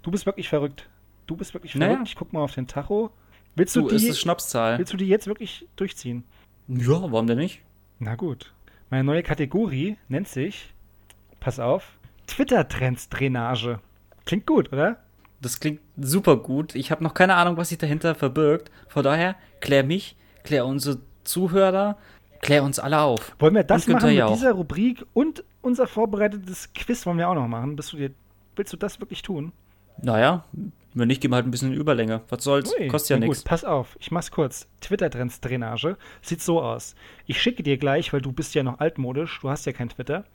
Du 0.02 0.12
bist 0.12 0.26
wirklich 0.26 0.50
verrückt. 0.50 0.90
Du 1.28 1.38
bist 1.38 1.54
wirklich 1.54 1.72
verrückt. 1.72 1.92
Naja. 1.92 2.04
Ich 2.04 2.16
guck 2.16 2.34
mal 2.34 2.42
auf 2.42 2.54
den 2.54 2.68
Tacho. 2.68 3.10
Willst 3.56 3.74
du, 3.74 3.88
du 3.88 3.96
die, 3.96 4.08
ist 4.08 4.20
Schnapszahl. 4.20 4.78
Willst 4.78 4.92
du 4.92 4.98
die 4.98 5.08
jetzt 5.08 5.28
wirklich 5.28 5.66
durchziehen? 5.78 6.26
Ja, 6.68 7.02
warum 7.10 7.26
denn 7.26 7.38
nicht? 7.38 7.62
Na 8.00 8.16
gut. 8.16 8.54
Meine 8.90 9.06
neue 9.06 9.24
Kategorie 9.24 9.98
nennt 10.10 10.28
sich, 10.28 10.74
pass 11.40 11.58
auf, 11.58 11.98
Twitter-Trends-Drainage. 12.28 13.80
Klingt 14.26 14.46
gut, 14.46 14.74
oder? 14.74 14.98
Das 15.40 15.62
klingt 15.62 15.80
super 15.96 16.36
gut. 16.36 16.76
Ich 16.76 16.92
habe 16.92 17.02
noch 17.02 17.14
keine 17.14 17.36
Ahnung, 17.36 17.56
was 17.56 17.70
sich 17.70 17.78
dahinter 17.78 18.14
verbirgt. 18.14 18.72
Von 18.90 19.04
daher, 19.04 19.36
klär 19.62 19.86
mich, 19.86 20.18
klär 20.44 20.66
unsere 20.66 21.00
Zuhörer, 21.24 21.98
klär 22.42 22.64
uns 22.64 22.78
alle 22.78 23.00
auf. 23.00 23.36
Wollen 23.40 23.56
wir 23.56 23.64
das 23.64 23.88
machen 23.88 24.14
mit 24.14 24.30
dieser 24.30 24.52
Rubrik 24.52 25.06
und 25.14 25.46
unser 25.66 25.88
vorbereitetes 25.88 26.72
Quiz 26.74 27.06
wollen 27.06 27.18
wir 27.18 27.28
auch 27.28 27.36
noch 27.36 27.48
machen? 27.48 27.76
Bist 27.76 27.92
du 27.92 27.98
dir, 27.98 28.12
willst 28.56 28.72
du 28.72 28.78
das 28.78 29.00
wirklich 29.00 29.24
tun? 29.24 29.52
Naja, 30.02 30.46
wenn 30.94 31.08
nicht, 31.08 31.22
geben 31.22 31.32
wir 31.32 31.38
halt 31.38 31.48
ein 31.48 31.52
bisschen 31.52 31.74
Überlänge. 31.74 32.22
Was 32.30 32.44
soll's? 32.44 32.74
Ui, 32.78 32.88
Kostet 32.88 33.10
ja 33.10 33.18
nichts. 33.18 33.44
Pass 33.44 33.66
auf, 33.66 33.98
ich 34.00 34.12
mach's 34.12 34.32
kurz. 34.32 34.68
Twitter-Trends-Drainage 34.82 35.98
sieht 36.22 36.42
so 36.42 36.62
aus. 36.62 36.96
Ich 37.26 37.42
schicke 37.42 37.64
dir 37.64 37.78
gleich, 37.78 38.14
weil 38.14 38.22
du 38.22 38.32
bist 38.32 38.54
ja 38.56 38.64
noch 38.64 38.80
altmodisch, 38.80 39.40
du 39.42 39.50
hast 39.50 39.66
ja 39.66 39.74
kein 39.74 39.90
Twitter. 39.90 40.26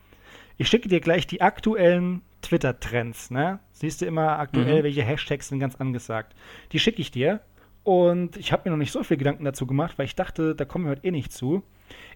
Ich 0.59 0.69
schicke 0.69 0.89
dir 0.89 1.01
gleich 1.01 1.27
die 1.27 1.41
aktuellen 1.41 2.23
Twitter-Trends, 2.43 3.31
ne? 3.31 3.61
Siehst 3.73 4.03
du 4.03 4.07
immer 4.07 4.39
aktuell, 4.39 4.81
mhm. 4.81 4.85
welche 4.85 5.03
Hashtags 5.03 5.49
sind 5.49 5.61
ganz 5.61 5.77
angesagt. 5.77 6.35
Die 6.73 6.79
schicke 6.79 7.01
ich 7.01 7.11
dir. 7.11 7.41
Und 7.83 8.37
ich 8.37 8.53
habe 8.53 8.63
mir 8.65 8.73
noch 8.73 8.79
nicht 8.79 8.93
so 8.93 9.03
viel 9.03 9.17
Gedanken 9.17 9.45
dazu 9.45 9.67
gemacht, 9.67 9.97
weil 9.97 10.05
ich 10.05 10.15
dachte, 10.15 10.55
da 10.55 10.67
kommen 10.67 10.85
wir 10.85 10.91
heute 10.91 11.07
eh 11.07 11.11
nicht 11.13 11.33
zu. 11.33 11.63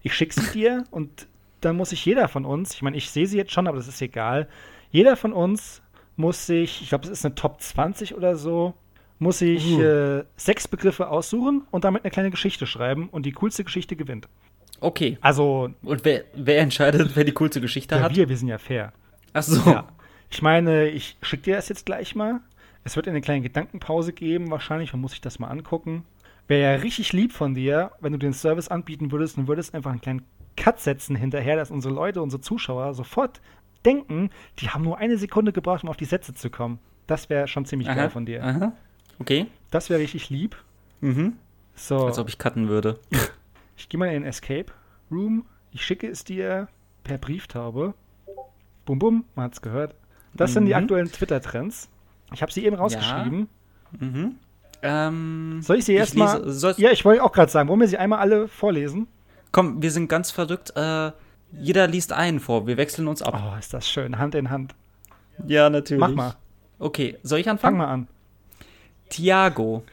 Ich 0.02 0.14
schicke 0.14 0.34
sie 0.34 0.52
dir 0.52 0.84
und 0.90 1.26
dann 1.64 1.76
muss 1.76 1.90
sich 1.90 2.04
jeder 2.04 2.28
von 2.28 2.44
uns, 2.44 2.74
ich 2.74 2.82
meine, 2.82 2.96
ich 2.96 3.10
sehe 3.10 3.26
sie 3.26 3.36
jetzt 3.36 3.52
schon, 3.52 3.66
aber 3.66 3.76
das 3.76 3.88
ist 3.88 4.00
egal, 4.02 4.48
jeder 4.90 5.16
von 5.16 5.32
uns 5.32 5.82
muss 6.16 6.46
sich, 6.46 6.82
ich 6.82 6.88
glaube, 6.88 7.04
es 7.04 7.10
ist 7.10 7.24
eine 7.24 7.34
Top 7.34 7.60
20 7.60 8.14
oder 8.14 8.36
so, 8.36 8.74
muss 9.18 9.38
sich 9.38 9.72
uh. 9.72 9.82
äh, 9.82 10.24
sechs 10.36 10.68
Begriffe 10.68 11.08
aussuchen 11.08 11.62
und 11.70 11.84
damit 11.84 12.04
eine 12.04 12.10
kleine 12.10 12.30
Geschichte 12.30 12.66
schreiben 12.66 13.08
und 13.10 13.26
die 13.26 13.32
coolste 13.32 13.64
Geschichte 13.64 13.96
gewinnt. 13.96 14.28
Okay. 14.80 15.18
Also. 15.20 15.70
Und 15.82 16.04
wer, 16.04 16.24
wer 16.34 16.60
entscheidet, 16.60 17.14
wer 17.14 17.24
die 17.24 17.32
coolste 17.32 17.60
Geschichte 17.60 17.94
ja, 17.94 18.02
hat? 18.02 18.16
Wir, 18.16 18.28
wir 18.28 18.36
sind 18.36 18.48
ja 18.48 18.58
fair. 18.58 18.92
Ach 19.32 19.42
so. 19.42 19.70
Ja. 19.70 19.88
Ich 20.30 20.42
meine, 20.42 20.88
ich 20.88 21.16
schicke 21.22 21.44
dir 21.44 21.56
das 21.56 21.68
jetzt 21.68 21.86
gleich 21.86 22.14
mal. 22.14 22.40
Es 22.82 22.96
wird 22.96 23.08
eine 23.08 23.20
kleine 23.20 23.40
Gedankenpause 23.40 24.12
geben, 24.12 24.50
wahrscheinlich. 24.50 24.92
Man 24.92 25.00
muss 25.00 25.12
sich 25.12 25.20
das 25.20 25.38
mal 25.38 25.48
angucken. 25.48 26.04
Wäre 26.48 26.74
ja 26.74 26.82
richtig 26.82 27.12
lieb 27.12 27.32
von 27.32 27.54
dir, 27.54 27.92
wenn 28.00 28.12
du 28.12 28.18
den 28.18 28.34
Service 28.34 28.68
anbieten 28.68 29.12
würdest 29.12 29.38
und 29.38 29.48
würdest 29.48 29.74
einfach 29.74 29.90
einen 29.90 30.00
kleinen 30.00 30.22
Cut 30.56 30.80
setzen 30.80 31.16
hinterher, 31.16 31.56
dass 31.56 31.70
unsere 31.70 31.94
Leute, 31.94 32.22
unsere 32.22 32.40
Zuschauer 32.40 32.94
sofort 32.94 33.40
denken, 33.84 34.30
die 34.58 34.70
haben 34.70 34.84
nur 34.84 34.98
eine 34.98 35.18
Sekunde 35.18 35.52
gebraucht, 35.52 35.82
um 35.82 35.90
auf 35.90 35.96
die 35.96 36.04
Sätze 36.04 36.34
zu 36.34 36.50
kommen. 36.50 36.78
Das 37.06 37.28
wäre 37.28 37.48
schon 37.48 37.66
ziemlich 37.66 37.88
aha, 37.88 37.96
geil 37.96 38.10
von 38.10 38.24
dir. 38.24 38.42
Aha. 38.42 38.72
Okay. 39.18 39.46
Das 39.70 39.90
wäre 39.90 40.00
richtig 40.00 40.30
lieb. 40.30 40.56
Mhm. 41.00 41.34
So. 41.74 42.06
Als 42.06 42.18
ob 42.18 42.28
ich 42.28 42.38
cutten 42.38 42.68
würde. 42.68 42.98
Ich 43.76 43.88
gehe 43.88 43.98
mal 43.98 44.06
in 44.06 44.22
den 44.22 44.24
Escape 44.24 44.66
Room. 45.10 45.46
Ich 45.72 45.84
schicke 45.84 46.06
es 46.06 46.22
dir 46.22 46.68
per 47.02 47.18
Brieftaube. 47.18 47.94
Bum 48.84 49.00
bum, 49.00 49.24
man 49.34 49.46
hat's 49.46 49.62
gehört. 49.62 49.96
Das 50.32 50.50
mhm. 50.50 50.54
sind 50.54 50.66
die 50.66 50.74
mhm. 50.74 50.78
aktuellen 50.78 51.10
Twitter-Trends. 51.10 51.88
Ich 52.32 52.42
habe 52.42 52.52
sie 52.52 52.64
eben 52.64 52.76
rausgeschrieben. 52.76 53.48
Ja. 54.00 54.06
Mhm. 54.06 54.34
Ähm, 54.82 55.58
Soll 55.62 55.78
ich 55.78 55.86
sie 55.86 55.94
erstmal? 55.94 56.48
Ja, 56.76 56.92
ich 56.92 57.04
wollte 57.04 57.24
auch 57.24 57.32
gerade 57.32 57.50
sagen, 57.50 57.68
wollen 57.68 57.80
wir 57.80 57.88
sie 57.88 57.98
einmal 57.98 58.18
alle 58.18 58.46
vorlesen? 58.48 59.08
Komm, 59.54 59.80
wir 59.80 59.92
sind 59.92 60.08
ganz 60.08 60.32
verrückt. 60.32 60.72
Äh, 60.74 61.12
jeder 61.52 61.86
liest 61.86 62.12
einen 62.12 62.40
vor. 62.40 62.66
Wir 62.66 62.76
wechseln 62.76 63.06
uns 63.06 63.22
ab. 63.22 63.40
Oh, 63.40 63.56
ist 63.56 63.72
das 63.72 63.88
schön. 63.88 64.18
Hand 64.18 64.34
in 64.34 64.50
Hand. 64.50 64.74
Ja, 65.46 65.70
natürlich. 65.70 66.00
Mach 66.00 66.10
mal. 66.10 66.34
Okay, 66.80 67.18
soll 67.22 67.38
ich 67.38 67.48
anfangen? 67.48 67.76
Fang 67.78 67.86
mal 67.86 67.92
an. 67.92 68.08
Tiago. 69.10 69.84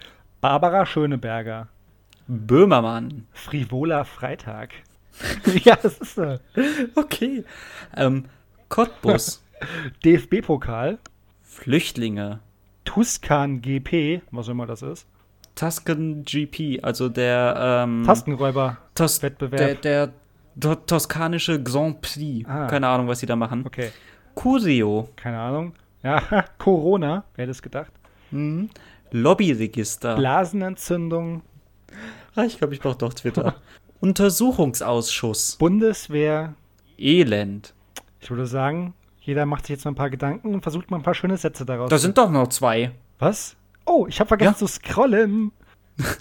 Barbara 0.41 0.87
Schöneberger. 0.87 1.67
Böhmermann. 2.27 3.27
Frivola 3.33 4.03
Freitag. 4.03 4.71
ja, 5.63 5.75
das 5.75 5.99
ist 5.99 6.15
so. 6.15 6.39
Okay. 6.95 7.43
Ähm, 7.95 8.25
Cottbus. 8.67 9.43
DFB-Pokal. 10.03 10.97
Flüchtlinge. 11.43 12.39
Tuscan 12.83 13.61
GP, 13.61 14.23
was 14.31 14.47
immer 14.47 14.65
das 14.65 14.81
ist. 14.81 15.05
Tuscan 15.55 16.23
GP, 16.23 16.79
also 16.83 17.09
der 17.09 17.83
ähm, 17.83 18.03
Tastenräuber-Wettbewerb. 18.05 19.81
Der, 19.81 20.13
der 20.55 20.85
toskanische 20.85 21.61
Grand 21.61 22.01
Prix. 22.01 22.47
Ah. 22.47 22.67
Keine 22.67 22.87
Ahnung, 22.87 23.07
was 23.07 23.19
sie 23.19 23.25
da 23.25 23.35
machen. 23.35 23.65
Okay. 23.65 23.91
Curio. 24.35 25.09
Keine 25.15 25.39
Ahnung. 25.39 25.73
Ja, 26.03 26.45
Corona, 26.57 27.23
wer 27.35 27.43
hätte 27.43 27.51
es 27.51 27.61
gedacht. 27.61 27.91
Mhm. 28.31 28.69
Lobbyregister. 29.11 30.15
Blasenentzündung. 30.15 31.41
Ah, 32.35 32.43
ich 32.43 32.57
glaube, 32.57 32.73
ich 32.73 32.79
brauche 32.79 32.97
doch 32.97 33.13
Twitter. 33.13 33.55
Untersuchungsausschuss. 33.99 35.57
Bundeswehr. 35.57 36.55
Elend. 36.97 37.73
Ich 38.19 38.29
würde 38.29 38.45
sagen, 38.45 38.93
jeder 39.19 39.45
macht 39.45 39.65
sich 39.65 39.75
jetzt 39.75 39.85
mal 39.85 39.91
ein 39.91 39.95
paar 39.95 40.09
Gedanken 40.09 40.53
und 40.53 40.61
versucht 40.61 40.89
mal 40.89 40.97
ein 40.97 41.03
paar 41.03 41.13
schöne 41.13 41.37
Sätze 41.37 41.65
daraus. 41.65 41.89
Da 41.89 41.97
sind 41.97 42.17
doch 42.17 42.31
noch 42.31 42.47
zwei. 42.47 42.91
Was? 43.19 43.55
Oh, 43.85 44.05
ich 44.07 44.19
habe 44.19 44.27
vergessen 44.27 44.53
ja. 44.53 44.57
zu 44.57 44.67
scrollen. 44.67 45.51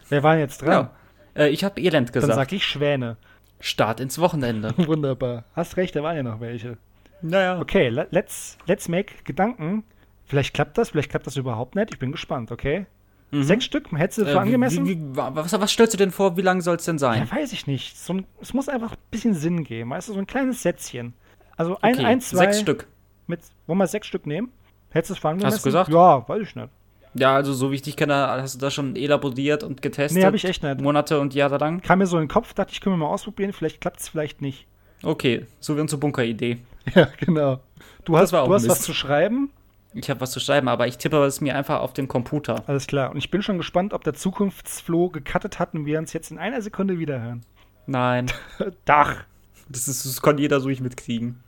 Wer 0.09 0.23
war 0.23 0.37
jetzt 0.37 0.63
dran? 0.63 0.71
Ja. 0.71 0.91
Äh, 1.35 1.49
ich 1.49 1.65
habe 1.65 1.81
Elend 1.81 2.13
gesagt. 2.13 2.31
Dann 2.31 2.37
sag 2.37 2.53
ich 2.53 2.65
Schwäne. 2.65 3.17
Start 3.61 4.01
ins 4.01 4.19
Wochenende. 4.19 4.75
Wunderbar. 4.77 5.45
Hast 5.55 5.77
recht, 5.77 5.95
da 5.95 6.03
waren 6.03 6.17
ja 6.17 6.23
noch 6.23 6.41
welche. 6.41 6.79
Naja. 7.23 7.61
Okay, 7.61 7.89
let's, 7.89 8.57
let's 8.67 8.89
make 8.89 9.15
Gedanken. 9.25 9.85
Vielleicht 10.25 10.55
klappt 10.55 10.79
das, 10.79 10.91
vielleicht 10.91 11.11
klappt 11.11 11.27
das 11.27 11.37
überhaupt 11.37 11.75
nicht. 11.75 11.93
Ich 11.93 11.99
bin 11.99 12.13
gespannt, 12.13 12.51
okay? 12.51 12.87
Mhm. 13.31 13.43
Sechs 13.43 13.65
Stück, 13.65 13.91
hättest 13.93 14.19
du 14.19 14.23
äh, 14.23 14.33
für 14.33 14.41
angemessen? 14.41 14.87
Wie, 14.87 14.97
wie, 14.97 15.17
was, 15.17 15.53
was, 15.53 15.71
stellst 15.71 15.95
du 15.95 15.99
denn 15.99 16.11
vor, 16.11 16.37
wie 16.37 16.43
lang 16.43 16.61
soll 16.63 16.77
es 16.77 16.85
denn 16.85 16.99
sein? 16.99 17.27
Ja, 17.29 17.37
weiß 17.37 17.53
ich 17.53 17.67
nicht. 17.67 17.99
So 17.99 18.15
ein, 18.15 18.27
es 18.41 18.55
muss 18.55 18.69
einfach 18.69 18.93
ein 18.93 18.99
bisschen 19.11 19.35
Sinn 19.35 19.65
geben, 19.65 19.91
weißt 19.91 20.09
du, 20.09 20.15
so 20.15 20.19
ein 20.19 20.27
kleines 20.27 20.63
Sätzchen. 20.63 21.15
Also 21.57 21.79
ein, 21.81 21.95
okay, 21.95 22.05
ein, 22.05 22.21
zwei. 22.21 22.47
Sechs 22.47 22.61
Stück. 22.61 22.87
Mit, 23.27 23.41
wollen 23.67 23.79
wir 23.79 23.87
sechs 23.87 24.07
Stück 24.07 24.27
nehmen? 24.27 24.51
Hättest 24.91 25.11
du 25.11 25.15
es 25.15 25.21
für 25.21 25.29
angemessen? 25.29 25.55
Hast 25.55 25.65
du 25.65 25.69
gesagt? 25.69 25.91
Ja, 25.91 26.27
weiß 26.29 26.43
ich 26.43 26.57
nicht. 26.57 26.69
Ja, 27.15 27.35
also 27.35 27.53
so 27.53 27.71
wie 27.71 27.77
ich 27.77 27.83
dich 27.83 27.97
kenne, 27.97 28.15
hast 28.15 28.55
du 28.55 28.59
das 28.59 28.73
schon 28.73 28.95
elaboriert 28.95 29.65
und 29.65 29.83
getestet? 29.83 30.19
Nee, 30.19 30.25
habe 30.25 30.37
ich 30.37 30.45
echt 30.45 30.63
nicht. 30.63 30.81
Monate 30.81 31.19
und 31.19 31.35
Jahre 31.35 31.59
lang? 31.59 31.81
Kam 31.81 31.99
mir 31.99 32.07
so 32.07 32.17
in 32.17 32.25
den 32.25 32.29
Kopf, 32.29 32.55
dachte 32.55 32.73
ich, 32.73 32.81
können 32.81 32.95
wir 32.95 33.07
mal 33.07 33.13
ausprobieren, 33.13 33.53
vielleicht 33.53 33.81
klappt 33.81 34.01
es, 34.01 34.09
vielleicht 34.09 34.41
nicht. 34.43 34.67
Okay, 35.03 35.47
so 35.59 35.77
wie 35.77 35.81
unsere 35.81 35.99
Bunker-Idee. 35.99 36.59
Ja, 36.95 37.09
genau. 37.19 37.61
Du 38.05 38.17
hast, 38.17 38.33
du 38.33 38.39
hast 38.39 38.67
was 38.67 38.81
zu 38.81 38.95
schreiben? 38.95 39.51
Ich 39.93 40.09
habe 40.09 40.21
was 40.21 40.31
zu 40.31 40.41
schreiben, 40.41 40.67
aber 40.67 40.87
ich 40.87 40.97
tippe 40.97 41.23
es 41.25 41.41
mir 41.43 41.55
einfach 41.55 41.81
auf 41.81 41.93
den 41.93 42.09
Computer. 42.09 42.65
Alles 42.67 42.87
klar. 42.87 43.11
Und 43.11 43.19
ich 43.19 43.31
bin 43.31 43.43
schon 43.43 43.59
gespannt, 43.59 43.93
ob 43.93 44.03
der 44.03 44.15
Zukunftsfloh 44.15 45.11
gecuttet 45.11 45.59
hat 45.59 45.75
und 45.75 45.85
wir 45.85 45.99
uns 45.99 46.15
jetzt 46.15 46.31
in 46.31 46.39
einer 46.39 46.63
Sekunde 46.63 46.99
wiederhören. 46.99 47.43
Nein. 47.87 48.27
Dach. 48.87 49.25
Das, 49.69 49.89
ist, 49.89 50.07
das 50.07 50.23
kann 50.23 50.39
jeder 50.39 50.59
so 50.61 50.69
nicht 50.69 50.81
mitkriegen. 50.81 51.43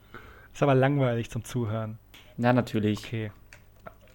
Ist 0.52 0.62
aber 0.62 0.74
langweilig 0.74 1.30
zum 1.30 1.44
Zuhören. 1.44 1.98
Ja, 2.36 2.52
natürlich. 2.52 3.04
Okay. 3.04 3.32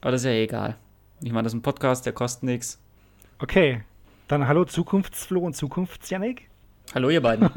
Aber 0.02 0.12
das 0.12 0.22
ist 0.22 0.26
ja 0.26 0.34
egal. 0.34 0.78
Ich 1.22 1.32
meine, 1.32 1.44
das 1.44 1.54
ist 1.54 1.58
ein 1.58 1.64
Podcast, 1.64 2.06
der 2.06 2.14
kostet 2.14 2.44
nichts. 2.44 2.80
Okay. 3.40 3.82
Dann 4.28 4.48
hallo 4.48 4.66
Zukunftsflo 4.66 5.40
und 5.40 5.56
Zukunftsjanik. 5.56 6.48
Hallo 6.94 7.10
ihr 7.10 7.22
beiden. 7.22 7.50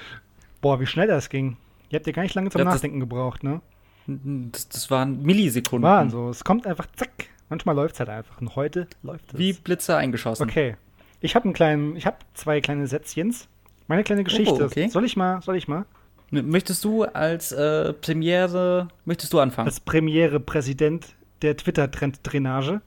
Boah, 0.60 0.78
wie 0.78 0.86
schnell 0.86 1.06
das 1.06 1.30
ging. 1.30 1.56
Ihr 1.88 1.98
habt 1.98 2.06
ja 2.06 2.12
gar 2.12 2.22
nicht 2.22 2.34
lange 2.34 2.50
zum 2.50 2.58
ja, 2.58 2.64
Nachdenken 2.66 3.00
gebraucht, 3.00 3.44
ne? 3.44 3.62
Das, 4.06 4.68
das 4.68 4.90
waren 4.90 5.22
Millisekunden. 5.22 5.88
Waren 5.88 6.10
so. 6.10 6.28
Es 6.28 6.44
kommt 6.44 6.66
einfach 6.66 6.86
zack. 6.96 7.28
Manchmal 7.48 7.76
läuft 7.76 7.94
es 7.94 8.00
halt 8.00 8.10
einfach. 8.10 8.40
Und 8.40 8.56
heute 8.56 8.86
läuft 9.02 9.32
es. 9.32 9.38
Wie 9.38 9.54
Blitze 9.54 9.96
eingeschossen. 9.96 10.48
Okay. 10.48 10.76
Ich 11.20 11.34
habe 11.34 11.44
einen 11.44 11.54
kleinen, 11.54 11.96
ich 11.96 12.04
habe 12.04 12.16
zwei 12.34 12.60
kleine 12.60 12.86
Sätzchens. 12.86 13.48
Meine 13.86 14.04
kleine 14.04 14.22
Geschichte. 14.22 14.62
Oh, 14.62 14.64
okay. 14.64 14.88
Soll 14.88 15.06
ich 15.06 15.16
mal, 15.16 15.40
soll 15.40 15.56
ich 15.56 15.66
mal? 15.66 15.86
Möchtest 16.30 16.84
du 16.84 17.04
als 17.04 17.52
äh, 17.52 17.94
Premiere, 17.94 18.88
möchtest 19.06 19.32
du 19.32 19.40
anfangen? 19.40 19.66
Als 19.66 19.80
Premiere-Präsident 19.80 21.06
der 21.40 21.56
Twitter-Trend-Drainage. 21.56 22.82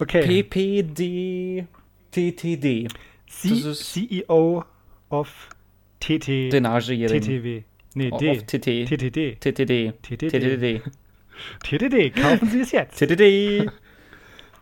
Okay. 0.00 0.42
PPD 0.42 1.66
TTD. 2.10 2.88
C 3.26 3.74
CEO 3.74 4.64
of 5.10 5.48
TT. 6.00 6.50
Drainage 6.50 6.88
TTW. 6.88 7.64
Nee, 7.94 8.10
D. 8.10 8.30
Of 8.30 8.46
TT. 8.46 8.86
TTD. 8.86 9.36
TTD. 9.40 9.92
TTD. 10.02 10.82
TTD. 11.62 12.10
Kaufen 12.10 12.48
Sie 12.48 12.60
es 12.60 12.72
jetzt. 12.72 12.98
TTD. 12.98 13.70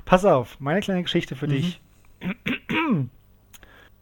Pass 0.04 0.24
auf, 0.24 0.60
meine 0.60 0.80
kleine 0.80 1.02
Geschichte 1.02 1.34
für 1.34 1.46
mhm. 1.46 1.52
dich. 1.52 1.80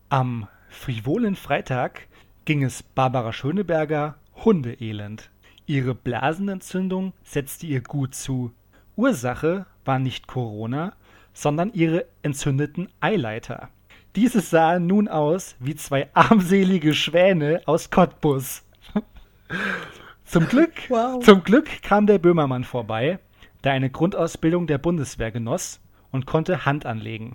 Am 0.09 0.49
frivolen 0.69 1.35
Freitag 1.35 2.09
ging 2.45 2.63
es 2.63 2.83
Barbara 2.83 3.33
Schöneberger 3.33 4.19
hundeelend. 4.45 5.31
Ihre 5.67 5.95
Blasenentzündung 5.95 7.15
setzte 7.23 7.67
ihr 7.67 7.81
gut 7.81 8.15
zu. 8.15 8.53
Ursache 8.97 9.67
war 9.85 9.99
nicht 9.99 10.27
Corona, 10.27 10.95
sondern 11.35 11.73
ihre 11.75 12.07
entzündeten 12.23 12.89
Eileiter. 13.01 13.69
Diese 14.17 14.41
sahen 14.41 14.87
nun 14.87 15.09
aus 15.09 15.57
wie 15.59 15.75
zwei 15.75 16.09
armselige 16.15 16.95
Schwäne 16.95 17.61
aus 17.67 17.91
Cottbus. 17.91 18.63
zum, 20.25 20.47
Glück, 20.47 20.73
wow. 20.89 21.23
zum 21.23 21.43
Glück 21.43 21.83
kam 21.83 22.07
der 22.07 22.19
Böhmermann 22.19 22.65
vorbei, 22.65 23.19
der 23.65 23.73
eine 23.73 23.91
Grundausbildung 23.91 24.67
der 24.67 24.79
Bundeswehr 24.79 25.33
genoss 25.33 25.81
und 26.13 26.27
konnte 26.27 26.65
Hand 26.65 26.87
anlegen. 26.87 27.35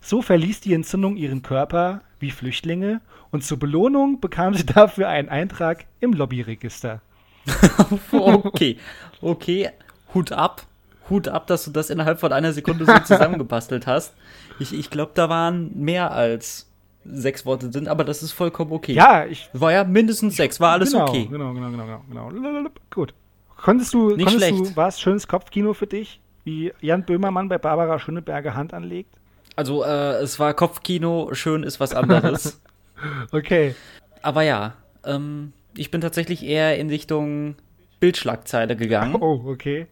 So 0.00 0.22
verließ 0.22 0.60
die 0.60 0.74
Entzündung 0.74 1.16
ihren 1.16 1.42
Körper 1.42 2.02
wie 2.20 2.30
Flüchtlinge 2.30 3.00
und 3.32 3.42
zur 3.42 3.58
Belohnung 3.58 4.20
bekam 4.20 4.54
sie 4.54 4.64
dafür 4.64 5.08
einen 5.08 5.28
Eintrag 5.28 5.86
im 5.98 6.12
Lobbyregister. 6.12 7.02
okay, 8.12 8.78
okay, 9.20 9.70
Hut 10.14 10.32
ab. 10.32 10.62
Hut 11.08 11.28
ab, 11.28 11.46
dass 11.46 11.64
du 11.64 11.70
das 11.70 11.90
innerhalb 11.90 12.20
von 12.20 12.32
einer 12.32 12.52
Sekunde 12.52 12.84
so 12.84 12.98
zusammengebastelt 13.04 13.86
hast. 13.86 14.14
Ich, 14.58 14.72
ich 14.72 14.90
glaube, 14.90 15.12
da 15.14 15.28
waren 15.28 15.78
mehr 15.78 16.12
als 16.12 16.70
sechs 17.04 17.46
Worte 17.46 17.70
drin, 17.70 17.88
aber 17.88 18.04
das 18.04 18.22
ist 18.22 18.32
vollkommen 18.32 18.72
okay. 18.72 18.92
Ja, 18.92 19.26
ich. 19.26 19.48
War 19.52 19.72
ja 19.72 19.84
mindestens 19.84 20.36
sechs, 20.36 20.60
war 20.60 20.72
alles 20.72 20.92
genau, 20.92 21.08
okay. 21.08 21.28
Genau, 21.30 21.52
genau, 21.52 21.70
genau, 21.70 22.02
genau, 22.08 22.28
genau. 22.28 22.70
Gut. 22.90 23.14
Konntest 23.56 23.94
du, 23.94 24.08
Nicht 24.10 24.26
konntest 24.26 24.36
schlecht. 24.36 24.72
du, 24.72 24.76
war 24.76 24.88
es 24.88 25.00
schönes 25.00 25.28
Kopfkino 25.28 25.72
für 25.72 25.86
dich, 25.86 26.20
wie 26.44 26.72
Jan 26.80 27.04
Böhmermann 27.04 27.48
bei 27.48 27.58
Barbara 27.58 27.98
Schöneberger 27.98 28.54
Hand 28.54 28.74
anlegt? 28.74 29.14
Also, 29.54 29.82
äh, 29.84 30.16
es 30.16 30.38
war 30.38 30.52
Kopfkino, 30.52 31.30
schön 31.32 31.62
ist 31.62 31.80
was 31.80 31.94
anderes. 31.94 32.60
okay. 33.32 33.74
Aber 34.22 34.42
ja, 34.42 34.74
ähm, 35.04 35.52
ich 35.76 35.90
bin 35.90 36.00
tatsächlich 36.00 36.44
eher 36.44 36.78
in 36.78 36.90
Richtung 36.90 37.56
Bildschlagzeile 38.00 38.76
gegangen. 38.76 39.16
Oh, 39.20 39.42
okay. 39.46 39.86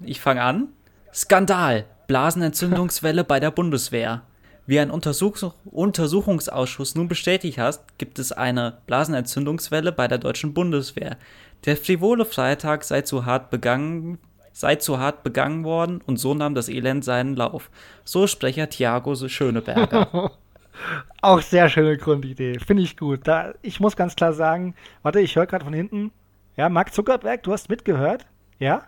Ich 0.00 0.20
fange 0.20 0.42
an. 0.42 0.68
Skandal. 1.12 1.84
Blasenentzündungswelle 2.06 3.24
bei 3.24 3.40
der 3.40 3.50
Bundeswehr. 3.50 4.22
Wie 4.66 4.78
ein 4.78 4.90
Untersuch 4.90 5.52
Untersuchungsausschuss 5.64 6.94
nun 6.94 7.08
bestätigt 7.08 7.58
hat, 7.58 7.80
gibt 7.98 8.18
es 8.18 8.32
eine 8.32 8.78
Blasenentzündungswelle 8.86 9.92
bei 9.92 10.08
der 10.08 10.18
deutschen 10.18 10.54
Bundeswehr. 10.54 11.16
Der 11.64 11.76
frivole 11.76 12.24
Freitag 12.24 12.84
sei 12.84 13.02
zu 13.02 13.24
hart 13.24 13.50
begangen 13.50 14.18
sei 14.54 14.76
zu 14.76 14.98
hart 14.98 15.24
begangen 15.24 15.64
worden 15.64 16.00
und 16.06 16.16
so 16.16 16.32
nahm 16.32 16.54
das 16.54 16.68
Elend 16.68 17.04
seinen 17.04 17.36
Lauf. 17.36 17.70
So 18.04 18.26
Sprecher 18.26 18.70
Thiago 18.70 19.14
Schöneberger. 19.16 20.30
Auch 21.20 21.40
sehr 21.40 21.68
schöne 21.68 21.98
Grundidee. 21.98 22.58
Finde 22.58 22.82
ich 22.82 22.96
gut. 22.96 23.26
Da, 23.26 23.54
ich 23.62 23.80
muss 23.80 23.96
ganz 23.96 24.16
klar 24.16 24.32
sagen, 24.32 24.74
warte, 25.02 25.20
ich 25.20 25.36
höre 25.36 25.46
gerade 25.46 25.64
von 25.64 25.74
hinten. 25.74 26.12
Ja, 26.56 26.68
Mark 26.68 26.94
Zuckerberg, 26.94 27.42
du 27.42 27.52
hast 27.52 27.68
mitgehört? 27.68 28.26
Ja? 28.58 28.84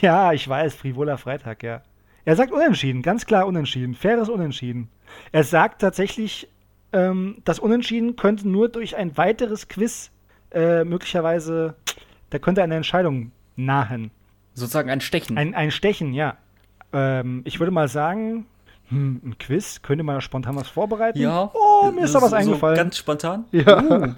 Ja, 0.00 0.32
ich 0.32 0.48
weiß, 0.48 0.74
frivoler 0.74 1.18
Freitag, 1.18 1.62
ja. 1.62 1.82
Er 2.24 2.36
sagt 2.36 2.52
unentschieden, 2.52 3.02
ganz 3.02 3.26
klar 3.26 3.46
unentschieden. 3.46 3.94
Faires 3.94 4.28
Unentschieden. 4.28 4.90
Er 5.32 5.44
sagt 5.44 5.80
tatsächlich, 5.80 6.48
ähm, 6.92 7.38
das 7.44 7.58
Unentschieden 7.58 8.16
könnte 8.16 8.48
nur 8.48 8.68
durch 8.68 8.96
ein 8.96 9.16
weiteres 9.16 9.68
Quiz 9.68 10.10
äh, 10.52 10.84
möglicherweise, 10.84 11.74
da 12.30 12.38
könnte 12.38 12.62
eine 12.62 12.76
Entscheidung 12.76 13.32
nahen. 13.56 14.10
Sozusagen 14.54 14.90
ein 14.90 15.00
Stechen. 15.00 15.38
Ein, 15.38 15.54
ein 15.54 15.70
Stechen, 15.70 16.12
ja. 16.12 16.36
Ähm, 16.92 17.42
ich 17.44 17.60
würde 17.60 17.70
mal 17.70 17.88
sagen, 17.88 18.46
hm, 18.88 19.20
ein 19.24 19.38
Quiz, 19.38 19.82
könnte 19.82 20.04
man 20.04 20.20
spontan 20.20 20.56
was 20.56 20.68
vorbereiten? 20.68 21.18
Ja. 21.18 21.50
Oh, 21.54 21.90
mir 21.90 22.04
ist 22.04 22.14
da 22.14 22.22
was 22.22 22.30
so, 22.30 22.36
eingefallen. 22.36 22.76
ganz 22.76 22.98
spontan? 22.98 23.44
Ja. 23.52 23.82
Uh. 23.82 24.14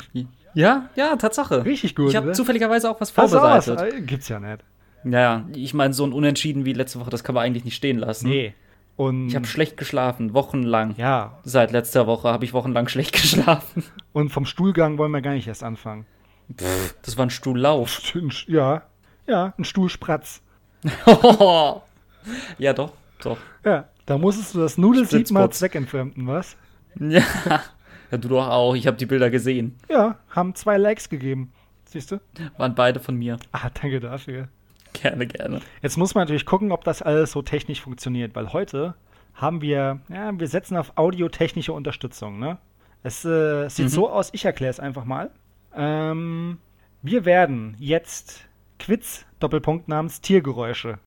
Ja, 0.54 0.88
ja, 0.96 1.14
Tatsache. 1.14 1.64
Richtig 1.64 1.94
gut. 1.94 2.10
Ich 2.10 2.16
habe 2.16 2.32
zufälligerweise 2.32 2.90
auch 2.90 3.00
was 3.00 3.12
vorbereitet. 3.12 3.80
Äh, 3.80 4.00
gibt's 4.00 4.28
ja 4.28 4.40
nicht. 4.40 4.64
Naja, 5.03 5.46
ich 5.55 5.74
meine, 5.74 5.94
so 5.94 6.05
ein 6.05 6.12
Unentschieden 6.12 6.64
wie 6.64 6.72
letzte 6.72 7.01
Woche, 7.01 7.11
das 7.11 7.24
kann 7.24 7.34
man 7.34 7.44
eigentlich 7.44 7.64
nicht 7.64 7.76
stehen 7.76 7.98
lassen. 7.98 8.28
Nee. 8.28 8.55
Und 8.96 9.28
ich 9.28 9.36
habe 9.36 9.46
schlecht 9.46 9.76
geschlafen, 9.78 10.34
wochenlang. 10.34 10.94
Ja. 10.98 11.38
Seit 11.42 11.72
letzter 11.72 12.07
Woche 12.07 12.28
habe 12.28 12.44
ich 12.44 12.53
wochenlang 12.53 12.86
schlecht 12.90 13.12
geschlafen. 13.12 13.84
Und 14.12 14.30
vom 14.30 14.44
Stuhlgang 14.44 14.98
wollen 14.98 15.12
wir 15.12 15.22
gar 15.22 15.32
nicht 15.32 15.48
erst 15.48 15.64
anfangen. 15.64 16.05
Pff, 16.55 16.96
das 17.03 17.16
war 17.16 17.26
ein 17.26 17.30
Stuhllauf. 17.30 18.01
Ja, 18.46 18.82
ja, 19.26 19.55
ein 19.57 19.64
Stuhlspratz. 19.64 20.42
ja, 22.59 22.72
doch, 22.72 22.92
doch. 23.22 23.38
Ja, 23.64 23.88
da 24.07 24.18
musstest 24.18 24.55
du 24.55 24.59
das 24.59 24.76
Nudelsieb 24.76 25.30
mal 25.30 25.51
zweckentfremden, 25.51 26.26
was? 26.26 26.57
Ja. 26.98 27.22
ja, 28.11 28.18
du 28.18 28.28
doch 28.28 28.48
auch. 28.48 28.74
Ich 28.74 28.86
habe 28.86 28.96
die 28.96 29.07
Bilder 29.07 29.30
gesehen. 29.30 29.76
Ja, 29.88 30.18
haben 30.30 30.55
zwei 30.55 30.76
Likes 30.76 31.09
gegeben. 31.09 31.53
Siehst 31.84 32.11
du? 32.11 32.20
Waren 32.57 32.74
beide 32.74 33.01
von 33.01 33.16
mir. 33.16 33.38
Ah, 33.53 33.70
danke 33.70 34.01
dafür. 34.01 34.48
Gerne, 35.03 35.26
gerne. 35.26 35.61
Jetzt 35.82 35.97
muss 35.97 36.14
man 36.14 36.22
natürlich 36.22 36.47
gucken, 36.47 36.72
ob 36.72 36.84
das 36.84 37.01
alles 37.01 37.32
so 37.32 37.43
technisch 37.43 37.80
funktioniert, 37.80 38.34
weil 38.34 38.53
heute 38.53 38.95
haben 39.34 39.62
wir, 39.62 40.01
ja, 40.09 40.38
wir 40.38 40.49
setzen 40.49 40.76
auf 40.76 40.97
audiotechnische 40.97 41.72
Unterstützung, 41.72 42.38
ne? 42.38 42.59
Es 43.03 43.24
äh, 43.24 43.68
sieht 43.68 43.86
mhm. 43.86 43.91
so 43.91 44.11
aus, 44.11 44.30
ich 44.32 44.45
erkläre 44.45 44.70
es 44.70 44.80
einfach 44.80 45.05
mal. 45.05 45.30
Ähm, 45.74 46.59
wir 47.03 47.24
werden 47.24 47.76
jetzt 47.78 48.47
Quiz, 48.78 49.24
Doppelpunkt 49.38 49.88
namens 49.88 50.20
Tiergeräusche. 50.20 50.99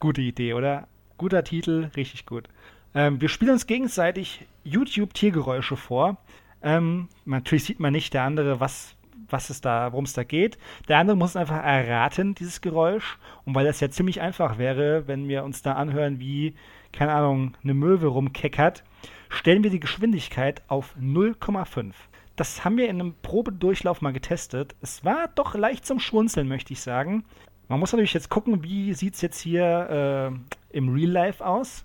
Gute 0.00 0.22
Idee, 0.22 0.54
oder? 0.54 0.88
Guter 1.18 1.44
Titel, 1.44 1.90
richtig 1.96 2.24
gut. 2.26 2.48
Ähm, 2.94 3.20
wir 3.20 3.28
spielen 3.28 3.52
uns 3.52 3.66
gegenseitig 3.66 4.46
YouTube-Tiergeräusche 4.64 5.76
vor. 5.76 6.16
Ähm, 6.66 7.08
natürlich 7.24 7.62
sieht 7.62 7.78
man 7.78 7.92
nicht 7.92 8.12
der 8.12 8.24
andere, 8.24 8.58
was, 8.58 8.96
was 9.28 9.50
es 9.50 9.60
da, 9.60 9.92
worum 9.92 10.04
es 10.04 10.14
da 10.14 10.24
geht. 10.24 10.58
Der 10.88 10.98
andere 10.98 11.16
muss 11.16 11.36
einfach 11.36 11.62
erraten, 11.62 12.34
dieses 12.34 12.60
Geräusch. 12.60 13.18
Und 13.44 13.54
weil 13.54 13.64
das 13.64 13.78
ja 13.78 13.88
ziemlich 13.88 14.20
einfach 14.20 14.58
wäre, 14.58 15.06
wenn 15.06 15.28
wir 15.28 15.44
uns 15.44 15.62
da 15.62 15.74
anhören, 15.74 16.18
wie, 16.18 16.56
keine 16.92 17.12
Ahnung, 17.12 17.56
eine 17.62 17.72
Möwe 17.72 18.08
rumkeckert, 18.08 18.82
stellen 19.28 19.62
wir 19.62 19.70
die 19.70 19.78
Geschwindigkeit 19.78 20.62
auf 20.66 20.96
0,5. 21.00 21.92
Das 22.34 22.64
haben 22.64 22.78
wir 22.78 22.88
in 22.88 23.00
einem 23.00 23.14
Probedurchlauf 23.22 24.02
mal 24.02 24.12
getestet. 24.12 24.74
Es 24.82 25.04
war 25.04 25.28
doch 25.36 25.54
leicht 25.54 25.86
zum 25.86 26.00
Schwunzeln, 26.00 26.48
möchte 26.48 26.72
ich 26.72 26.80
sagen. 26.80 27.24
Man 27.68 27.78
muss 27.78 27.92
natürlich 27.92 28.12
jetzt 28.12 28.28
gucken, 28.28 28.64
wie 28.64 28.92
sieht 28.92 29.14
es 29.14 29.20
jetzt 29.20 29.38
hier 29.38 30.32
äh, 30.72 30.76
im 30.76 30.88
Real 30.92 31.10
Life 31.10 31.46
aus. 31.46 31.84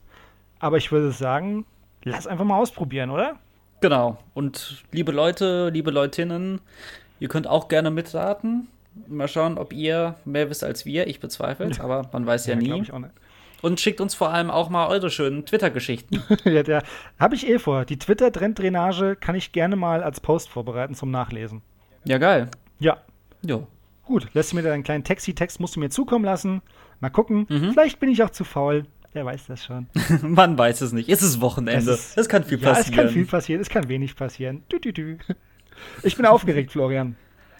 Aber 0.58 0.78
ich 0.78 0.92
würde 0.92 1.12
sagen, 1.12 1.66
lass 2.04 2.26
einfach 2.26 2.46
mal 2.46 2.58
ausprobieren, 2.58 3.12
oder? 3.12 3.38
Genau. 3.82 4.18
Und 4.36 4.84
liebe 4.92 5.12
Leute, 5.12 5.70
liebe 5.70 5.92
Leutinnen, 5.92 6.62
ihr 7.20 7.28
könnt 7.28 7.48
auch 7.48 7.68
gerne 7.68 7.92
mitraten. 7.92 8.68
Mal 9.08 9.28
schauen, 9.28 9.58
ob 9.58 9.74
ihr 9.74 10.16
mehr 10.24 10.50
wisst 10.50 10.64
als 10.64 10.86
wir. 10.86 11.08
Ich 11.08 11.20
bezweifle 11.20 11.66
es, 11.66 11.80
aber 11.80 12.10
man 12.14 12.26
weiß 12.26 12.46
ja, 12.46 12.56
ja 12.56 12.78
nie. 12.78 12.84
Und 13.62 13.80
schickt 13.80 14.02
uns 14.02 14.16
vor 14.16 14.32
allem 14.32 14.50
auch 14.50 14.70
mal 14.70 14.88
eure 14.88 15.10
schönen 15.10 15.46
Twitter-Geschichten. 15.46 16.24
ja, 16.46 16.64
der 16.64 16.84
habe 17.20 17.36
ich 17.36 17.48
eh 17.48 17.60
vor. 17.60 17.86
Die 17.86 17.98
Twitter-Trenddrainage 17.98 19.16
kann 19.16 19.36
ich 19.36 19.52
gerne 19.52 19.76
mal 19.76 20.04
als 20.04 20.20
Post 20.20 20.50
vorbereiten 20.50 20.96
zum 20.96 21.12
Nachlesen. 21.12 21.62
Ja, 22.06 22.18
geil. 22.18 22.50
Ja. 22.80 22.98
Jo. 23.46 23.68
Gut, 24.04 24.28
lässt 24.34 24.52
du 24.52 24.56
mir 24.56 24.64
deinen 24.64 24.84
kleinen 24.84 25.04
Texi-Text, 25.04 25.60
musst 25.60 25.76
du 25.76 25.80
mir 25.80 25.90
zukommen 25.90 26.26
lassen. 26.26 26.62
Mal 27.00 27.10
gucken. 27.10 27.46
Mhm. 27.50 27.72
Vielleicht 27.72 28.00
bin 28.00 28.10
ich 28.10 28.24
auch 28.24 28.32
zu 28.32 28.44
faul. 28.44 28.86
Wer 29.14 29.26
weiß 29.26 29.48
das 29.48 29.66
schon. 29.66 29.88
Man 30.22 30.58
weiß 30.58 30.82
es 30.82 30.94
nicht. 30.94 31.10
Es 31.10 31.22
ist 31.22 31.42
Wochenende. 31.42 31.92
Es, 31.92 32.12
ist, 32.12 32.18
es 32.18 32.30
kann 32.30 32.44
viel 32.44 32.60
ja, 32.60 32.70
passieren. 32.70 32.92
Es 32.92 32.96
kann 32.96 33.10
viel 33.10 33.26
passieren. 33.26 33.62
Es 33.62 33.70
kann 33.70 33.90
wenig 33.90 34.16
passieren. 34.16 34.64
Dü, 34.72 34.80
dü, 34.80 34.94
dü. 34.94 35.18
Ich 36.04 36.16
bin 36.16 36.26
aufgeregt, 36.26 36.72
Florian. 36.74 37.16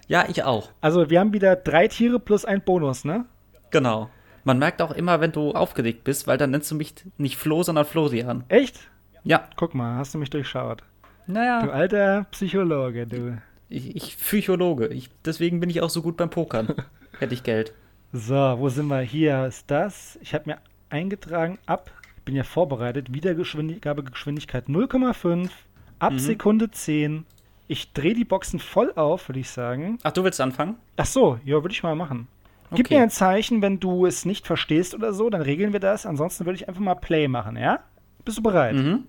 Ja, 0.08 0.24
ich 0.28 0.42
auch. 0.44 0.70
Also, 0.80 1.10
wir 1.10 1.20
haben 1.20 1.32
wieder 1.32 1.56
drei 1.56 1.88
Tiere 1.88 2.18
plus 2.18 2.44
ein 2.44 2.62
Bonus, 2.62 3.04
ne? 3.04 3.26
Genau. 3.70 4.10
Man 4.44 4.58
merkt 4.58 4.82
auch 4.82 4.90
immer, 4.90 5.20
wenn 5.20 5.32
du 5.32 5.52
aufgeregt 5.52 6.04
bist, 6.04 6.26
weil 6.26 6.38
dann 6.38 6.50
nennst 6.50 6.70
du 6.70 6.74
mich 6.74 6.94
nicht 7.16 7.36
Flo, 7.36 7.62
sondern 7.62 7.84
Florian. 7.84 8.44
Echt? 8.48 8.88
Ja. 9.22 9.48
Guck 9.56 9.74
mal, 9.74 9.96
hast 9.96 10.14
du 10.14 10.18
mich 10.18 10.30
durchschaut. 10.30 10.82
Naja. 11.26 11.62
Du 11.62 11.72
alter 11.72 12.26
Psychologe, 12.32 13.06
du. 13.06 13.40
Ich, 13.68 13.94
ich 13.94 14.16
Psychologe. 14.18 14.88
Ich, 14.88 15.10
deswegen 15.24 15.60
bin 15.60 15.70
ich 15.70 15.80
auch 15.80 15.90
so 15.90 16.02
gut 16.02 16.16
beim 16.16 16.30
Pokern. 16.30 16.74
Hätte 17.18 17.34
ich 17.34 17.42
Geld. 17.42 17.72
So, 18.12 18.34
wo 18.34 18.68
sind 18.68 18.88
wir? 18.88 19.00
Hier 19.00 19.46
ist 19.46 19.70
das. 19.70 20.18
Ich 20.20 20.34
habe 20.34 20.50
mir 20.50 20.58
eingetragen 20.92 21.58
ab, 21.66 21.90
ich 22.18 22.22
bin 22.24 22.36
ja 22.36 22.44
vorbereitet, 22.44 23.12
Wiedergabegeschwindigkeit 23.12 24.68
0,5, 24.68 25.50
ab 25.98 26.12
mhm. 26.12 26.18
Sekunde 26.18 26.70
10. 26.70 27.24
Ich 27.66 27.92
drehe 27.92 28.14
die 28.14 28.24
Boxen 28.24 28.60
voll 28.60 28.92
auf, 28.94 29.28
würde 29.28 29.40
ich 29.40 29.50
sagen. 29.50 29.98
Ach, 30.02 30.12
du 30.12 30.22
willst 30.24 30.40
anfangen? 30.40 30.76
Ach 30.96 31.06
so, 31.06 31.40
ja, 31.44 31.62
würde 31.62 31.72
ich 31.72 31.82
mal 31.82 31.96
machen. 31.96 32.28
Gib 32.74 32.86
okay. 32.86 32.96
mir 32.96 33.02
ein 33.02 33.10
Zeichen, 33.10 33.60
wenn 33.60 33.80
du 33.80 34.06
es 34.06 34.24
nicht 34.24 34.46
verstehst 34.46 34.94
oder 34.94 35.12
so, 35.12 35.30
dann 35.30 35.42
regeln 35.42 35.72
wir 35.72 35.80
das. 35.80 36.06
Ansonsten 36.06 36.46
würde 36.46 36.56
ich 36.56 36.68
einfach 36.68 36.80
mal 36.80 36.94
Play 36.94 37.28
machen, 37.28 37.56
ja? 37.56 37.80
Bist 38.24 38.38
du 38.38 38.42
bereit? 38.42 38.76
Mhm. 38.76 39.04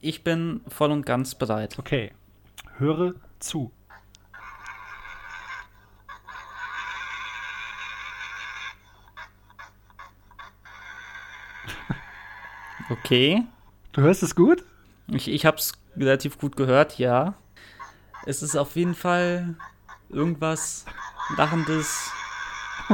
Ich 0.00 0.24
bin 0.24 0.60
voll 0.68 0.90
und 0.90 1.06
ganz 1.06 1.34
bereit. 1.34 1.78
Okay. 1.78 2.12
Höre 2.78 3.14
zu. 3.38 3.70
Okay. 12.92 13.42
Du 13.92 14.02
hörst 14.02 14.22
es 14.22 14.34
gut? 14.34 14.64
Ich, 15.08 15.28
ich 15.28 15.46
habe 15.46 15.56
es 15.56 15.72
relativ 15.96 16.38
gut 16.38 16.56
gehört, 16.56 16.98
ja. 16.98 17.34
Es 18.26 18.42
ist 18.42 18.54
auf 18.54 18.76
jeden 18.76 18.94
Fall 18.94 19.54
irgendwas 20.10 20.84
Lachendes, 21.38 22.10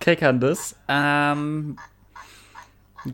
Keckerndes. 0.00 0.76
Ähm, 0.88 1.76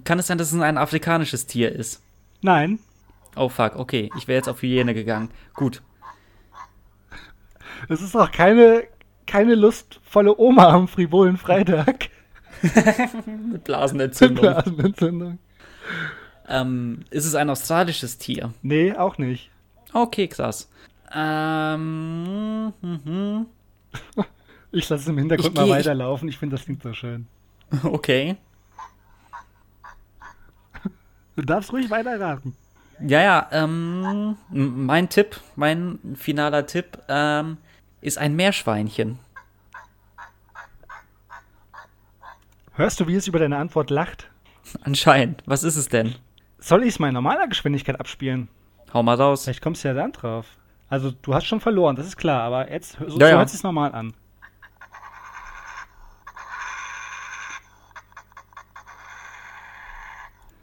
kann 0.04 0.18
es 0.18 0.26
sein, 0.26 0.38
dass 0.38 0.50
es 0.50 0.58
ein 0.58 0.78
afrikanisches 0.78 1.46
Tier 1.46 1.70
ist? 1.70 2.02
Nein. 2.40 2.78
Oh 3.36 3.50
fuck, 3.50 3.76
okay. 3.76 4.10
Ich 4.16 4.26
wäre 4.26 4.38
jetzt 4.38 4.48
auf 4.48 4.62
Hyäne 4.62 4.94
gegangen. 4.94 5.30
Gut. 5.52 5.82
Es 7.90 8.00
ist 8.00 8.16
auch 8.16 8.30
keine, 8.30 8.84
keine 9.26 9.56
lustvolle 9.56 10.38
Oma 10.38 10.70
am 10.70 10.88
frivolen 10.88 11.36
Freitag. 11.36 12.08
Mit 13.52 13.64
Blasenentzündung. 13.64 14.44
Mit 14.44 14.64
Blasenentzündung. 14.64 15.38
Ähm, 16.48 17.04
ist 17.10 17.24
es 17.24 17.34
ein 17.34 17.48
australisches 17.50 18.18
Tier? 18.18 18.52
Nee, 18.62 18.94
auch 18.94 19.18
nicht. 19.18 19.50
Okay, 19.92 20.28
krass. 20.28 20.68
Ähm, 21.14 22.72
mhm. 22.80 23.46
Ich 24.74 24.88
lasse 24.88 25.04
es 25.04 25.08
im 25.08 25.18
Hintergrund 25.18 25.54
mal 25.54 25.68
weiterlaufen. 25.68 26.28
Ich 26.28 26.36
finde, 26.36 26.56
das 26.56 26.64
klingt 26.64 26.82
so 26.82 26.92
schön. 26.92 27.26
Okay. 27.84 28.36
Du 31.36 31.42
darfst 31.42 31.72
ruhig 31.72 31.90
weiterraten. 31.90 32.54
Ja, 33.00 33.22
ja, 33.22 33.48
ähm, 33.50 34.36
mein 34.50 35.08
Tipp, 35.08 35.40
mein 35.56 35.98
finaler 36.14 36.66
Tipp, 36.66 36.98
ähm, 37.08 37.56
ist 38.00 38.18
ein 38.18 38.36
Meerschweinchen. 38.36 39.18
Hörst 42.74 43.00
du, 43.00 43.06
wie 43.08 43.16
es 43.16 43.26
über 43.26 43.38
deine 43.38 43.56
Antwort 43.56 43.90
lacht? 43.90 44.28
Anscheinend. 44.82 45.42
Was 45.46 45.62
ist 45.62 45.76
es 45.76 45.88
denn? 45.88 46.14
Soll 46.58 46.82
ich 46.82 46.90
es 46.90 46.98
mal 46.98 47.08
in 47.08 47.14
normaler 47.14 47.46
Geschwindigkeit 47.46 47.98
abspielen? 48.00 48.48
Hau 48.92 49.02
mal 49.02 49.16
raus. 49.16 49.44
Vielleicht 49.44 49.62
kommst 49.62 49.84
du 49.84 49.88
ja 49.88 49.94
dann 49.94 50.12
drauf. 50.12 50.46
Also, 50.88 51.10
du 51.10 51.34
hast 51.34 51.46
schon 51.46 51.60
verloren, 51.60 51.96
das 51.96 52.06
ist 52.06 52.16
klar, 52.16 52.42
aber 52.42 52.70
jetzt 52.70 52.92
so, 52.92 53.04
ja, 53.04 53.10
so 53.10 53.18
ja. 53.18 53.28
hört 53.38 53.48
es 53.48 53.62
normal 53.62 53.92
an. 53.92 54.14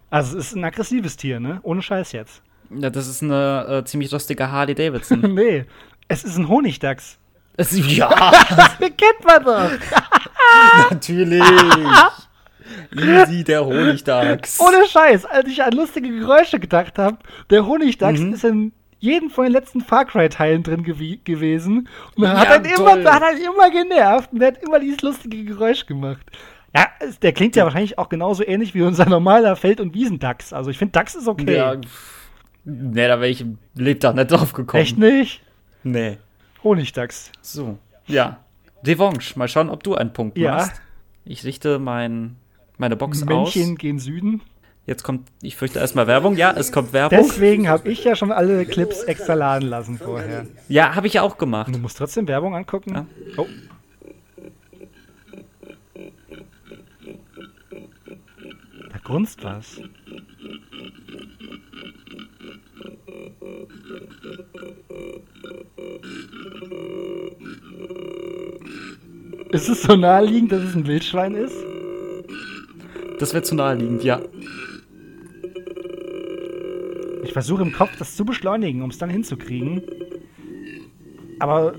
Also, 0.09 0.37
es 0.37 0.47
ist 0.47 0.55
ein 0.55 0.63
aggressives 0.63 1.17
Tier, 1.17 1.39
ne? 1.39 1.59
Ohne 1.63 1.81
Scheiß 1.81 2.11
jetzt. 2.11 2.43
Ja, 2.69 2.89
das 2.89 3.07
ist 3.07 3.23
eine 3.23 3.65
äh, 3.67 3.83
ziemlich 3.85 4.11
lustige 4.11 4.51
Harley 4.51 4.75
Davidson. 4.75 5.21
nee, 5.35 5.65
es 6.07 6.23
ist 6.23 6.37
ein 6.37 6.47
Honigdachs. 6.47 7.17
Es, 7.57 7.71
ja! 7.95 8.09
das 8.49 8.77
kennt 8.79 9.25
man 9.25 9.43
doch! 9.43 9.71
Natürlich! 10.89 11.43
Easy, 12.95 13.43
der 13.43 13.65
Honigdachs. 13.65 14.59
Ohne 14.59 14.85
Scheiß, 14.87 15.25
als 15.25 15.47
ich 15.49 15.63
an 15.63 15.73
lustige 15.73 16.09
Geräusche 16.09 16.59
gedacht 16.59 16.97
habe, 16.97 17.17
der 17.49 17.65
Honigdachs 17.65 18.19
mhm. 18.19 18.33
ist 18.33 18.43
in 18.43 18.73
jedem 18.99 19.29
von 19.29 19.45
den 19.45 19.53
letzten 19.53 19.81
Far 19.81 20.05
Cry-Teilen 20.05 20.63
drin 20.63 20.83
gew 20.83 21.17
gewesen. 21.23 21.89
Und 22.15 22.23
ja, 22.23 22.37
hat, 22.37 22.49
dann 22.49 22.65
immer, 22.65 22.91
hat 22.91 23.21
dann 23.21 23.37
immer 23.37 23.71
genervt 23.71 24.31
und 24.31 24.43
hat 24.43 24.61
immer 24.63 24.79
dieses 24.79 25.01
lustige 25.01 25.43
Geräusch 25.43 25.85
gemacht. 25.85 26.25
Ja, 26.73 26.87
der 27.21 27.33
klingt 27.33 27.55
ja 27.55 27.65
wahrscheinlich 27.65 27.97
auch 27.97 28.07
genauso 28.07 28.45
ähnlich 28.45 28.73
wie 28.73 28.83
unser 28.83 29.05
normaler 29.05 29.55
Feld- 29.55 29.81
und 29.81 29.93
Wiesendachs. 29.93 30.53
Also 30.53 30.69
ich 30.69 30.77
finde, 30.77 30.93
Dachs 30.93 31.15
ist 31.15 31.27
okay. 31.27 31.55
Ja, 31.55 31.75
nee, 32.63 33.07
da 33.07 33.19
wäre 33.19 33.29
ich 33.29 33.41
im 33.41 33.57
Lebtag 33.75 34.15
nicht 34.15 34.31
drauf 34.31 34.53
gekommen. 34.53 34.81
Echt 34.81 34.97
nicht? 34.97 35.41
Nee. 35.83 36.17
Honigdachs. 36.63 37.31
So, 37.41 37.77
ja. 38.07 38.37
Revanche, 38.85 39.37
mal 39.37 39.47
schauen, 39.47 39.69
ob 39.69 39.83
du 39.83 39.95
einen 39.95 40.13
Punkt 40.13 40.37
ja. 40.37 40.55
machst. 40.55 40.81
Ich 41.25 41.43
richte 41.43 41.77
mein 41.77 42.37
meine 42.81 42.97
Box 42.97 43.19
Männchen 43.19 43.37
aus. 43.37 43.55
Männchen 43.55 43.77
gehen 43.77 43.99
Süden. 43.99 44.41
Jetzt 44.87 45.03
kommt, 45.03 45.29
ich 45.41 45.55
fürchte 45.55 45.79
erstmal 45.79 46.07
Werbung. 46.07 46.35
Ja, 46.35 46.51
es 46.51 46.71
kommt 46.71 46.91
Werbung. 46.91 47.19
Deswegen 47.19 47.69
habe 47.69 47.89
ich 47.89 48.03
ja 48.03 48.15
schon 48.15 48.31
alle 48.31 48.65
Clips 48.65 49.03
extra 49.03 49.35
laden 49.35 49.69
lassen 49.69 49.99
vorher. 49.99 50.47
Ja, 50.67 50.95
habe 50.95 51.05
ich 51.07 51.13
ja 51.13 51.21
auch 51.21 51.37
gemacht. 51.37 51.73
Du 51.73 51.77
musst 51.77 51.97
trotzdem 51.97 52.27
Werbung 52.27 52.55
angucken. 52.55 52.93
Ja. 52.93 53.05
Oh. 53.37 53.45
Da 58.89 58.97
grunzt 59.03 59.43
was. 59.43 59.79
Ist 69.51 69.69
es 69.69 69.83
so 69.83 69.95
naheliegend, 69.95 70.51
dass 70.51 70.63
es 70.63 70.75
ein 70.75 70.87
Wildschwein 70.87 71.35
ist? 71.35 71.55
Das 73.21 73.35
wäre 73.35 73.43
zu 73.43 73.53
naheliegend, 73.53 74.03
ja. 74.03 74.19
Ich 77.23 77.33
versuche 77.33 77.61
im 77.61 77.71
Kopf 77.71 77.95
das 77.99 78.15
zu 78.15 78.25
beschleunigen, 78.25 78.81
um 78.81 78.89
es 78.89 78.97
dann 78.97 79.11
hinzukriegen. 79.11 79.83
Aber 81.39 81.75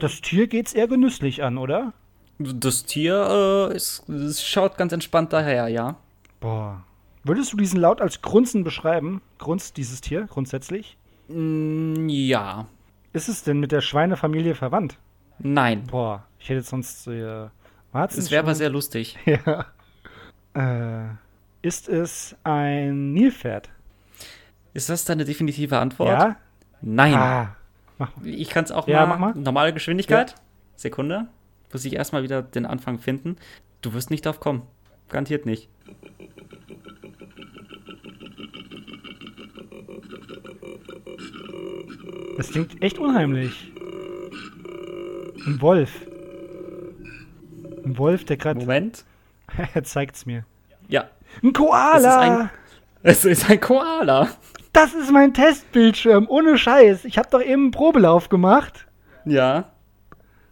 das 0.00 0.20
Tier 0.20 0.48
geht's 0.48 0.72
eher 0.72 0.88
genüsslich 0.88 1.44
an, 1.44 1.58
oder? 1.58 1.92
Das 2.40 2.86
Tier 2.86 3.70
äh, 3.70 3.76
ist, 3.76 4.08
es 4.08 4.44
schaut 4.44 4.76
ganz 4.78 4.92
entspannt 4.92 5.32
daher, 5.32 5.68
ja. 5.68 5.94
Boah. 6.40 6.82
Würdest 7.22 7.52
du 7.52 7.56
diesen 7.56 7.78
Laut 7.78 8.00
als 8.00 8.20
Grunzen 8.20 8.64
beschreiben? 8.64 9.22
Grunzt 9.38 9.76
dieses 9.76 10.00
Tier 10.00 10.26
grundsätzlich? 10.28 10.96
Mm, 11.28 12.08
ja. 12.08 12.66
Ist 13.12 13.28
es 13.28 13.44
denn 13.44 13.60
mit 13.60 13.70
der 13.70 13.80
Schweinefamilie 13.80 14.56
verwandt? 14.56 14.98
Nein. 15.38 15.84
Boah, 15.88 16.26
ich 16.40 16.48
hätte 16.48 16.62
sonst 16.62 17.06
äh, 17.06 17.46
Warzen. 17.92 18.16
Das 18.16 18.32
wäre 18.32 18.42
aber 18.42 18.56
sehr 18.56 18.70
lustig. 18.70 19.16
Ja. 19.24 19.66
Äh, 20.54 21.08
ist 21.62 21.88
es 21.88 22.36
ein 22.44 23.12
Nilpferd? 23.12 23.70
Ist 24.72 24.88
das 24.88 25.04
deine 25.04 25.24
definitive 25.24 25.78
Antwort? 25.78 26.18
Ja. 26.18 26.36
Nein. 26.80 27.14
Ah, 27.14 27.56
ich 28.24 28.48
kann 28.48 28.64
es 28.64 28.72
auch 28.72 28.88
ja, 28.88 29.04
mal, 29.04 29.18
mal. 29.18 29.34
Normale 29.34 29.72
Geschwindigkeit. 29.72 30.30
Ja. 30.30 30.36
Sekunde. 30.76 31.26
Muss 31.72 31.84
ich 31.84 31.94
erstmal 31.94 32.22
wieder 32.22 32.42
den 32.42 32.66
Anfang 32.66 32.98
finden. 32.98 33.36
Du 33.82 33.92
wirst 33.92 34.10
nicht 34.10 34.26
drauf 34.26 34.40
kommen. 34.40 34.62
Garantiert 35.08 35.46
nicht. 35.46 35.68
Das 42.36 42.50
klingt 42.50 42.82
echt 42.82 42.98
unheimlich. 42.98 43.70
Ein 45.46 45.60
Wolf. 45.60 46.06
Ein 47.84 47.98
Wolf, 47.98 48.24
der 48.24 48.36
gerade. 48.36 48.60
Moment. 48.60 49.04
er 49.74 49.84
zeigt's 49.84 50.26
mir. 50.26 50.44
Ja. 50.88 51.08
Ein 51.42 51.52
Koala! 51.52 51.96
Es 51.96 52.04
ist 52.04 52.16
ein, 52.16 52.50
es 53.02 53.24
ist 53.24 53.50
ein 53.50 53.60
Koala. 53.60 54.28
Das 54.72 54.94
ist 54.94 55.10
mein 55.10 55.34
Testbildschirm, 55.34 56.26
ohne 56.28 56.56
Scheiß. 56.56 57.04
Ich 57.04 57.18
habe 57.18 57.28
doch 57.30 57.42
eben 57.42 57.64
einen 57.64 57.70
Probelauf 57.70 58.28
gemacht. 58.28 58.86
Ja. 59.24 59.70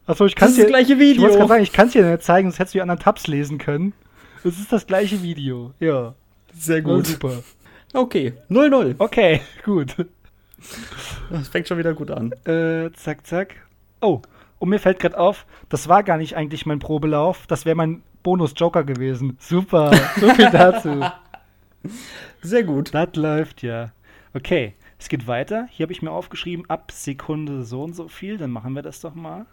Achso, 0.06 0.26
ich 0.26 0.34
kann 0.34 0.54
dir. 0.54 0.62
Das 0.62 0.70
gleiche 0.70 0.98
Video. 0.98 1.28
Ich 1.28 1.34
sagen, 1.34 1.62
ich 1.62 1.72
kann 1.72 1.86
es 1.86 1.92
dir 1.92 2.04
nicht 2.04 2.22
zeigen, 2.22 2.48
sonst 2.48 2.58
hättest 2.58 2.74
du 2.74 2.78
die 2.78 2.82
anderen 2.82 3.00
Tabs 3.00 3.26
lesen 3.26 3.58
können. 3.58 3.92
Es 4.44 4.58
ist 4.58 4.72
das 4.72 4.86
gleiche 4.86 5.22
Video. 5.22 5.72
Ja. 5.80 6.14
Sehr 6.58 6.82
gut. 6.82 7.06
Ja, 7.06 7.12
super. 7.12 7.42
Okay. 7.92 8.34
0-0. 8.50 8.94
Okay, 8.98 9.40
gut. 9.64 9.94
Das 11.30 11.48
fängt 11.48 11.68
schon 11.68 11.78
wieder 11.78 11.94
gut 11.94 12.10
an. 12.10 12.32
Äh, 12.44 12.90
zack, 12.92 13.26
zack. 13.26 13.54
Oh, 14.00 14.22
und 14.58 14.70
mir 14.70 14.78
fällt 14.78 14.98
gerade 14.98 15.18
auf, 15.18 15.46
das 15.68 15.88
war 15.88 16.02
gar 16.02 16.16
nicht 16.16 16.36
eigentlich 16.36 16.66
mein 16.66 16.78
Probelauf. 16.78 17.46
Das 17.46 17.64
wäre 17.64 17.76
mein 17.76 18.02
Bonus-Joker 18.22 18.84
gewesen. 18.84 19.36
Super, 19.40 19.92
so 20.20 20.28
viel 20.34 20.50
dazu. 20.50 21.04
Sehr 22.42 22.64
gut. 22.64 22.94
Das 22.94 23.14
läuft 23.14 23.62
ja. 23.62 23.92
Okay, 24.34 24.74
es 24.98 25.08
geht 25.08 25.26
weiter. 25.26 25.68
Hier 25.70 25.84
habe 25.84 25.92
ich 25.92 26.02
mir 26.02 26.10
aufgeschrieben, 26.10 26.68
ab 26.68 26.92
Sekunde 26.92 27.64
so 27.64 27.82
und 27.82 27.94
so 27.94 28.08
viel. 28.08 28.36
Dann 28.38 28.50
machen 28.50 28.74
wir 28.74 28.82
das 28.82 29.00
doch 29.00 29.14
mal. 29.14 29.46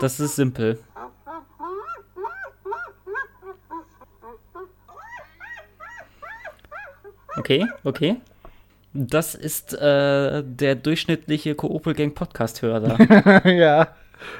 Das 0.00 0.20
ist 0.20 0.36
simpel. 0.36 0.78
Okay, 7.38 7.66
okay. 7.84 8.16
Das 8.92 9.34
ist 9.34 9.74
äh, 9.74 10.42
der 10.44 10.74
durchschnittliche 10.74 11.54
Koopel-Gang 11.54 12.14
Podcast-Hörer. 12.14 13.46
ja. 13.48 13.88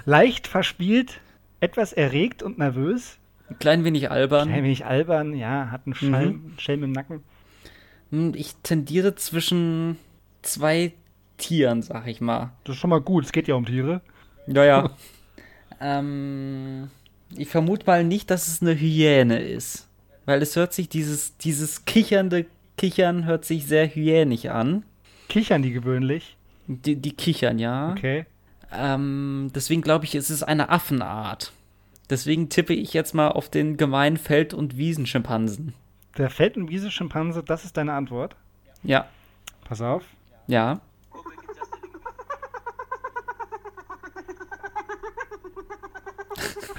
Leicht 0.05 0.49
verspielt, 0.49 1.20
etwas 1.61 1.92
erregt 1.92 2.42
und 2.42 2.59
nervös. 2.59 3.18
Ein 3.49 3.59
klein 3.59 3.84
wenig 3.84 4.11
albern. 4.11 4.49
Klein 4.49 4.64
wenig 4.64 4.84
albern, 4.84 5.36
ja, 5.36 5.70
hat 5.70 5.82
einen 5.86 5.94
Schelm, 5.94 6.28
mhm. 6.32 6.59
Schelm 6.59 6.82
im 6.82 6.92
Nacken. 6.92 7.22
Hm, 8.11 8.32
ich 8.34 8.57
tendiere 8.62 9.14
zwischen 9.14 9.96
zwei 10.42 10.92
Tieren, 11.36 11.82
sag 11.82 12.09
ich 12.09 12.20
mal. 12.20 12.51
Das 12.64 12.74
ist 12.74 12.80
schon 12.80 12.90
mal 12.90 13.01
gut, 13.01 13.26
es 13.26 13.32
geht 13.32 13.49
ja 13.49 13.55
um 13.55 13.64
Tiere. 13.64 14.01
Ja, 14.49 14.64
ja. 14.64 14.90
ähm, 15.80 16.90
ich 17.36 17.49
vermute 17.49 17.86
mal 17.86 18.03
nicht, 18.03 18.30
dass 18.30 18.49
es 18.49 18.61
eine 18.61 18.74
Hyäne 18.74 19.40
ist. 19.40 19.86
Weil 20.24 20.42
es 20.42 20.57
hört 20.57 20.72
sich, 20.72 20.88
dieses, 20.88 21.36
dieses 21.38 21.84
kichernde 21.84 22.46
Kichern 22.79 23.26
hört 23.26 23.45
sich 23.45 23.66
sehr 23.66 23.87
hyänisch 23.95 24.47
an. 24.47 24.85
Kichern 25.29 25.62
die 25.62 25.72
gewöhnlich? 25.72 26.37
Die, 26.66 26.97
die 26.97 27.12
kichern, 27.12 27.59
ja. 27.59 27.91
Okay. 27.91 28.24
Ähm, 28.72 29.51
deswegen 29.55 29.83
glaube 29.83 30.05
ich, 30.05 30.14
es 30.14 30.31
ist 30.31 30.43
eine 30.43 30.70
Affenart. 30.70 31.53
Deswegen 32.09 32.49
tippe 32.49 32.72
ich 32.72 32.95
jetzt 32.95 33.14
mal 33.14 33.29
auf 33.29 33.51
den 33.51 33.76
gemeinen 33.76 34.16
Feld- 34.16 34.55
und 34.55 34.79
Wiesenschimpansen. 34.79 35.74
Der 36.16 36.31
Feld- 36.31 36.57
und 36.57 36.70
Wiesenschimpanse, 36.70 37.43
das 37.43 37.64
ist 37.64 37.76
deine 37.76 37.93
Antwort? 37.93 38.37
Ja. 38.83 39.09
Pass 39.64 39.83
auf. 39.83 40.05
Ja. 40.47 40.81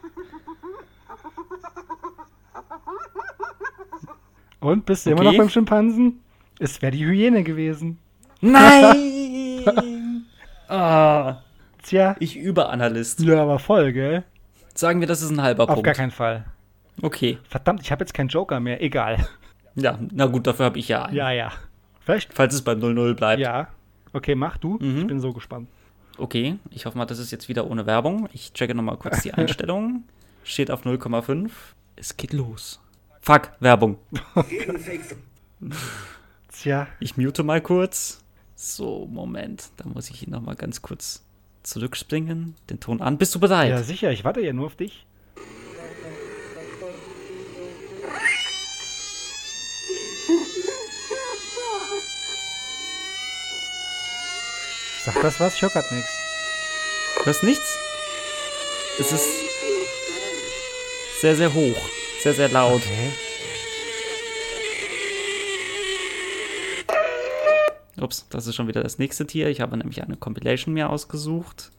Und 4.70 4.86
bist 4.86 5.06
du 5.06 5.10
okay. 5.10 5.20
immer 5.20 5.30
noch 5.30 5.36
beim 5.36 5.48
Schimpansen? 5.48 6.20
Es 6.58 6.80
wäre 6.80 6.92
die 6.92 7.04
Hyäne 7.04 7.42
gewesen. 7.42 7.98
Nein! 8.40 9.66
ah. 10.68 11.38
Tja. 11.82 12.16
Ich 12.20 12.36
Überanalyst. 12.36 13.20
Ja, 13.20 13.42
aber 13.42 13.58
voll, 13.58 13.92
gell? 13.92 14.24
Sagen 14.74 15.00
wir, 15.00 15.08
das 15.08 15.22
ist 15.22 15.30
ein 15.30 15.42
halber 15.42 15.64
Auf 15.64 15.68
Punkt. 15.68 15.80
Auf 15.80 15.84
gar 15.84 15.94
keinen 15.94 16.10
Fall. 16.10 16.44
Okay. 17.02 17.38
Verdammt, 17.48 17.80
ich 17.82 17.90
habe 17.90 18.02
jetzt 18.02 18.14
keinen 18.14 18.28
Joker 18.28 18.60
mehr. 18.60 18.82
Egal. 18.82 19.26
Ja, 19.74 19.98
na 20.12 20.26
gut, 20.26 20.46
dafür 20.46 20.66
habe 20.66 20.78
ich 20.78 20.88
ja 20.88 21.04
einen. 21.04 21.16
Ja, 21.16 21.30
ja. 21.30 21.52
Vielleicht. 22.00 22.32
Falls 22.32 22.54
es 22.54 22.62
beim 22.62 22.78
0-0 22.80 23.14
bleibt. 23.14 23.40
Ja. 23.40 23.68
Okay, 24.12 24.34
mach 24.34 24.56
du. 24.58 24.78
Mhm. 24.80 24.98
Ich 24.98 25.06
bin 25.06 25.20
so 25.20 25.32
gespannt. 25.32 25.68
Okay, 26.18 26.58
ich 26.70 26.86
hoffe 26.86 26.98
mal, 26.98 27.06
das 27.06 27.18
ist 27.18 27.30
jetzt 27.30 27.48
wieder 27.48 27.70
ohne 27.70 27.86
Werbung. 27.86 28.28
Ich 28.32 28.52
checke 28.52 28.74
nochmal 28.74 28.96
kurz 28.96 29.22
die 29.22 29.32
Einstellungen. 29.34 30.04
Steht 30.44 30.70
auf 30.70 30.84
0,5. 30.84 31.50
Es 31.96 32.16
geht 32.16 32.32
los. 32.32 32.80
Fuck, 33.20 33.50
Werbung. 33.60 33.98
Tja. 36.52 36.88
Ich 37.00 37.16
mute 37.16 37.42
mal 37.42 37.60
kurz. 37.60 38.20
So, 38.56 39.06
Moment. 39.06 39.70
Da 39.76 39.84
muss 39.86 40.10
ich 40.10 40.26
ihn 40.26 40.30
nochmal 40.30 40.56
ganz 40.56 40.82
kurz 40.82 41.22
zurückspringen. 41.62 42.56
Den 42.68 42.80
Ton 42.80 43.00
an. 43.00 43.18
Bist 43.18 43.34
du 43.34 43.40
bereit? 43.40 43.70
Ja, 43.70 43.82
sicher. 43.82 44.10
Ich 44.10 44.24
warte 44.24 44.40
ja 44.40 44.52
nur 44.52 44.66
auf 44.66 44.76
dich. 44.76 45.06
Sag 55.04 55.22
das 55.22 55.40
was? 55.40 55.54
Ich 55.54 55.62
höre 55.62 55.70
grad 55.70 55.90
nichts. 55.92 56.10
Hörst 57.24 57.42
nichts? 57.42 57.78
Es 58.98 59.12
ist 59.12 59.28
sehr, 61.20 61.36
sehr 61.36 61.54
hoch. 61.54 61.88
Sehr, 62.22 62.34
sehr 62.34 62.48
laut. 62.50 62.82
Okay. 62.82 63.10
Ups, 67.98 68.26
das 68.28 68.46
ist 68.46 68.56
schon 68.56 68.68
wieder 68.68 68.82
das 68.82 68.98
nächste 68.98 69.26
Tier. 69.26 69.48
Ich 69.48 69.62
habe 69.62 69.76
nämlich 69.76 70.02
eine 70.02 70.16
Compilation 70.16 70.74
mir 70.74 70.90
ausgesucht. 70.90 71.70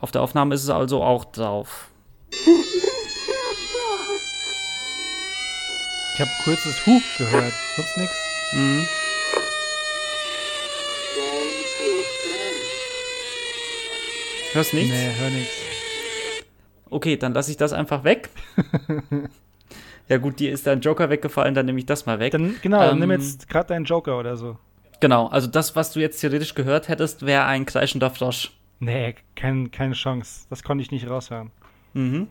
Auf 0.00 0.10
der 0.10 0.22
Aufnahme 0.22 0.54
ist 0.54 0.64
es 0.64 0.70
also 0.70 1.02
auch 1.02 1.24
drauf. 1.26 1.90
Ich 6.14 6.20
habe 6.20 6.30
kurzes 6.42 6.86
Hu 6.86 7.00
gehört. 7.18 7.52
Sonst 7.76 7.96
nichts. 7.96 8.16
Mhm. 8.52 8.86
Hörst 14.52 14.74
nichts? 14.74 14.90
Nee, 14.90 15.10
hör 15.18 15.30
nichts. 15.30 15.54
Okay, 16.90 17.16
dann 17.16 17.32
lasse 17.34 17.50
ich 17.50 17.56
das 17.56 17.72
einfach 17.72 18.04
weg. 18.04 18.30
ja 20.08 20.18
gut, 20.18 20.38
dir 20.40 20.52
ist 20.52 20.66
dein 20.66 20.80
Joker 20.80 21.10
weggefallen, 21.10 21.54
dann 21.54 21.66
nehme 21.66 21.78
ich 21.78 21.86
das 21.86 22.06
mal 22.06 22.18
weg. 22.18 22.32
Dann, 22.32 22.56
genau, 22.62 22.82
ähm, 22.82 22.88
dann 22.88 22.98
nimm 22.98 23.10
jetzt 23.10 23.48
gerade 23.48 23.68
deinen 23.68 23.84
Joker 23.84 24.18
oder 24.18 24.36
so. 24.36 24.58
Genau, 25.00 25.26
also 25.28 25.48
das, 25.48 25.76
was 25.76 25.92
du 25.92 26.00
jetzt 26.00 26.20
theoretisch 26.20 26.54
gehört 26.54 26.88
hättest, 26.88 27.26
wäre 27.26 27.44
ein 27.44 27.66
kreischender 27.66 28.10
Frosch. 28.10 28.52
Nee, 28.80 29.14
kein, 29.36 29.70
keine 29.70 29.94
Chance. 29.94 30.46
Das 30.50 30.62
konnte 30.62 30.82
ich 30.82 30.90
nicht 30.90 31.08
raushören. 31.08 31.50
Mhm. 31.94 32.28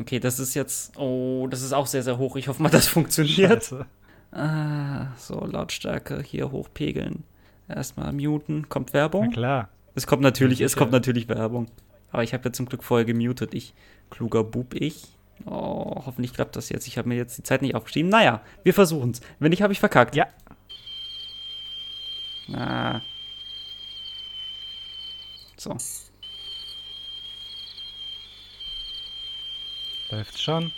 Okay, 0.00 0.18
das 0.18 0.38
ist 0.38 0.54
jetzt. 0.54 0.96
Oh, 0.98 1.46
das 1.48 1.62
ist 1.62 1.72
auch 1.72 1.86
sehr, 1.86 2.02
sehr 2.02 2.18
hoch. 2.18 2.36
Ich 2.36 2.48
hoffe 2.48 2.62
mal, 2.62 2.68
das 2.68 2.88
funktioniert. 2.88 3.64
Scheiße. 3.64 3.86
Ah, 4.32 5.06
so, 5.16 5.44
Lautstärke 5.46 6.20
hier 6.22 6.50
hochpegeln. 6.50 7.24
Erstmal 7.68 8.12
muten. 8.12 8.68
Kommt 8.68 8.92
Werbung? 8.92 9.26
Na 9.26 9.32
klar. 9.32 9.68
Es 9.94 10.06
kommt 10.06 10.22
natürlich, 10.22 10.60
es 10.60 10.76
kommt 10.76 10.92
natürlich 10.92 11.28
Werbung. 11.28 11.68
Aber 12.10 12.22
ich 12.22 12.34
habe 12.34 12.44
ja 12.44 12.52
zum 12.52 12.66
Glück 12.66 12.84
vorher 12.84 13.04
gemutet. 13.04 13.54
Ich, 13.54 13.74
kluger 14.10 14.44
Bub, 14.44 14.74
ich. 14.74 15.15
Oh, 15.44 16.02
hoffentlich 16.06 16.32
klappt 16.32 16.56
das 16.56 16.70
jetzt. 16.70 16.86
Ich 16.86 16.98
habe 16.98 17.08
mir 17.08 17.16
jetzt 17.16 17.38
die 17.38 17.42
Zeit 17.42 17.62
nicht 17.62 17.74
aufgeschrieben. 17.74 18.10
Naja, 18.10 18.40
wir 18.64 18.74
versuchen 18.74 19.10
es. 19.10 19.20
Wenn 19.38 19.50
nicht, 19.50 19.62
habe 19.62 19.72
ich 19.72 19.80
verkackt. 19.80 20.16
Ja. 20.16 20.26
Ah. 22.52 23.00
So. 25.56 25.76
Läuft's 30.10 30.40
schon? 30.40 30.72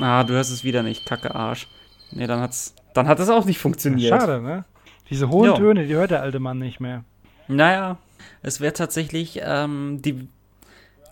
Ah, 0.00 0.24
du 0.24 0.34
hörst 0.34 0.50
es 0.50 0.64
wieder 0.64 0.82
nicht. 0.82 1.04
Kacke 1.04 1.34
Arsch. 1.34 1.68
Nee, 2.10 2.26
dann 2.26 2.40
hat's. 2.40 2.74
Dann 2.94 3.08
hat 3.08 3.20
es 3.20 3.28
auch 3.28 3.44
nicht 3.44 3.58
funktioniert. 3.58 4.20
Schade, 4.20 4.40
ne? 4.40 4.64
Diese 5.10 5.28
hohen 5.28 5.46
jo. 5.46 5.56
Töne, 5.56 5.86
die 5.86 5.94
hört 5.94 6.10
der 6.10 6.22
alte 6.22 6.40
Mann 6.40 6.58
nicht 6.58 6.80
mehr. 6.80 7.04
Naja, 7.48 7.98
es 8.42 8.60
wäre 8.60 8.72
tatsächlich 8.72 9.40
ähm, 9.42 10.00
die 10.02 10.28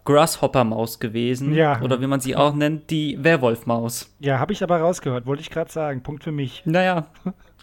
Grasshopper-Maus 0.05 1.01
gewesen. 1.01 1.55
Ja. 1.55 1.81
Oder 1.83 2.01
wie 2.01 2.07
man 2.07 2.21
sie 2.21 2.37
auch 2.37 2.55
nennt, 2.55 2.91
die 2.91 3.23
Werwolf-Maus. 3.23 4.15
Ja, 4.19 4.39
habe 4.39 4.53
ich 4.53 4.63
aber 4.63 4.79
rausgehört, 4.79 5.27
wollte 5.27 5.43
ich 5.43 5.51
gerade 5.51 5.71
sagen. 5.71 6.03
Punkt 6.03 6.25
für 6.25 6.33
mich. 6.33 6.63
Naja. 6.65 7.07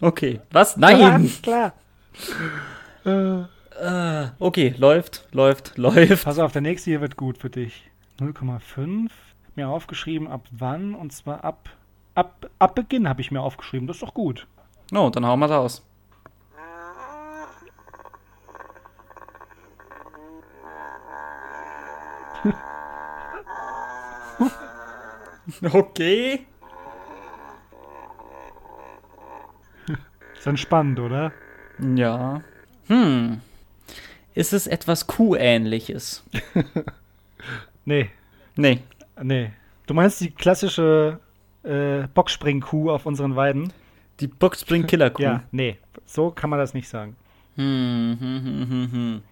Okay. 0.00 0.40
Was? 0.52 0.76
Nein! 0.76 1.24
Ja, 1.44 1.72
klar. 3.02 3.46
Äh, 3.80 4.28
okay, 4.38 4.74
läuft, 4.76 5.28
läuft, 5.32 5.76
läuft. 5.78 6.24
Pass 6.24 6.38
auf, 6.38 6.52
der 6.52 6.62
nächste 6.62 6.90
hier 6.90 7.00
wird 7.00 7.16
gut 7.16 7.38
für 7.38 7.50
dich. 7.50 7.90
0,5. 8.18 9.10
Mir 9.54 9.68
aufgeschrieben, 9.68 10.28
ab 10.28 10.46
wann? 10.50 10.94
Und 10.94 11.12
zwar 11.12 11.44
ab, 11.44 11.68
ab, 12.14 12.50
ab 12.58 12.74
Beginn 12.74 13.08
habe 13.08 13.20
ich 13.20 13.30
mir 13.30 13.40
aufgeschrieben. 13.40 13.86
Das 13.86 13.96
ist 13.96 14.02
doch 14.02 14.14
gut. 14.14 14.46
Oh, 14.94 15.10
dann 15.10 15.26
hauen 15.26 15.40
wir 15.40 15.50
raus. 15.50 15.84
okay. 25.72 26.46
Ist 30.34 30.46
entspannend, 30.46 31.00
oder? 31.00 31.32
Ja. 31.96 32.42
Hm. 32.86 33.40
Ist 34.34 34.52
es 34.52 34.66
etwas 34.66 35.06
Kuh-ähnliches? 35.06 36.22
nee. 37.84 38.10
Nee. 38.56 38.80
Nee. 39.20 39.50
Du 39.86 39.94
meinst 39.94 40.20
die 40.20 40.30
klassische 40.30 41.18
äh, 41.64 42.06
Boxspring-Kuh 42.14 42.90
auf 42.90 43.06
unseren 43.06 43.34
Weiden? 43.34 43.72
Die 44.20 44.28
Boxspring-Killer-Kuh? 44.28 45.22
ja, 45.22 45.42
nee. 45.50 45.78
So 46.06 46.30
kann 46.30 46.50
man 46.50 46.58
das 46.58 46.74
nicht 46.74 46.88
sagen. 46.88 47.16
Hm, 47.56 48.16
hm, 48.20 48.44
hm, 48.44 48.70
hm, 48.70 48.92
hm. 48.92 49.22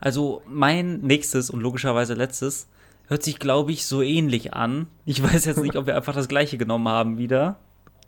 Also 0.00 0.42
mein 0.46 1.00
nächstes 1.00 1.50
und 1.50 1.60
logischerweise 1.60 2.14
letztes 2.14 2.68
hört 3.08 3.22
sich, 3.22 3.38
glaube 3.38 3.72
ich, 3.72 3.86
so 3.86 4.02
ähnlich 4.02 4.54
an. 4.54 4.86
Ich 5.04 5.22
weiß 5.22 5.44
jetzt 5.44 5.62
nicht, 5.62 5.76
ob 5.76 5.86
wir 5.86 5.96
einfach 5.96 6.14
das 6.14 6.28
gleiche 6.28 6.58
genommen 6.58 6.88
haben 6.88 7.18
wieder. 7.18 7.56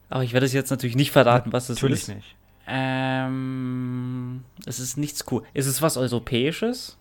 Aber 0.09 0.25
ich 0.25 0.33
werde 0.33 0.47
es 0.47 0.53
jetzt 0.53 0.71
natürlich 0.71 0.97
nicht 0.97 1.11
verraten, 1.11 1.53
was 1.53 1.65
es 1.65 1.77
ist. 1.77 1.83
Natürlich 1.83 2.09
nicht. 2.09 2.37
Ähm, 2.67 4.45
es 4.67 4.79
ist 4.79 4.97
nichts 4.97 5.25
cool. 5.31 5.43
Ist 5.55 5.67
es 5.67 5.81
was 5.81 5.97
Europäisches? 5.97 6.99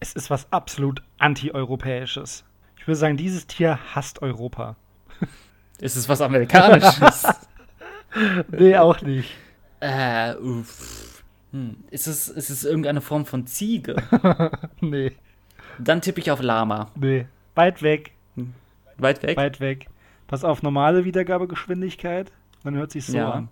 Es 0.00 0.14
ist 0.14 0.30
was 0.30 0.52
absolut 0.52 1.02
Anti-Europäisches. 1.18 2.44
Ich 2.78 2.86
würde 2.86 2.96
sagen, 2.96 3.16
dieses 3.16 3.46
Tier 3.46 3.78
hasst 3.94 4.22
Europa. 4.22 4.76
Ist 5.78 5.96
es 5.96 6.08
was 6.08 6.20
Amerikanisches? 6.20 7.26
nee, 8.50 8.76
auch 8.76 9.00
nicht. 9.02 9.30
Äh, 9.80 10.34
uff. 10.36 10.95
Hm. 11.56 11.76
Ist, 11.90 12.06
es, 12.06 12.28
ist 12.28 12.50
es 12.50 12.64
irgendeine 12.64 13.00
Form 13.00 13.24
von 13.24 13.46
Ziege? 13.46 13.96
nee. 14.80 15.12
Dann 15.78 16.02
tippe 16.02 16.20
ich 16.20 16.30
auf 16.30 16.42
Lama. 16.42 16.90
Nee, 16.94 17.26
weit 17.54 17.82
weg. 17.82 18.12
Weit 18.98 19.22
weg? 19.22 19.36
Weit 19.38 19.60
weg. 19.60 19.88
Pass 20.26 20.44
auf 20.44 20.62
normale 20.62 21.04
Wiedergabegeschwindigkeit. 21.06 22.30
Dann 22.62 22.74
hört 22.76 22.90
sich 22.92 23.06
so 23.06 23.16
Ja. 23.16 23.30
an. 23.30 23.48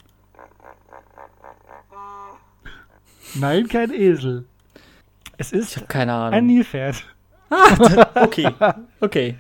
Nein, 3.37 3.69
kein 3.69 3.91
Esel. 3.91 4.45
Es 5.39 5.53
ist 5.53 5.89
ein. 5.89 6.47
Nilpferd. 6.47 7.05
Okay, 8.15 8.49
okay. 9.01 9.37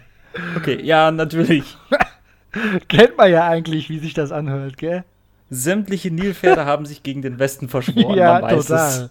Okay, 0.56 0.82
ja, 0.82 1.10
natürlich. 1.10 1.76
Kennt 2.88 3.16
man 3.16 3.30
ja 3.30 3.46
eigentlich, 3.46 3.88
wie 3.90 3.98
sich 3.98 4.14
das 4.14 4.32
anhört, 4.32 4.78
gell? 4.78 5.04
Sämtliche 5.50 6.10
Nilpferde 6.10 6.64
haben 6.66 6.86
sich 6.86 7.02
gegen 7.02 7.22
den 7.22 7.38
Westen 7.38 7.68
verschworen. 7.68 8.16
ja, 8.16 8.40
man 8.40 8.42
weiß 8.56 8.66
total. 8.66 9.10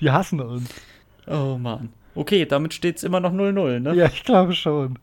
Die 0.00 0.10
hassen 0.10 0.40
uns. 0.40 0.68
es. 1.26 1.32
Oh 1.32 1.58
Mann. 1.58 1.90
Okay, 2.14 2.46
damit 2.46 2.74
steht 2.74 2.96
es 2.96 3.04
immer 3.04 3.20
noch 3.20 3.32
0-0, 3.32 3.80
ne? 3.80 3.94
Ja, 3.94 4.06
ich 4.06 4.24
glaube 4.24 4.52
schon. 4.54 4.98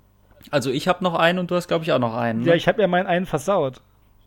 Also 0.51 0.69
ich 0.69 0.87
habe 0.87 1.03
noch 1.03 1.15
einen 1.15 1.39
und 1.39 1.49
du 1.49 1.55
hast, 1.55 1.67
glaube 1.67 1.83
ich, 1.83 1.91
auch 1.91 1.99
noch 1.99 2.15
einen. 2.15 2.41
Ne? 2.41 2.47
Ja, 2.49 2.53
ich 2.55 2.67
habe 2.67 2.81
ja 2.81 2.87
meinen 2.87 3.07
einen 3.07 3.25
versaut. 3.25 3.81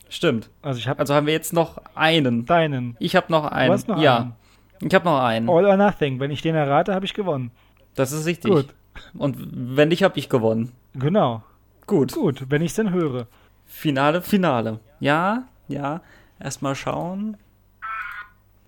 Stimmt. 0.09 0.49
Also 0.63 0.79
ich 0.79 0.89
habe 0.89 0.99
Also 1.01 1.15
haben 1.15 1.27
wir 1.27 1.35
jetzt 1.35 1.53
noch 1.53 1.79
einen. 1.95 2.47
deinen. 2.47 2.97
Ich 2.99 3.15
habe 3.15 3.31
noch 3.31 3.45
einen. 3.45 3.69
Du 3.69 3.75
hast 3.75 3.89
noch 3.89 4.01
ja, 4.01 4.17
einen. 4.19 4.33
ich 4.81 4.95
habe 4.95 5.05
noch 5.05 5.21
einen. 5.21 5.49
All 5.51 5.67
or 5.67 5.77
nothing. 5.77 6.19
Wenn 6.19 6.31
ich 6.31 6.41
den 6.43 6.55
errate, 6.55 6.95
habe 6.95 7.05
ich 7.05 7.15
gewonnen. 7.15 7.51
Das 7.95 8.13
ist 8.13 8.27
richtig. 8.27 8.51
Gut. 8.51 8.75
Und 9.17 9.37
wenn 9.77 9.89
nicht, 9.89 10.03
habe 10.03 10.19
ich 10.19 10.29
gewonnen. 10.29 10.73
Genau. 10.95 11.43
Gut. 11.87 12.13
Gut, 12.13 12.47
wenn 12.49 12.63
ich 12.63 12.71
es 12.71 12.77
denn 12.77 12.93
höre. 12.93 13.27
Finale, 13.67 14.23
Finale. 14.23 14.81
Ja, 15.01 15.45
ja. 15.69 16.01
Erstmal 16.41 16.75
schauen. 16.75 17.37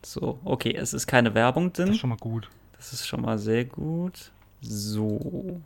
So, 0.04 0.38
okay, 0.44 0.74
es 0.74 0.94
ist 0.94 1.06
keine 1.06 1.34
Werbung 1.34 1.72
Das 1.72 1.84
drin. 1.84 1.92
ist 1.94 1.98
schon 1.98 2.10
mal 2.10 2.16
gut. 2.18 2.48
Das 2.76 2.92
ist 2.92 3.06
schon 3.06 3.20
mal 3.20 3.38
sehr 3.38 3.64
gut. 3.64 4.32
So. 4.62 5.60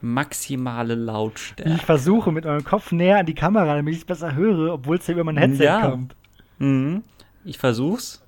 Maximale 0.00 0.94
Ich 0.94 1.00
Lautstärke. 1.00 1.84
versuche 1.84 2.32
mit 2.32 2.44
meinem 2.44 2.64
Kopf 2.64 2.90
näher 2.92 3.18
an 3.18 3.26
die 3.26 3.34
Kamera, 3.34 3.76
damit 3.76 3.92
ich 3.94 4.00
es 4.00 4.06
besser 4.06 4.34
höre, 4.34 4.72
obwohl 4.72 4.96
es 4.96 5.06
ja 5.06 5.14
über 5.14 5.24
mein 5.24 5.36
Headset 5.36 5.64
Ja. 5.64 5.90
kommt. 5.90 6.16
Mhm. 6.58 7.02
Ich 7.44 7.58
versuch's. 7.58 8.22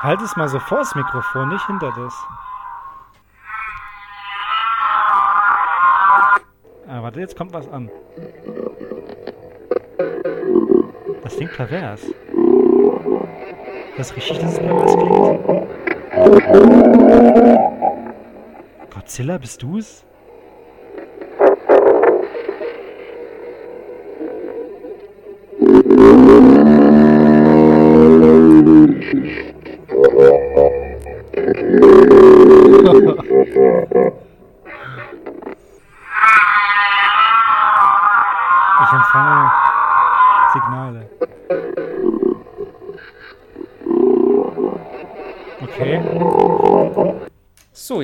Halt 0.00 0.20
es 0.22 0.36
mal 0.36 0.48
so 0.48 0.60
vor 0.60 0.78
das 0.78 0.94
Mikrofon, 0.94 1.48
nicht 1.48 1.66
hinter 1.66 1.90
das. 1.90 2.14
Ah, 6.86 7.02
warte, 7.02 7.18
jetzt 7.18 7.36
kommt 7.36 7.52
was 7.52 7.68
an. 7.68 7.90
Das 11.24 11.34
klingt 11.36 11.52
pervers. 11.52 12.00
Das 13.96 14.14
richtig, 14.14 14.38
dass 14.38 14.52
es 14.52 14.58
pervers 14.60 14.96
klingt. 14.96 15.68
Godzilla, 18.94 19.38
bist 19.38 19.62
du's? 19.62 20.04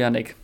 Yannick. 0.05 0.37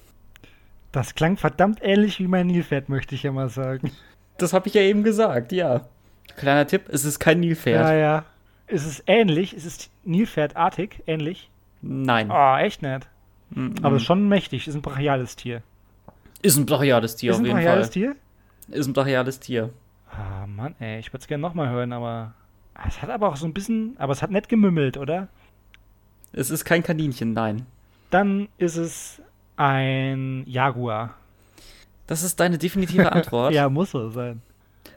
Das 0.91 1.15
klang 1.15 1.37
verdammt 1.37 1.81
ähnlich 1.83 2.19
wie 2.19 2.27
mein 2.27 2.47
Nilpferd, 2.47 2.89
möchte 2.89 3.15
ich 3.15 3.23
ja 3.23 3.31
mal 3.31 3.49
sagen. 3.49 3.93
Das 4.39 4.53
habe 4.53 4.69
ich 4.69 4.75
ja 4.75 4.81
eben 4.81 5.05
gesagt, 5.05 5.53
ja. 5.53 5.83
Kleiner 6.37 6.67
Tipp, 6.67 6.85
es 6.89 7.05
ist 7.05 7.19
kein 7.19 7.41
Nilpferd. 7.41 7.89
Ja, 7.89 7.95
ja. 7.95 8.25
Es 8.67 8.87
ist 8.87 9.05
ähnlich, 9.07 9.53
es 9.53 9.65
ist 9.65 9.91
Nilpferdartig, 10.05 11.03
ähnlich. 11.07 11.51
Nein. 11.83 12.31
Oh, 12.31 12.57
echt 12.57 12.83
nett. 12.83 13.07
Mhm. 13.51 13.75
Aber 13.83 13.97
es 13.97 14.03
ist 14.03 14.07
schon 14.07 14.29
mächtig, 14.29 14.67
ist 14.67 14.75
ein 14.75 14.83
brachiales 14.83 15.37
Tier. 15.37 15.63
Ist 16.43 16.57
ein 16.57 16.67
brachiales 16.67 17.17
Tier 17.17 17.33
ist 17.33 17.37
auf 17.37 17.43
ein 17.43 17.47
jeden 17.47 17.57
brachiales 17.59 17.89
Fall. 17.89 17.93
Tier? 17.93 18.17
Ist 18.69 18.87
ein 18.87 18.93
brachiales 18.95 19.41
Tier. 19.41 19.71
Ah, 20.11 20.47
Mann, 20.47 20.75
ey, 20.79 20.99
ich 20.99 21.13
würde 21.13 21.21
es 21.21 21.29
gerne 21.29 21.43
nochmal 21.43 21.69
hören, 21.69 21.93
aber. 21.93 22.33
Es 22.89 23.03
hat 23.03 23.11
aber 23.11 23.29
auch 23.29 23.37
so 23.37 23.47
ein 23.47 23.53
bisschen. 23.53 23.95
Aber 23.99 24.13
es 24.13 24.23
hat 24.23 24.31
nett 24.31 24.49
gemümmelt, 24.49 24.97
oder? 24.97 25.29
Es 26.33 26.51
ist 26.51 26.65
kein 26.65 26.83
Kaninchen, 26.83 27.33
nein. 27.33 27.67
Dann 28.11 28.49
ist 28.59 28.77
es 28.77 29.21
ein 29.61 30.45
Jaguar. 30.47 31.15
Das 32.07 32.23
ist 32.23 32.41
deine 32.41 32.57
definitive 32.57 33.13
Antwort. 33.13 33.53
Ja, 33.53 33.69
muss 33.69 33.91
so 33.91 34.09
sein. 34.09 34.41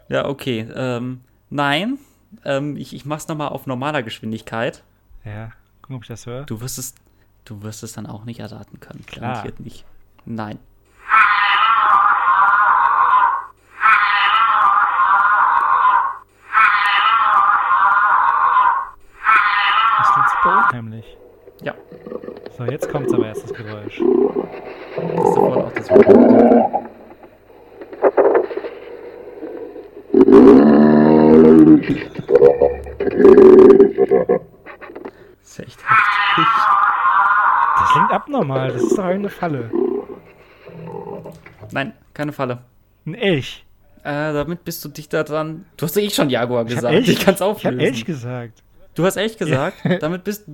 Ja, 0.08 0.26
okay. 0.26 0.68
Ähm, 0.74 1.22
nein. 1.50 1.98
Ähm, 2.46 2.78
ich, 2.78 2.96
ich 2.96 3.06
mach's 3.06 3.28
nochmal 3.28 3.50
auf 3.50 3.68
normaler 3.68 4.04
Geschwindigkeit. 4.04 4.84
Ja, 5.26 5.52
gucken, 5.82 5.98
ob 5.98 6.04
ich 6.04 6.08
das 6.08 6.26
höre. 6.26 6.46
Du 6.46 6.62
wirst 6.62 6.80
es, 6.80 6.96
du 7.46 7.62
wirst 7.62 7.84
es 7.84 7.92
dann 7.94 8.08
auch 8.08 8.24
nicht 8.24 8.40
erraten 8.40 8.80
können. 8.80 9.06
Klar. 9.06 9.34
Garantiert 9.34 9.60
nicht. 9.60 9.86
Nein. 10.26 10.58
Das 19.98 20.12
klingt 20.14 20.30
super 20.30 20.58
unheimlich. 20.70 21.18
Ja. 21.62 21.74
So, 22.58 22.66
jetzt 22.66 22.88
kommt's 22.90 23.12
aber 23.14 23.28
erst 23.28 23.44
das 23.44 23.54
Geräusch. 23.54 24.00
Das 24.96 25.06
ist 25.06 25.36
davon 25.36 25.54
auch 25.54 25.72
das 25.74 25.90
Wort. 25.90 26.84
Das 35.42 35.50
ist 35.50 35.60
echt 35.60 35.80
heftig. 35.82 36.46
Das 37.80 37.92
klingt 37.92 38.12
abnormal, 38.12 38.72
das 38.72 38.84
ist 38.84 38.98
doch 38.98 39.04
eine 39.04 39.30
Falle. 39.30 39.72
Nein, 41.72 41.94
keine 42.14 42.34
Falle. 42.34 42.60
Ein 43.06 43.16
Elch. 43.16 43.66
Äh, 44.04 44.34
damit 44.34 44.64
bist 44.64 44.84
du 44.86 44.90
dichter 44.90 45.24
dran. 45.24 45.66
Du 45.78 45.86
hast 45.86 45.96
ja 45.96 46.04
eh 46.04 46.10
schon 46.10 46.30
Jaguar 46.30 46.66
Ich 46.66 46.76
gesagt. 46.76 46.94
Elch, 46.94 47.10
ich 47.10 47.20
kann's 47.20 47.40
ich 47.40 47.46
hab 47.46 47.52
auflösen. 47.56 47.80
Elch 47.80 48.06
gesagt. 48.06 48.62
Du 48.94 49.06
hast 49.06 49.16
Elch 49.18 49.38
gesagt. 49.38 49.78
damit 50.02 50.24
bist 50.24 50.46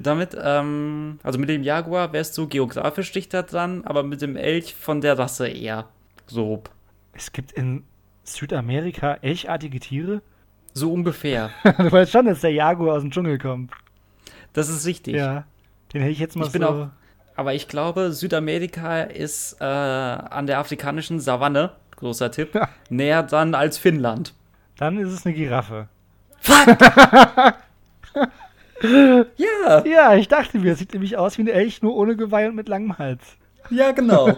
damit, 0.00 0.36
ähm, 0.40 1.18
also 1.22 1.38
mit 1.38 1.48
dem 1.48 1.62
Jaguar 1.62 2.12
wärst 2.12 2.36
du 2.38 2.46
geografisch 2.48 3.12
dichter 3.12 3.42
dran, 3.42 3.82
aber 3.84 4.02
mit 4.02 4.22
dem 4.22 4.36
Elch 4.36 4.74
von 4.74 5.00
der 5.00 5.18
Rasse 5.18 5.48
eher. 5.48 5.86
So. 6.26 6.62
Es 7.12 7.32
gibt 7.32 7.52
in 7.52 7.84
Südamerika 8.24 9.14
elchartige 9.22 9.80
Tiere? 9.80 10.22
So 10.74 10.92
ungefähr. 10.92 11.50
du 11.64 11.90
weißt 11.90 12.12
schon, 12.12 12.26
dass 12.26 12.40
der 12.42 12.52
Jaguar 12.52 12.96
aus 12.96 13.02
dem 13.02 13.10
Dschungel 13.10 13.38
kommt. 13.38 13.72
Das 14.52 14.68
ist 14.68 14.86
richtig. 14.86 15.16
Ja. 15.16 15.44
Den 15.92 16.02
hätte 16.02 16.12
ich 16.12 16.18
jetzt 16.18 16.36
mal 16.36 16.46
Ich 16.46 16.52
bin 16.52 16.62
so. 16.62 16.68
auch- 16.68 16.88
Aber 17.36 17.54
ich 17.54 17.66
glaube, 17.68 18.12
Südamerika 18.12 19.02
ist 19.02 19.56
äh, 19.60 19.64
an 19.64 20.46
der 20.46 20.58
afrikanischen 20.58 21.18
Savanne, 21.20 21.72
großer 21.96 22.30
Tipp, 22.30 22.54
Ja. 22.54 22.68
näher 22.90 23.22
dran 23.22 23.54
als 23.54 23.78
Finnland. 23.78 24.34
Dann 24.76 24.98
ist 24.98 25.10
es 25.12 25.24
eine 25.26 25.34
Giraffe. 25.34 25.88
Ja, 29.36 29.84
Ja, 29.84 30.14
ich 30.14 30.28
dachte 30.28 30.58
mir, 30.58 30.74
sieht 30.76 30.92
nämlich 30.92 31.16
aus 31.16 31.36
wie 31.38 31.42
ein 31.42 31.48
Elch, 31.48 31.82
nur 31.82 31.96
ohne 31.96 32.16
Geweih 32.16 32.48
und 32.48 32.54
mit 32.54 32.68
langem 32.68 32.98
Hals. 32.98 33.36
ja, 33.70 33.92
genau. 33.92 34.30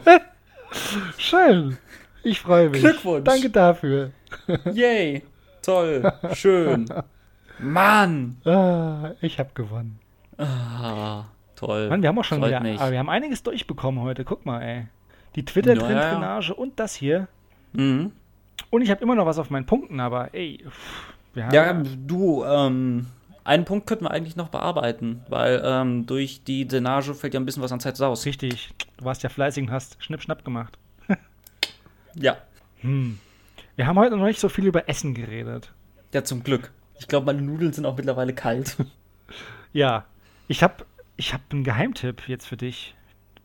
Schön. 1.19 1.77
Ich 2.23 2.41
freue 2.41 2.69
mich. 2.71 2.81
Glückwunsch. 2.81 3.25
Danke 3.25 3.51
dafür. 3.51 4.11
Yay. 4.73 5.23
Toll. 5.63 6.13
Schön. 6.35 6.87
Mann. 7.59 8.37
Ah, 8.45 9.11
ich 9.21 9.39
habe 9.39 9.51
gewonnen. 9.55 9.99
Ah, 10.39 11.25
toll. 11.57 11.89
Mann, 11.89 12.03
wir 12.03 12.09
haben 12.09 12.19
auch 12.19 12.25
schon 12.25 12.39
Freut 12.39 12.51
wieder, 12.51 12.61
mich. 12.61 12.81
aber 12.81 12.93
wir 12.93 12.99
haben 12.99 13.09
einiges 13.11 13.43
durchbekommen 13.43 14.03
heute. 14.03 14.25
Guck 14.25 14.47
mal, 14.47 14.63
ey. 14.63 14.87
Die 15.37 15.45
Twitter-Trend-Drainage 15.45 16.55
und 16.55 16.79
das 16.81 16.95
hier. 16.95 17.29
Mhm. 17.73 18.13
Und 18.71 18.83
ich 18.83 18.91
habe 18.91 19.03
immer 19.03 19.15
noch 19.15 19.27
was 19.27 19.39
auf 19.39 19.51
meinen 19.51 19.67
Punkten, 19.67 20.01
aber 20.01 20.33
ey, 20.35 20.65
pff, 20.69 21.15
wir 21.35 21.45
haben 21.47 21.55
Ja, 21.55 21.73
du, 22.07 22.45
ähm, 22.45 23.07
einen 23.45 23.65
Punkt 23.65 23.87
könnten 23.87 24.05
wir 24.05 24.11
eigentlich 24.11 24.37
noch 24.37 24.49
bearbeiten, 24.49 25.23
weil 25.29 25.63
ähm, 25.65 26.07
durch 26.07 26.45
die 26.45 26.67
Drainage 26.67 27.15
fällt 27.15 27.35
ja 27.35 27.41
ein 27.41 27.47
bisschen 27.47 27.63
was 27.63 27.73
an 27.73 27.81
Zeit 27.81 28.01
raus. 28.01 28.27
richtig. 28.27 28.71
Du 28.97 29.05
warst 29.05 29.23
ja 29.23 29.29
fleißig 29.29 29.65
und 29.65 29.71
hast 29.71 29.97
Schnipp-Schnapp 30.03 30.45
gemacht. 30.45 30.79
Ja. 32.17 32.39
Hm. 32.81 33.21
Wir 33.77 33.87
haben 33.87 33.97
heute 33.97 34.17
noch 34.17 34.25
nicht 34.25 34.41
so 34.41 34.49
viel 34.49 34.67
über 34.67 34.89
Essen 34.89 35.15
geredet. 35.15 35.73
Ja, 36.13 36.25
zum 36.25 36.43
Glück. 36.43 36.73
Ich 36.99 37.07
glaube, 37.07 37.27
meine 37.27 37.41
Nudeln 37.41 37.73
sind 37.73 37.87
auch 37.87 37.97
mittlerweile 37.97 38.35
kalt. 38.35 38.77
Ja, 39.73 40.07
ich 40.49 40.65
habe 40.65 40.85
ich 41.15 41.33
hab 41.33 41.43
einen 41.53 41.63
Geheimtipp 41.63 42.29
jetzt 42.29 42.49
für 42.49 42.57
dich. 42.57 42.97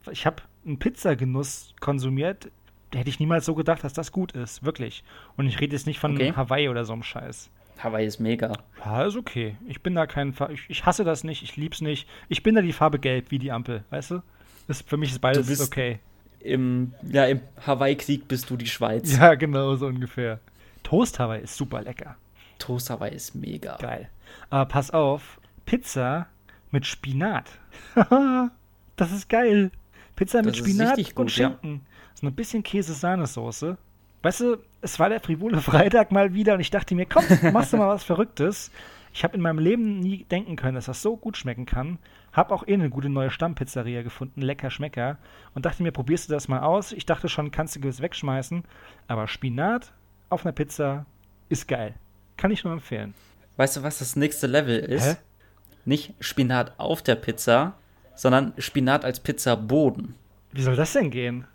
Ich 0.09 0.25
habe 0.25 0.41
einen 0.65 0.79
Pizzagenuss 0.79 1.75
konsumiert 1.79 2.49
hätte 2.95 3.09
ich 3.09 3.19
niemals 3.19 3.45
so 3.45 3.55
gedacht, 3.55 3.83
dass 3.83 3.93
das 3.93 4.11
gut 4.11 4.31
ist. 4.31 4.63
Wirklich. 4.63 5.03
Und 5.37 5.47
ich 5.47 5.59
rede 5.59 5.75
jetzt 5.75 5.87
nicht 5.87 5.99
von 5.99 6.13
okay. 6.13 6.33
Hawaii 6.35 6.69
oder 6.69 6.85
so 6.85 6.93
einem 6.93 7.03
Scheiß. 7.03 7.49
Hawaii 7.80 8.05
ist 8.05 8.19
mega. 8.19 8.53
Ja, 8.84 9.03
ist 9.03 9.15
okay. 9.15 9.57
Ich 9.67 9.82
bin 9.82 9.95
da 9.95 10.07
kein. 10.07 10.34
Fa 10.34 10.49
ich, 10.49 10.69
ich 10.69 10.86
hasse 10.86 11.03
das 11.03 11.23
nicht, 11.23 11.43
ich 11.43 11.57
lieb's 11.57 11.82
nicht. 11.82 12.07
Ich 12.30 12.43
bin 12.43 12.55
da 12.55 12.61
die 12.61 12.73
Farbe 12.73 12.99
gelb 12.99 13.32
wie 13.32 13.39
die 13.39 13.51
Ampel, 13.51 13.84
weißt 13.89 14.11
du? 14.11 14.21
Das, 14.67 14.82
für 14.82 14.97
mich 14.97 15.11
ist 15.11 15.19
beides 15.19 15.61
okay. 15.61 15.99
Im, 16.39 16.93
ja, 17.01 17.26
im 17.26 17.41
Hawaii-Krieg 17.65 18.28
bist 18.28 18.49
du 18.49 18.57
die 18.57 18.67
Schweiz. 18.67 19.17
Ja, 19.17 19.34
genau, 19.36 19.76
so 19.76 19.88
ungefähr. 19.88 20.39
Toast 20.84 21.19
Hawaii 21.19 21.43
ist 21.43 21.57
super 21.57 21.82
lecker. 21.82 22.15
Toast 22.59 22.89
Hawaii 22.89 23.15
ist 23.15 23.34
mega. 23.34 23.78
Geil. 23.78 24.09
Aber 24.49 24.65
pass 24.65 24.91
auf, 24.91 25.39
Pizza 25.65 26.28
mit 26.71 26.86
Spinat. 26.86 27.49
das 28.95 29.11
ist 29.11 29.30
geil. 29.30 29.71
Pizza 30.15 30.41
das 30.41 30.45
mit 30.45 30.57
Spinat 30.57 30.97
gut, 30.97 31.19
und 31.19 31.32
Schinken. 31.32 31.73
Ja. 31.73 31.80
So 32.13 32.28
ein 32.28 32.36
bisschen 32.36 32.63
Käse-Sahnesoße. 32.63 33.78
Weißt 34.26 34.39
du, 34.39 34.57
es 34.82 34.99
war 34.99 35.09
der 35.09 35.19
frivole 35.19 35.61
Freitag 35.61 36.11
mal 36.11 36.34
wieder 36.34 36.55
und 36.55 36.59
ich 36.59 36.71
dachte 36.71 36.95
mir, 36.95 37.05
komm, 37.05 37.26
machst 37.53 37.73
du 37.73 37.78
mal 37.78 37.89
was 37.89 38.03
Verrücktes. 38.11 38.71
Ich 39.13 39.23
habe 39.23 39.36
in 39.36 39.41
meinem 39.41 39.59
Leben 39.59 39.99
nie 39.99 40.23
denken 40.23 40.55
können, 40.55 40.73
dass 40.73 40.86
das 40.86 41.03
so 41.03 41.15
gut 41.15 41.38
schmecken 41.38 41.67
kann. 41.67 41.99
Hab 42.34 42.51
auch 42.51 42.67
eh 42.67 42.73
eine 42.73 42.89
gute 42.89 43.07
neue 43.07 43.30
Stammpizzeria 43.30 44.01
gefunden, 44.01 44.41
lecker 44.41 44.71
Schmecker. 44.71 45.19
Und 45.53 45.67
dachte 45.67 45.84
mir, 45.84 45.91
probierst 45.91 46.28
du 46.28 46.34
das 46.34 46.47
mal 46.47 46.61
aus? 46.61 46.91
Ich 46.91 47.05
dachte 47.05 47.30
schon, 47.30 47.51
kannst 47.51 47.76
du 47.76 47.82
gewiss 47.82 48.01
wegschmeißen. 48.01 48.63
Aber 49.07 49.28
Spinat 49.28 49.93
auf 50.30 50.43
einer 50.43 50.53
Pizza 50.53 51.05
ist 51.49 51.67
geil. 51.67 51.93
Kann 52.36 52.49
ich 52.49 52.63
nur 52.63 52.73
empfehlen. 52.73 53.13
Weißt 53.57 53.78
du, 53.78 53.84
was 53.84 53.99
das 53.99 54.15
nächste 54.15 54.47
Level 54.47 54.80
ist? 54.80 55.05
Hä? 55.05 55.15
Nicht 55.86 56.15
Spinat 56.19 56.73
auf 56.80 57.03
der 57.03 57.13
Pizza, 57.13 57.76
sondern 58.15 58.53
Spinat 58.57 59.05
als 59.05 59.19
Pizzaboden. 59.19 60.15
Wie 60.51 60.63
soll 60.63 60.76
das 60.76 60.93
denn 60.93 61.11
gehen? 61.11 61.45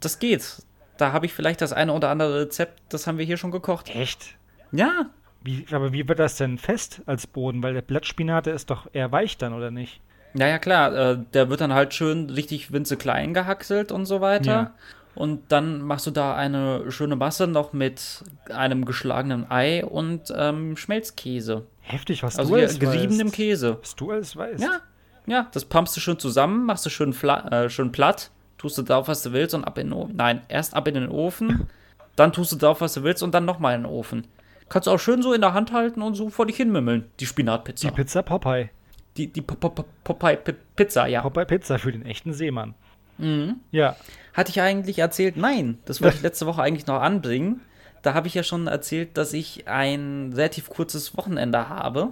Das 0.00 0.18
geht. 0.18 0.65
Da 0.98 1.12
habe 1.12 1.26
ich 1.26 1.32
vielleicht 1.32 1.60
das 1.60 1.72
eine 1.72 1.92
oder 1.92 2.08
andere 2.08 2.40
Rezept, 2.40 2.80
das 2.88 3.06
haben 3.06 3.18
wir 3.18 3.24
hier 3.24 3.36
schon 3.36 3.50
gekocht. 3.50 3.94
Echt? 3.94 4.36
Ja. 4.72 5.06
Wie, 5.42 5.64
aber 5.70 5.92
wie 5.92 6.08
wird 6.08 6.18
das 6.18 6.36
denn 6.36 6.58
fest 6.58 7.02
als 7.06 7.26
Boden? 7.26 7.62
Weil 7.62 7.74
der 7.74 7.82
Blattspinat, 7.82 8.46
der 8.46 8.54
ist 8.54 8.70
doch 8.70 8.88
eher 8.92 9.12
weich 9.12 9.38
dann, 9.38 9.52
oder 9.52 9.70
nicht? 9.70 10.00
Ja, 10.34 10.48
ja, 10.48 10.58
klar. 10.58 10.94
Äh, 10.94 11.18
der 11.34 11.48
wird 11.50 11.60
dann 11.60 11.72
halt 11.72 11.94
schön 11.94 12.30
richtig 12.30 12.72
winzeklein 12.72 13.32
gehackselt 13.32 13.92
und 13.92 14.06
so 14.06 14.20
weiter. 14.20 14.52
Ja. 14.52 14.74
Und 15.14 15.50
dann 15.50 15.80
machst 15.80 16.06
du 16.06 16.10
da 16.10 16.36
eine 16.36 16.90
schöne 16.90 17.16
Masse 17.16 17.46
noch 17.46 17.72
mit 17.72 18.22
einem 18.52 18.84
geschlagenen 18.84 19.50
Ei 19.50 19.84
und 19.84 20.32
ähm, 20.36 20.76
Schmelzkäse. 20.76 21.66
Heftig, 21.80 22.22
was 22.22 22.38
also 22.38 22.54
du 22.54 22.60
alles 22.60 22.78
geriebenem 22.78 23.32
Käse. 23.32 23.78
Was 23.80 23.96
du 23.96 24.10
alles 24.10 24.36
weißt. 24.36 24.62
Ja, 24.62 24.80
ja, 25.26 25.48
das 25.52 25.64
pumpst 25.64 25.96
du 25.96 26.00
schön 26.00 26.18
zusammen, 26.18 26.66
machst 26.66 26.84
du 26.84 26.90
schön, 26.90 27.12
äh, 27.22 27.70
schön 27.70 27.92
platt, 27.92 28.30
tust 28.58 28.78
du 28.78 28.82
drauf, 28.82 29.08
was 29.08 29.22
du 29.22 29.32
willst 29.32 29.54
und 29.54 29.64
ab 29.64 29.78
in 29.78 29.88
den 29.88 29.92
Ofen. 29.92 30.16
Nein, 30.16 30.42
erst 30.48 30.74
ab 30.74 30.88
in 30.88 30.94
den 30.94 31.08
Ofen, 31.08 31.68
dann 32.16 32.32
tust 32.32 32.52
du 32.52 32.56
drauf, 32.56 32.80
was 32.80 32.94
du 32.94 33.02
willst 33.02 33.22
und 33.22 33.34
dann 33.34 33.44
nochmal 33.44 33.74
in 33.74 33.82
den 33.82 33.90
Ofen. 33.90 34.26
Kannst 34.68 34.86
du 34.86 34.90
auch 34.90 34.98
schön 34.98 35.22
so 35.22 35.32
in 35.32 35.40
der 35.40 35.54
Hand 35.54 35.72
halten 35.72 36.02
und 36.02 36.14
so 36.14 36.28
vor 36.28 36.46
dich 36.46 36.56
hinmümmeln, 36.56 37.04
die 37.20 37.26
Spinatpizza. 37.26 37.88
Die 37.88 37.94
Pizza 37.94 38.22
Popeye. 38.22 38.70
Die, 39.16 39.28
die 39.28 39.40
Popeye 39.40 40.38
Pizza, 40.74 41.06
ja. 41.06 41.22
Popeye 41.22 41.46
Pizza 41.46 41.78
für 41.78 41.92
den 41.92 42.04
echten 42.04 42.34
Seemann. 42.34 42.74
Mhm. 43.18 43.56
Ja. 43.70 43.96
Hatte 44.34 44.50
ich 44.50 44.60
eigentlich 44.60 44.98
erzählt? 44.98 45.36
Nein, 45.36 45.78
das 45.84 46.02
wollte 46.02 46.16
ich 46.16 46.22
letzte 46.24 46.46
Woche 46.46 46.62
eigentlich 46.62 46.86
noch 46.86 47.00
anbringen. 47.00 47.60
Da 48.02 48.14
habe 48.14 48.26
ich 48.26 48.34
ja 48.34 48.42
schon 48.42 48.66
erzählt, 48.66 49.16
dass 49.16 49.32
ich 49.32 49.68
ein 49.68 50.32
relativ 50.34 50.68
kurzes 50.68 51.16
Wochenende 51.16 51.68
habe. 51.68 52.10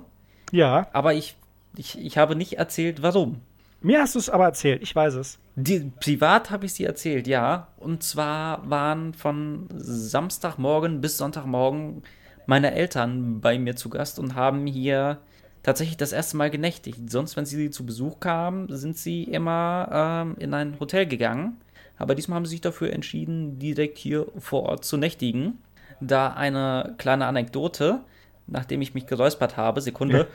Ja. 0.51 0.88
Aber 0.92 1.14
ich, 1.14 1.36
ich, 1.76 1.99
ich 1.99 2.18
habe 2.18 2.36
nicht 2.36 2.59
erzählt, 2.59 3.03
warum. 3.03 3.40
Mir 3.85 4.01
hast 4.01 4.14
du 4.14 4.18
es 4.18 4.30
aber 4.30 4.47
erzählt, 4.47 4.82
ich 4.82 4.97
weiß 4.97 5.12
es. 5.16 5.39
Die, 5.57 5.93
privat 6.01 6.51
habe 6.51 6.64
ich 6.64 6.72
sie 6.72 6.85
erzählt, 6.85 7.26
ja. 7.26 7.68
Und 7.76 8.03
zwar 8.03 8.68
waren 8.70 9.12
von 9.12 9.68
Samstagmorgen 9.74 11.03
bis 11.03 11.18
Sonntagmorgen 11.18 12.03
meine 12.47 12.72
Eltern 12.72 13.43
bei 13.43 13.59
mir 13.59 13.76
zu 13.76 13.91
Gast 13.91 14.18
und 14.18 14.35
haben 14.35 14.66
hier 14.66 15.18
tatsächlich 15.62 15.99
das 15.99 16.12
erste 16.12 16.39
Mal 16.39 16.49
genächtigt. 16.49 17.11
Sonst, 17.11 17.37
wenn 17.37 17.45
sie 17.45 17.68
zu 17.68 17.85
Besuch 17.85 18.20
kamen, 18.20 18.74
sind 18.74 18.97
sie 18.97 19.24
immer 19.24 19.89
ähm, 19.93 20.37
in 20.39 20.55
ein 20.55 20.80
Hotel 20.80 21.05
gegangen. 21.05 21.61
Aber 21.99 22.14
diesmal 22.14 22.37
haben 22.37 22.47
sie 22.47 22.53
sich 22.53 22.62
dafür 22.62 22.91
entschieden, 22.91 23.59
direkt 23.59 23.99
hier 23.99 24.26
vor 24.39 24.62
Ort 24.62 24.87
zu 24.87 24.97
nächtigen. 24.97 25.59
Da 26.01 26.28
eine 26.28 26.95
kleine 26.97 27.26
Anekdote, 27.26 28.01
nachdem 28.47 28.80
ich 28.80 28.95
mich 28.95 29.07
geräuspert 29.07 29.59
habe. 29.59 29.82
Sekunde. 29.82 30.26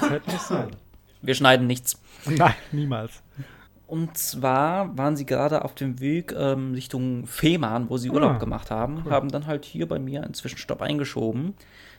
Halt 0.00 0.28
nicht 0.28 0.42
sein. 0.42 0.68
Wir 1.22 1.34
schneiden 1.34 1.66
nichts. 1.66 2.00
Nein, 2.26 2.54
niemals. 2.72 3.22
Und 3.86 4.16
zwar 4.16 4.96
waren 4.96 5.16
sie 5.16 5.26
gerade 5.26 5.64
auf 5.64 5.74
dem 5.74 5.98
Weg 5.98 6.32
ähm, 6.36 6.74
Richtung 6.74 7.26
Fehmarn, 7.26 7.90
wo 7.90 7.96
sie 7.96 8.10
Urlaub 8.10 8.34
ah, 8.36 8.38
gemacht 8.38 8.70
haben, 8.70 9.02
cool. 9.04 9.10
haben 9.10 9.30
dann 9.30 9.46
halt 9.46 9.64
hier 9.64 9.88
bei 9.88 9.98
mir 9.98 10.22
einen 10.22 10.34
Zwischenstopp 10.34 10.80
eingeschoben. 10.80 11.54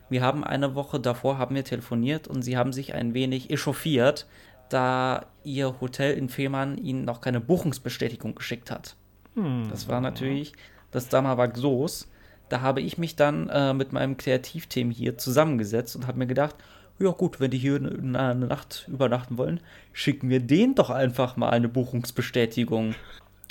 Wir 0.09 0.21
haben 0.21 0.45
eine 0.45 0.73
Woche 0.73 1.01
davor 1.01 1.37
haben 1.37 1.53
wir 1.53 1.65
telefoniert 1.65 2.29
und 2.29 2.43
sie 2.43 2.55
haben 2.55 2.71
sich 2.71 2.93
ein 2.93 3.13
wenig 3.13 3.49
echauffiert, 3.49 4.25
da 4.69 5.25
ihr 5.43 5.81
Hotel 5.81 6.17
in 6.17 6.29
Fehmarn 6.29 6.77
ihnen 6.77 7.03
noch 7.03 7.19
keine 7.19 7.41
Buchungsbestätigung 7.41 8.35
geschickt 8.35 8.71
hat. 8.71 8.95
Hm. 9.35 9.67
Das 9.69 9.89
war 9.89 9.99
natürlich, 9.99 10.53
das 10.91 11.09
Drama 11.09 11.37
war 11.37 11.49
groß. 11.49 12.09
Da 12.47 12.61
habe 12.61 12.81
ich 12.81 12.97
mich 12.97 13.15
dann 13.17 13.49
äh, 13.49 13.73
mit 13.73 13.91
meinem 13.91 14.17
Kreativteam 14.17 14.91
hier 14.91 15.17
zusammengesetzt 15.17 15.95
und 15.95 16.07
habe 16.07 16.19
mir 16.19 16.27
gedacht, 16.27 16.55
ja 17.01 17.11
gut, 17.11 17.39
wenn 17.39 17.51
die 17.51 17.57
hier 17.57 17.75
eine 17.75 18.35
Nacht 18.35 18.87
übernachten 18.87 19.37
wollen, 19.37 19.59
schicken 19.93 20.29
wir 20.29 20.39
denen 20.39 20.75
doch 20.75 20.89
einfach 20.89 21.35
mal 21.35 21.49
eine 21.49 21.67
Buchungsbestätigung. 21.67 22.95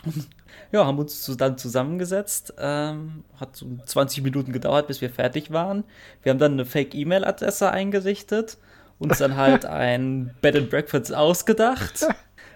ja, 0.73 0.87
haben 0.87 0.99
uns 0.99 1.25
dann 1.37 1.59
zusammengesetzt. 1.59 2.55
Ähm, 2.59 3.25
hat 3.39 3.57
so 3.57 3.67
20 3.85 4.23
Minuten 4.23 4.53
gedauert, 4.53 4.87
bis 4.87 5.01
wir 5.01 5.11
fertig 5.11 5.51
waren. 5.51 5.85
Wir 6.23 6.31
haben 6.31 6.39
dann 6.39 6.53
eine 6.53 6.65
Fake-E-Mail-Adresse 6.65 7.71
eingerichtet, 7.71 8.59
uns 8.99 9.19
dann 9.19 9.37
halt 9.37 9.65
ein 9.67 10.35
Bed 10.41 10.57
and 10.57 10.71
Breakfast 10.71 11.15
ausgedacht. 11.15 12.07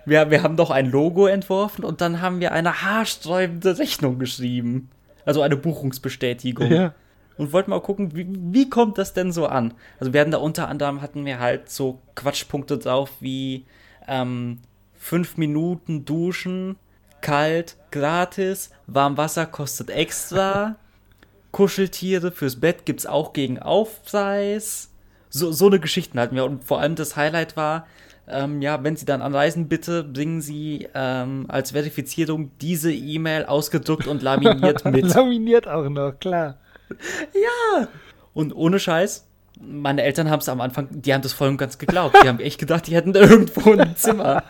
Wir, 0.06 0.30
wir 0.30 0.42
haben 0.42 0.54
noch 0.54 0.70
ein 0.70 0.90
Logo 0.90 1.26
entworfen 1.26 1.84
und 1.84 2.00
dann 2.00 2.20
haben 2.20 2.40
wir 2.40 2.52
eine 2.52 2.82
haarsträubende 2.82 3.78
Rechnung 3.78 4.18
geschrieben. 4.18 4.90
Also 5.24 5.40
eine 5.40 5.56
Buchungsbestätigung. 5.56 6.70
Ja. 6.70 6.94
Und 7.36 7.52
wollten 7.52 7.70
mal 7.70 7.80
gucken, 7.80 8.14
wie, 8.14 8.26
wie 8.28 8.70
kommt 8.70 8.98
das 8.98 9.12
denn 9.12 9.32
so 9.32 9.46
an? 9.46 9.74
Also 9.98 10.12
wir 10.12 10.20
hatten 10.20 10.30
da 10.30 10.38
unter 10.38 10.68
anderem 10.68 11.02
hatten 11.02 11.24
wir 11.24 11.40
halt 11.40 11.68
so 11.68 12.00
Quatschpunkte 12.14 12.78
drauf 12.78 13.10
wie 13.20 13.66
ähm, 14.06 14.60
fünf 14.94 15.36
Minuten 15.36 16.04
duschen 16.04 16.76
kalt, 17.20 17.76
gratis, 17.90 18.70
Warmwasser 18.86 19.46
kostet 19.46 19.90
extra, 19.90 20.76
Kuscheltiere 21.52 22.32
fürs 22.32 22.60
Bett 22.60 22.84
gibt's 22.84 23.06
auch 23.06 23.32
gegen 23.32 23.58
Aufpreis. 23.58 24.90
So, 25.30 25.50
so 25.52 25.66
eine 25.66 25.80
Geschichten 25.80 26.18
hatten 26.18 26.36
wir. 26.36 26.44
Und 26.44 26.64
vor 26.64 26.80
allem 26.80 26.96
das 26.96 27.16
Highlight 27.16 27.56
war, 27.56 27.86
ähm, 28.26 28.62
ja, 28.62 28.82
wenn 28.82 28.96
Sie 28.96 29.06
dann 29.06 29.22
anreisen, 29.22 29.68
bitte 29.68 30.02
bringen 30.02 30.40
Sie 30.40 30.88
ähm, 30.94 31.46
als 31.48 31.72
Verifizierung 31.72 32.50
diese 32.60 32.92
E-Mail 32.92 33.44
ausgedruckt 33.44 34.06
und 34.06 34.22
laminiert 34.22 34.84
mit. 34.84 35.14
laminiert 35.14 35.68
auch 35.68 35.88
noch, 35.88 36.18
klar. 36.18 36.58
Ja. 37.34 37.88
Und 38.32 38.54
ohne 38.54 38.78
Scheiß, 38.78 39.26
meine 39.60 40.02
Eltern 40.02 40.30
haben 40.30 40.40
es 40.40 40.48
am 40.48 40.60
Anfang, 40.60 40.88
die 40.90 41.14
haben 41.14 41.22
das 41.22 41.32
voll 41.32 41.48
und 41.48 41.56
ganz 41.56 41.78
geglaubt. 41.78 42.16
Die 42.22 42.28
haben 42.28 42.40
echt 42.40 42.58
gedacht, 42.58 42.86
die 42.86 42.94
hätten 42.94 43.14
irgendwo 43.14 43.72
ein 43.72 43.96
Zimmer. 43.96 44.42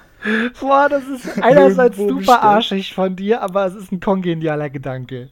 Boah, 0.59 0.89
das 0.89 1.07
ist 1.07 1.43
einerseits 1.43 1.99
super 1.99 2.43
arschig 2.43 2.95
von 2.95 3.15
dir, 3.15 3.43
aber 3.43 3.67
es 3.67 3.75
ist 3.75 3.93
ein 3.93 4.01
kongenialer 4.01 4.71
Gedanke. 4.71 5.29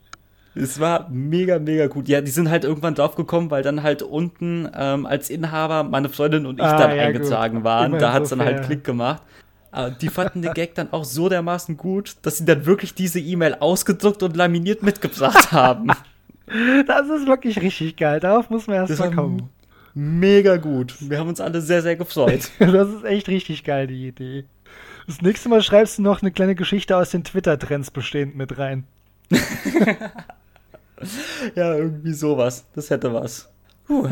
Es 0.54 0.78
war 0.78 1.08
mega, 1.10 1.58
mega 1.58 1.86
gut. 1.86 2.08
Ja, 2.08 2.20
die 2.20 2.30
sind 2.30 2.50
halt 2.50 2.64
irgendwann 2.64 2.94
draufgekommen, 2.94 3.50
weil 3.50 3.62
dann 3.62 3.82
halt 3.82 4.02
unten 4.02 4.68
ähm, 4.76 5.06
als 5.06 5.30
Inhaber 5.30 5.82
meine 5.82 6.10
Freundin 6.10 6.44
und 6.44 6.58
ich 6.58 6.64
ah, 6.64 6.76
dann 6.76 6.94
ja, 6.94 7.04
eingetragen 7.04 7.56
gut. 7.56 7.64
waren. 7.64 7.86
Immerhin 7.86 8.00
da 8.02 8.12
hat 8.12 8.24
es 8.24 8.28
so 8.28 8.36
dann 8.36 8.44
halt 8.44 8.64
Klick 8.64 8.84
gemacht. 8.84 9.22
Aber 9.70 9.90
die 9.90 10.08
fanden 10.10 10.42
den 10.42 10.52
Gag 10.52 10.74
dann 10.74 10.92
auch 10.92 11.04
so 11.04 11.30
dermaßen 11.30 11.78
gut, 11.78 12.16
dass 12.20 12.36
sie 12.36 12.44
dann 12.44 12.66
wirklich 12.66 12.94
diese 12.94 13.18
E-Mail 13.18 13.56
ausgedruckt 13.60 14.22
und 14.22 14.36
laminiert 14.36 14.82
mitgebracht 14.82 15.52
haben. 15.52 15.90
Das 16.86 17.08
ist 17.08 17.26
wirklich 17.26 17.60
richtig 17.60 17.96
geil. 17.96 18.20
Darauf 18.20 18.50
muss 18.50 18.66
man 18.66 18.76
erst 18.76 18.98
mal 18.98 19.10
kommen. 19.10 19.48
Mega 19.94 20.56
gut. 20.56 20.94
Wir 21.00 21.18
haben 21.18 21.28
uns 21.28 21.40
alle 21.40 21.60
sehr, 21.60 21.82
sehr 21.82 21.96
gefreut. 21.96 22.50
das 22.58 22.88
ist 22.88 23.04
echt 23.04 23.28
richtig 23.28 23.64
geil, 23.64 23.86
die 23.86 24.08
Idee. 24.08 24.44
Das 25.06 25.20
nächste 25.20 25.48
Mal 25.48 25.62
schreibst 25.62 25.98
du 25.98 26.02
noch 26.02 26.22
eine 26.22 26.30
kleine 26.30 26.54
Geschichte 26.54 26.96
aus 26.96 27.10
den 27.10 27.24
Twitter-Trends 27.24 27.90
bestehend 27.90 28.36
mit 28.36 28.58
rein. 28.58 28.84
ja, 31.54 31.74
irgendwie 31.74 32.12
sowas. 32.12 32.66
Das 32.74 32.90
hätte 32.90 33.12
was. 33.12 33.50
Puh. 33.86 34.08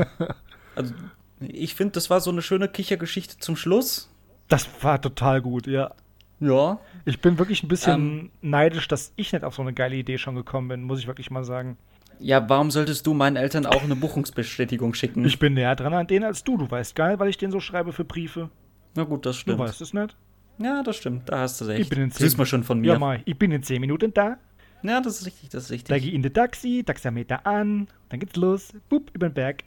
Also, 0.75 0.95
ich 1.41 1.75
finde, 1.75 1.93
das 1.93 2.11
war 2.11 2.21
so 2.21 2.31
eine 2.31 2.43
schöne 2.43 2.69
Kichergeschichte 2.69 3.39
zum 3.39 3.57
Schluss. 3.57 4.11
Das 4.49 4.69
war 4.83 5.01
total 5.01 5.41
gut, 5.41 5.67
ja. 5.67 5.93
Ja. 6.41 6.81
Ich 7.05 7.21
bin 7.21 7.39
wirklich 7.39 7.63
ein 7.63 7.69
bisschen 7.69 7.95
ähm, 7.95 8.31
neidisch, 8.41 8.89
dass 8.89 9.13
ich 9.17 9.33
nicht 9.33 9.45
auf 9.45 9.55
so 9.55 9.63
eine 9.63 9.73
geile 9.73 9.97
Idee 9.97 10.19
schon 10.19 10.35
gekommen 10.35 10.69
bin, 10.69 10.83
muss 10.83 10.99
ich 10.99 11.07
wirklich 11.07 11.31
mal 11.31 11.45
sagen. 11.45 11.77
Ja, 12.21 12.47
warum 12.49 12.71
solltest 12.71 13.07
du 13.07 13.15
meinen 13.15 13.37
Eltern 13.37 13.65
auch 13.67 13.83
eine 13.83 13.97
Buchungsbestätigung 13.97 14.93
schicken? 14.95 15.25
Ich 15.25 15.39
bin 15.39 15.55
näher 15.55 15.75
dran 15.75 15.95
an 15.95 16.07
denen 16.07 16.25
als 16.25 16.45
du. 16.45 16.57
Du 16.59 16.71
weißt 16.71 16.97
nicht, 16.97 17.19
weil 17.19 17.29
ich 17.29 17.39
denen 17.39 17.51
so 17.53 17.61
schreibe 17.61 17.93
für 17.93 18.05
Briefe. 18.05 18.51
Na 18.95 19.05
gut, 19.05 19.25
das 19.25 19.37
stimmt. 19.39 19.59
Du 19.59 19.63
weißt 19.65 19.81
es 19.81 19.95
nicht. 19.95 20.17
Ja, 20.59 20.83
das 20.83 20.97
stimmt, 20.97 21.29
da 21.31 21.39
hast 21.39 21.61
du 21.61 21.65
recht. 21.65 21.81
Ich 21.81 21.89
bin 21.89 22.03
in 22.03 22.11
zehn, 22.11 22.27
Siehst 22.27 22.37
mal 22.37 22.45
schon 22.45 22.63
von 22.65 22.81
mir. 22.81 22.93
Ja, 22.93 22.99
mal, 22.99 23.23
ich 23.25 23.39
bin 23.39 23.51
in 23.51 23.63
10 23.63 23.81
Minuten 23.81 24.13
da. 24.13 24.37
Ja, 24.83 25.01
das 25.01 25.21
ist 25.21 25.27
richtig, 25.27 25.49
das 25.49 25.65
ist 25.65 25.71
richtig. 25.71 25.89
Da 25.89 25.99
geh 25.99 26.11
in 26.11 26.23
die 26.23 26.29
Taxi, 26.31 26.83
Taxameter 26.85 27.47
an, 27.47 27.89
dann 28.11 28.21
geht's 28.21 28.37
los, 28.37 28.73
bup, 28.91 29.11
über 29.15 29.29
den 29.31 29.35
Berg. 29.35 29.65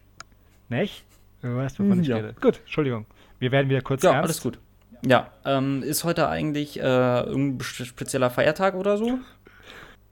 Nicht? 0.70 1.04
Du 1.42 1.56
weißt, 1.56 1.80
wovon 1.80 2.02
ich 2.02 2.08
Ja. 2.08 2.18
rede. 2.18 2.36
Gut, 2.40 2.60
Entschuldigung. 2.60 3.08
Wir 3.40 3.52
werden 3.52 3.70
wieder 3.70 3.82
kurz 3.82 4.04
Ja, 4.04 4.12
ernst. 4.14 4.24
alles 4.26 4.42
gut. 4.42 4.60
Ja, 5.06 5.32
ähm, 5.46 5.82
ist 5.84 6.04
heute 6.04 6.30
eigentlich 6.30 6.80
äh, 6.80 6.84
irgendein 6.84 7.62
spezieller 7.66 8.30
Feiertag 8.30 8.76
oder 8.76 8.98
so? 8.98 9.18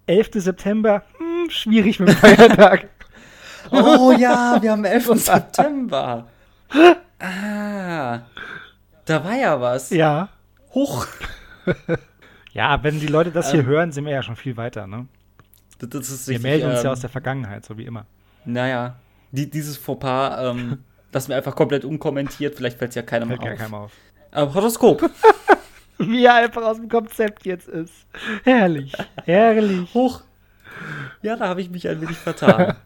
11. 0.08 0.30
September, 0.36 1.04
hm, 1.18 1.50
schwierig 1.50 2.00
mit 2.00 2.10
dem 2.10 2.16
Feiertag. 2.16 2.88
Oh 3.74 4.12
ja, 4.12 4.58
wir 4.62 4.72
haben 4.72 4.84
11. 4.84 5.06
September. 5.24 6.28
Ah, 7.20 8.20
da 9.06 9.24
war 9.24 9.36
ja 9.38 9.62
was. 9.62 9.92
ja. 9.92 10.30
Hoch. 10.74 11.08
Ja, 12.54 12.84
wenn 12.84 13.00
die 13.00 13.08
Leute 13.08 13.32
das 13.32 13.52
hier 13.52 13.62
Ähm, 13.62 13.66
hören, 13.68 13.92
sind 13.94 14.04
wir 14.04 14.12
ja 14.12 14.22
schon 14.24 14.36
viel 14.36 14.58
weiter, 14.58 14.86
ne? 14.86 15.08
Das, 15.80 15.90
das 15.90 16.10
ist 16.10 16.28
Wir 16.28 16.34
richtig, 16.34 16.44
melden 16.44 16.66
uns 16.72 16.80
ja 16.84 16.90
ähm, 16.90 16.92
aus 16.92 17.00
der 17.00 17.10
Vergangenheit, 17.10 17.66
so 17.66 17.78
wie 17.78 17.86
immer. 17.86 18.06
Naja, 18.44 18.96
die, 19.32 19.50
dieses 19.50 19.78
Fauxpas 19.78 20.38
ähm, 20.52 20.80
lassen 21.14 21.30
wir 21.30 21.38
einfach 21.38 21.56
komplett 21.56 21.86
unkommentiert. 21.86 22.56
Vielleicht 22.56 22.78
fällt 22.78 22.90
es 22.90 22.96
ja 22.96 23.04
keinem 23.04 23.30
Fällt 23.30 23.40
auf. 23.40 23.58
keinem 23.58 23.74
auf. 23.74 23.94
Aber 24.32 24.54
Horoskop. 24.54 25.10
Wie 26.08 26.26
er 26.26 26.36
einfach 26.36 26.64
aus 26.64 26.78
dem 26.78 26.90
Konzept 26.90 27.46
jetzt 27.46 27.68
ist. 27.68 28.06
Herrlich, 28.44 28.94
herrlich. 29.26 29.94
Hoch. 29.94 30.22
Ja, 31.22 31.36
da 31.36 31.48
habe 31.48 31.62
ich 31.62 31.70
mich 31.70 31.88
ein 31.88 32.02
wenig 32.02 32.18
vertan. 32.18 32.76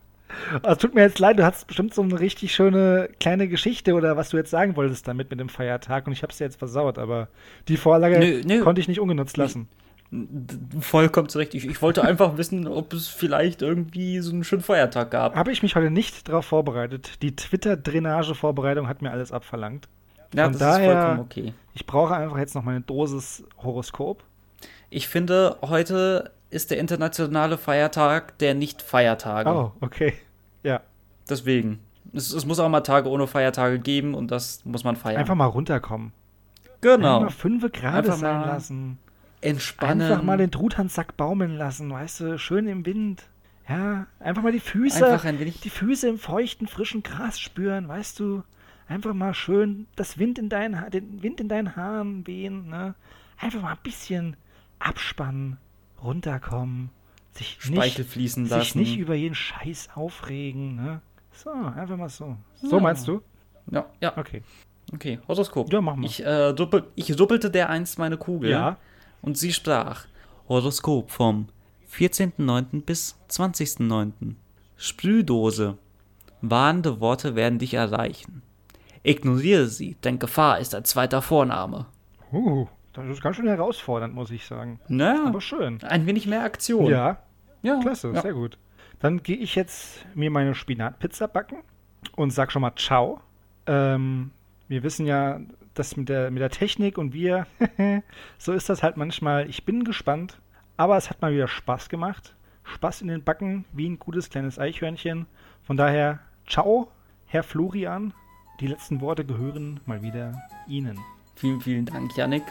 Also, 0.63 0.87
tut 0.87 0.95
mir 0.95 1.01
jetzt 1.01 1.17
leid, 1.19 1.39
du 1.39 1.45
hast 1.45 1.65
bestimmt 1.65 1.93
so 1.93 2.01
eine 2.01 2.19
richtig 2.19 2.53
schöne 2.53 3.09
kleine 3.21 3.47
Geschichte 3.47 3.93
oder 3.93 4.17
was 4.17 4.29
du 4.29 4.37
jetzt 4.37 4.51
sagen 4.51 4.75
wolltest 4.75 5.07
damit 5.07 5.29
mit 5.29 5.39
dem 5.39 5.47
Feiertag 5.47 6.07
und 6.07 6.13
ich 6.13 6.23
hab's 6.23 6.37
dir 6.37 6.43
jetzt 6.43 6.57
versaut, 6.57 6.97
aber 6.97 7.29
die 7.69 7.77
Vorlage 7.77 8.19
Nö, 8.19 8.41
nö. 8.45 8.61
konnte 8.61 8.81
ich 8.81 8.89
nicht 8.89 8.99
ungenutzt 8.99 9.37
lassen. 9.37 9.69
Vollkommen 10.79 11.29
zurecht. 11.29 11.53
Ich, 11.55 11.65
ich 11.65 11.81
wollte 11.81 12.03
einfach 12.03 12.37
wissen, 12.37 12.67
ob 12.67 12.93
es 12.93 13.07
vielleicht 13.07 13.61
irgendwie 13.61 14.19
so 14.19 14.31
einen 14.31 14.43
schönen 14.43 14.61
Feiertag 14.61 15.11
gab. 15.11 15.35
Habe 15.35 15.51
ich 15.51 15.63
mich 15.63 15.75
heute 15.75 15.89
nicht 15.89 16.27
darauf 16.27 16.45
vorbereitet. 16.45 17.21
Die 17.21 17.35
Twitter-Drainage-Vorbereitung 17.35 18.87
hat 18.87 19.01
mir 19.01 19.11
alles 19.11 19.31
abverlangt. 19.31 19.87
Ja, 20.37 20.43
von 20.45 20.53
das 20.53 20.59
daher- 20.59 20.91
ist 20.91 20.97
vollkommen 20.97 21.19
okay. 21.21 21.53
Ich 21.73 21.85
brauche 21.85 22.15
einfach 22.15 22.37
jetzt 22.37 22.55
noch 22.55 22.63
meine 22.63 22.81
Dosis 22.81 23.43
Horoskop. 23.61 24.23
Ich 24.89 25.07
finde, 25.07 25.57
heute 25.61 26.31
ist 26.49 26.71
der 26.71 26.79
internationale 26.79 27.57
Feiertag 27.57 28.37
der 28.37 28.53
Nicht-Feiertage. 28.53 29.49
Oh, 29.49 29.71
okay. 29.81 30.13
Ja. 30.63 30.81
Deswegen. 31.29 31.79
Es, 32.13 32.31
es 32.31 32.45
muss 32.45 32.59
auch 32.59 32.69
mal 32.69 32.81
Tage 32.81 33.09
ohne 33.09 33.27
Feiertage 33.27 33.79
geben 33.79 34.13
und 34.13 34.31
das 34.31 34.63
muss 34.63 34.83
man 34.83 34.95
feiern. 34.95 35.17
Einfach 35.19 35.35
mal 35.35 35.45
runterkommen. 35.47 36.13
genau. 36.81 37.15
Einfach 37.17 37.21
mal 37.21 37.29
fünf 37.31 37.71
Grad 37.73 38.05
sein 38.05 38.41
lassen. 38.41 38.97
Entspannen. 39.41 40.01
Einfach 40.09 40.23
mal 40.23 40.37
den 40.37 40.51
Truthahnsack 40.51 41.17
baumeln 41.17 41.57
lassen, 41.57 41.91
weißt 41.91 42.19
du, 42.21 42.39
schön 42.39 42.67
im 42.67 42.85
Wind. 42.85 43.23
Ja, 43.67 44.05
einfach 44.19 44.43
mal 44.43 44.51
die 44.51 44.59
Füße, 44.59 45.05
Einfach 45.05 45.25
ein 45.25 45.39
wenig- 45.39 45.59
die 45.61 45.69
Füße 45.71 46.07
im 46.07 46.19
feuchten, 46.19 46.67
frischen 46.67 47.03
Gras 47.03 47.39
spüren, 47.39 47.87
weißt 47.87 48.19
du. 48.19 48.43
Einfach 48.87 49.13
mal 49.13 49.33
schön 49.33 49.87
das 49.95 50.17
Wind 50.19 50.37
in 50.37 50.49
deinen, 50.49 50.89
den 50.91 51.23
Wind 51.23 51.39
in 51.41 51.49
deinen 51.49 51.75
Haaren 51.75 52.25
wehen, 52.27 52.69
ne? 52.69 52.93
Einfach 53.39 53.61
mal 53.61 53.71
ein 53.71 53.79
bisschen 53.83 54.37
abspannen, 54.79 55.57
runterkommen, 56.03 56.89
sich 57.33 57.57
Speichel 57.59 58.03
nicht, 58.03 58.13
fließen 58.13 58.45
sich 58.45 58.51
lassen. 58.55 58.79
nicht 58.79 58.97
über 58.97 59.15
jeden 59.15 59.35
Scheiß 59.35 59.89
aufregen, 59.95 60.75
ne? 60.75 61.01
So, 61.33 61.51
einfach 61.51 61.97
mal 61.97 62.09
so. 62.09 62.37
So 62.55 62.77
Ja. 62.77 62.81
meinst 62.81 63.07
du? 63.07 63.21
Ja, 63.71 63.85
ja. 64.01 64.15
Okay. 64.17 64.43
Okay, 64.93 65.19
Horoskop. 65.27 65.73
Ja, 65.73 65.81
mach 65.81 65.95
mal. 65.95 66.05
Ich, 66.05 66.23
äh, 66.23 66.53
duppel, 66.53 66.83
ich 66.95 67.07
duppelte 67.07 67.49
der 67.49 67.69
einst 67.69 67.97
meine 67.97 68.17
Kugel. 68.17 68.51
Ja. 68.51 68.77
Und 69.23 69.35
sie 69.37 69.51
sprach: 69.51 70.05
Horoskop 70.47 71.09
vom 71.09 71.47
14.09. 71.91 72.81
bis 72.83 73.17
20.09. 73.29 74.35
Sprühdose. 74.77 75.77
Warnende 76.41 76.99
Worte 76.99 77.35
werden 77.35 77.57
dich 77.57 77.73
erreichen. 77.73 78.43
Ignoriere 79.05 79.67
sie, 79.67 79.95
denn 80.03 80.19
Gefahr 80.19 80.59
ist 80.59 80.73
ein 80.75 80.83
zweiter 80.85 81.21
Vorname. 81.21 81.85
Uh, 82.31 82.67
das 82.93 83.05
ist 83.07 83.21
ganz 83.21 83.35
schön 83.35 83.47
herausfordernd, 83.47 84.13
muss 84.15 84.31
ich 84.31 84.45
sagen. 84.45 84.79
Naja, 84.87 85.25
Aber 85.27 85.41
schön. 85.41 85.81
ein 85.83 86.05
wenig 86.05 86.27
mehr 86.27 86.43
Aktion. 86.43 86.87
Ja, 86.89 87.17
ja 87.61 87.79
Klasse, 87.81 88.11
Ja. 88.13 88.21
sehr 88.21 88.33
gut. 88.33 88.57
Dann 88.99 89.21
gehe 89.21 89.37
ich 89.37 89.55
jetzt 89.55 90.05
mir 90.15 90.31
meine 90.31 90.55
Spinatpizza 90.55 91.27
backen 91.27 91.57
und 92.15 92.31
sag 92.31 92.51
schon 92.51 92.61
mal 92.61 92.75
Ciao. 92.75 93.19
Ähm, 93.67 94.31
wir 94.67 94.81
wissen 94.83 95.05
ja, 95.05 95.39
das 95.75 95.97
mit 95.97 96.09
der, 96.09 96.31
mit 96.31 96.41
der 96.41 96.49
Technik 96.49 96.97
und 96.97 97.13
wir, 97.13 97.45
so 98.37 98.53
ist 98.53 98.69
das 98.69 98.81
halt 98.81 98.97
manchmal. 98.97 99.47
Ich 99.49 99.65
bin 99.65 99.83
gespannt, 99.83 100.39
aber 100.77 100.97
es 100.97 101.09
hat 101.09 101.21
mal 101.21 101.33
wieder 101.33 101.47
Spaß 101.47 101.89
gemacht. 101.89 102.33
Spaß 102.63 103.01
in 103.01 103.09
den 103.09 103.23
Backen, 103.23 103.65
wie 103.73 103.87
ein 103.87 103.99
gutes 103.99 104.29
kleines 104.31 104.57
Eichhörnchen. 104.57 105.27
Von 105.63 105.77
daher, 105.77 106.19
Ciao, 106.47 106.89
Herr 107.27 107.43
Florian. 107.43 108.13
Die 108.61 108.67
letzten 108.67 109.01
Worte 109.01 109.25
gehören 109.25 109.81
mal 109.85 110.01
wieder 110.01 110.47
Ihnen. 110.65 110.97
Vielen, 111.35 111.59
vielen 111.59 111.85
Dank, 111.85 112.15
Yannick. 112.15 112.43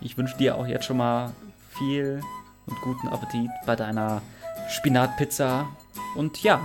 Ich 0.00 0.16
wünsche 0.16 0.36
dir 0.36 0.56
auch 0.56 0.66
jetzt 0.66 0.84
schon 0.84 0.98
mal 0.98 1.32
viel 1.70 2.20
und 2.66 2.80
guten 2.82 3.08
Appetit 3.08 3.50
bei 3.66 3.74
deiner 3.74 4.22
Spinatpizza. 4.68 5.66
Und 6.14 6.40
ja, 6.44 6.60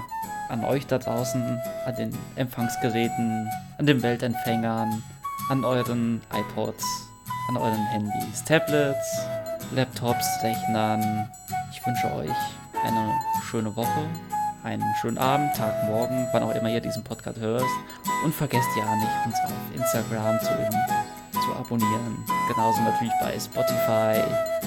an 0.50 0.64
euch 0.64 0.86
da 0.86 1.00
draußen, 1.00 1.60
an 1.86 1.96
den 1.96 2.16
Empfangsgeräten, 2.36 3.50
an 3.80 3.86
den 3.88 4.04
Weltempfängern, 4.04 5.02
an 5.50 5.66
euren 5.66 6.22
iPods, 6.32 6.86
an 7.50 7.58
euren 7.58 7.86
Handys, 7.88 8.44
Tablets, 8.44 9.26
Laptops, 9.74 10.28
Rechnern. 10.44 11.30
Ich 11.72 11.84
wünsche 11.84 12.14
euch 12.14 12.30
eine 12.84 13.12
schöne 13.50 13.76
Woche, 13.76 14.08
einen 14.64 14.84
schönen 15.02 15.18
Abend, 15.18 15.56
Tag, 15.56 15.84
Morgen, 15.86 16.28
wann 16.32 16.44
auch 16.44 16.56
immer 16.56 16.70
ihr 16.70 16.80
diesen 16.80 17.04
Podcast 17.04 17.40
hörst. 17.40 17.66
Und 18.24 18.34
vergesst 18.34 18.70
ja 18.78 18.96
nicht, 18.96 19.12
uns 19.26 19.36
auf 19.46 19.52
Instagram 19.76 20.40
zu, 20.40 21.42
zu 21.42 21.56
abonnieren. 21.56 22.24
Genauso 22.50 22.82
natürlich 22.82 23.14
bei 23.22 23.38
Spotify, 23.40 24.22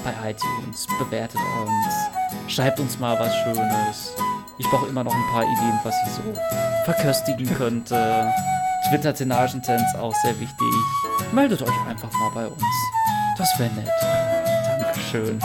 bei 0.05 0.31
iTunes. 0.31 0.87
Bewertet 0.99 1.41
uns. 1.63 2.53
Schreibt 2.53 2.79
uns 2.79 2.99
mal 2.99 3.19
was 3.19 3.35
Schönes. 3.37 4.15
Ich 4.59 4.69
brauche 4.71 4.87
immer 4.87 5.05
noch 5.05 5.15
ein 5.15 5.27
paar 5.33 5.43
Ideen, 5.43 5.81
was 5.83 5.95
ich 6.07 6.13
so 6.13 6.23
verköstigen 6.85 7.47
könnte. 7.57 8.33
Twitter-Tenagentenz 8.89 9.95
auch 9.97 10.15
sehr 10.23 10.39
wichtig. 10.39 10.75
Meldet 11.33 11.63
euch 11.63 11.87
einfach 11.89 12.13
mal 12.13 12.31
bei 12.35 12.47
uns. 12.47 12.63
Das 13.39 13.59
wäre 13.59 13.73
nett. 13.75 13.91
Dankeschön. 14.81 15.41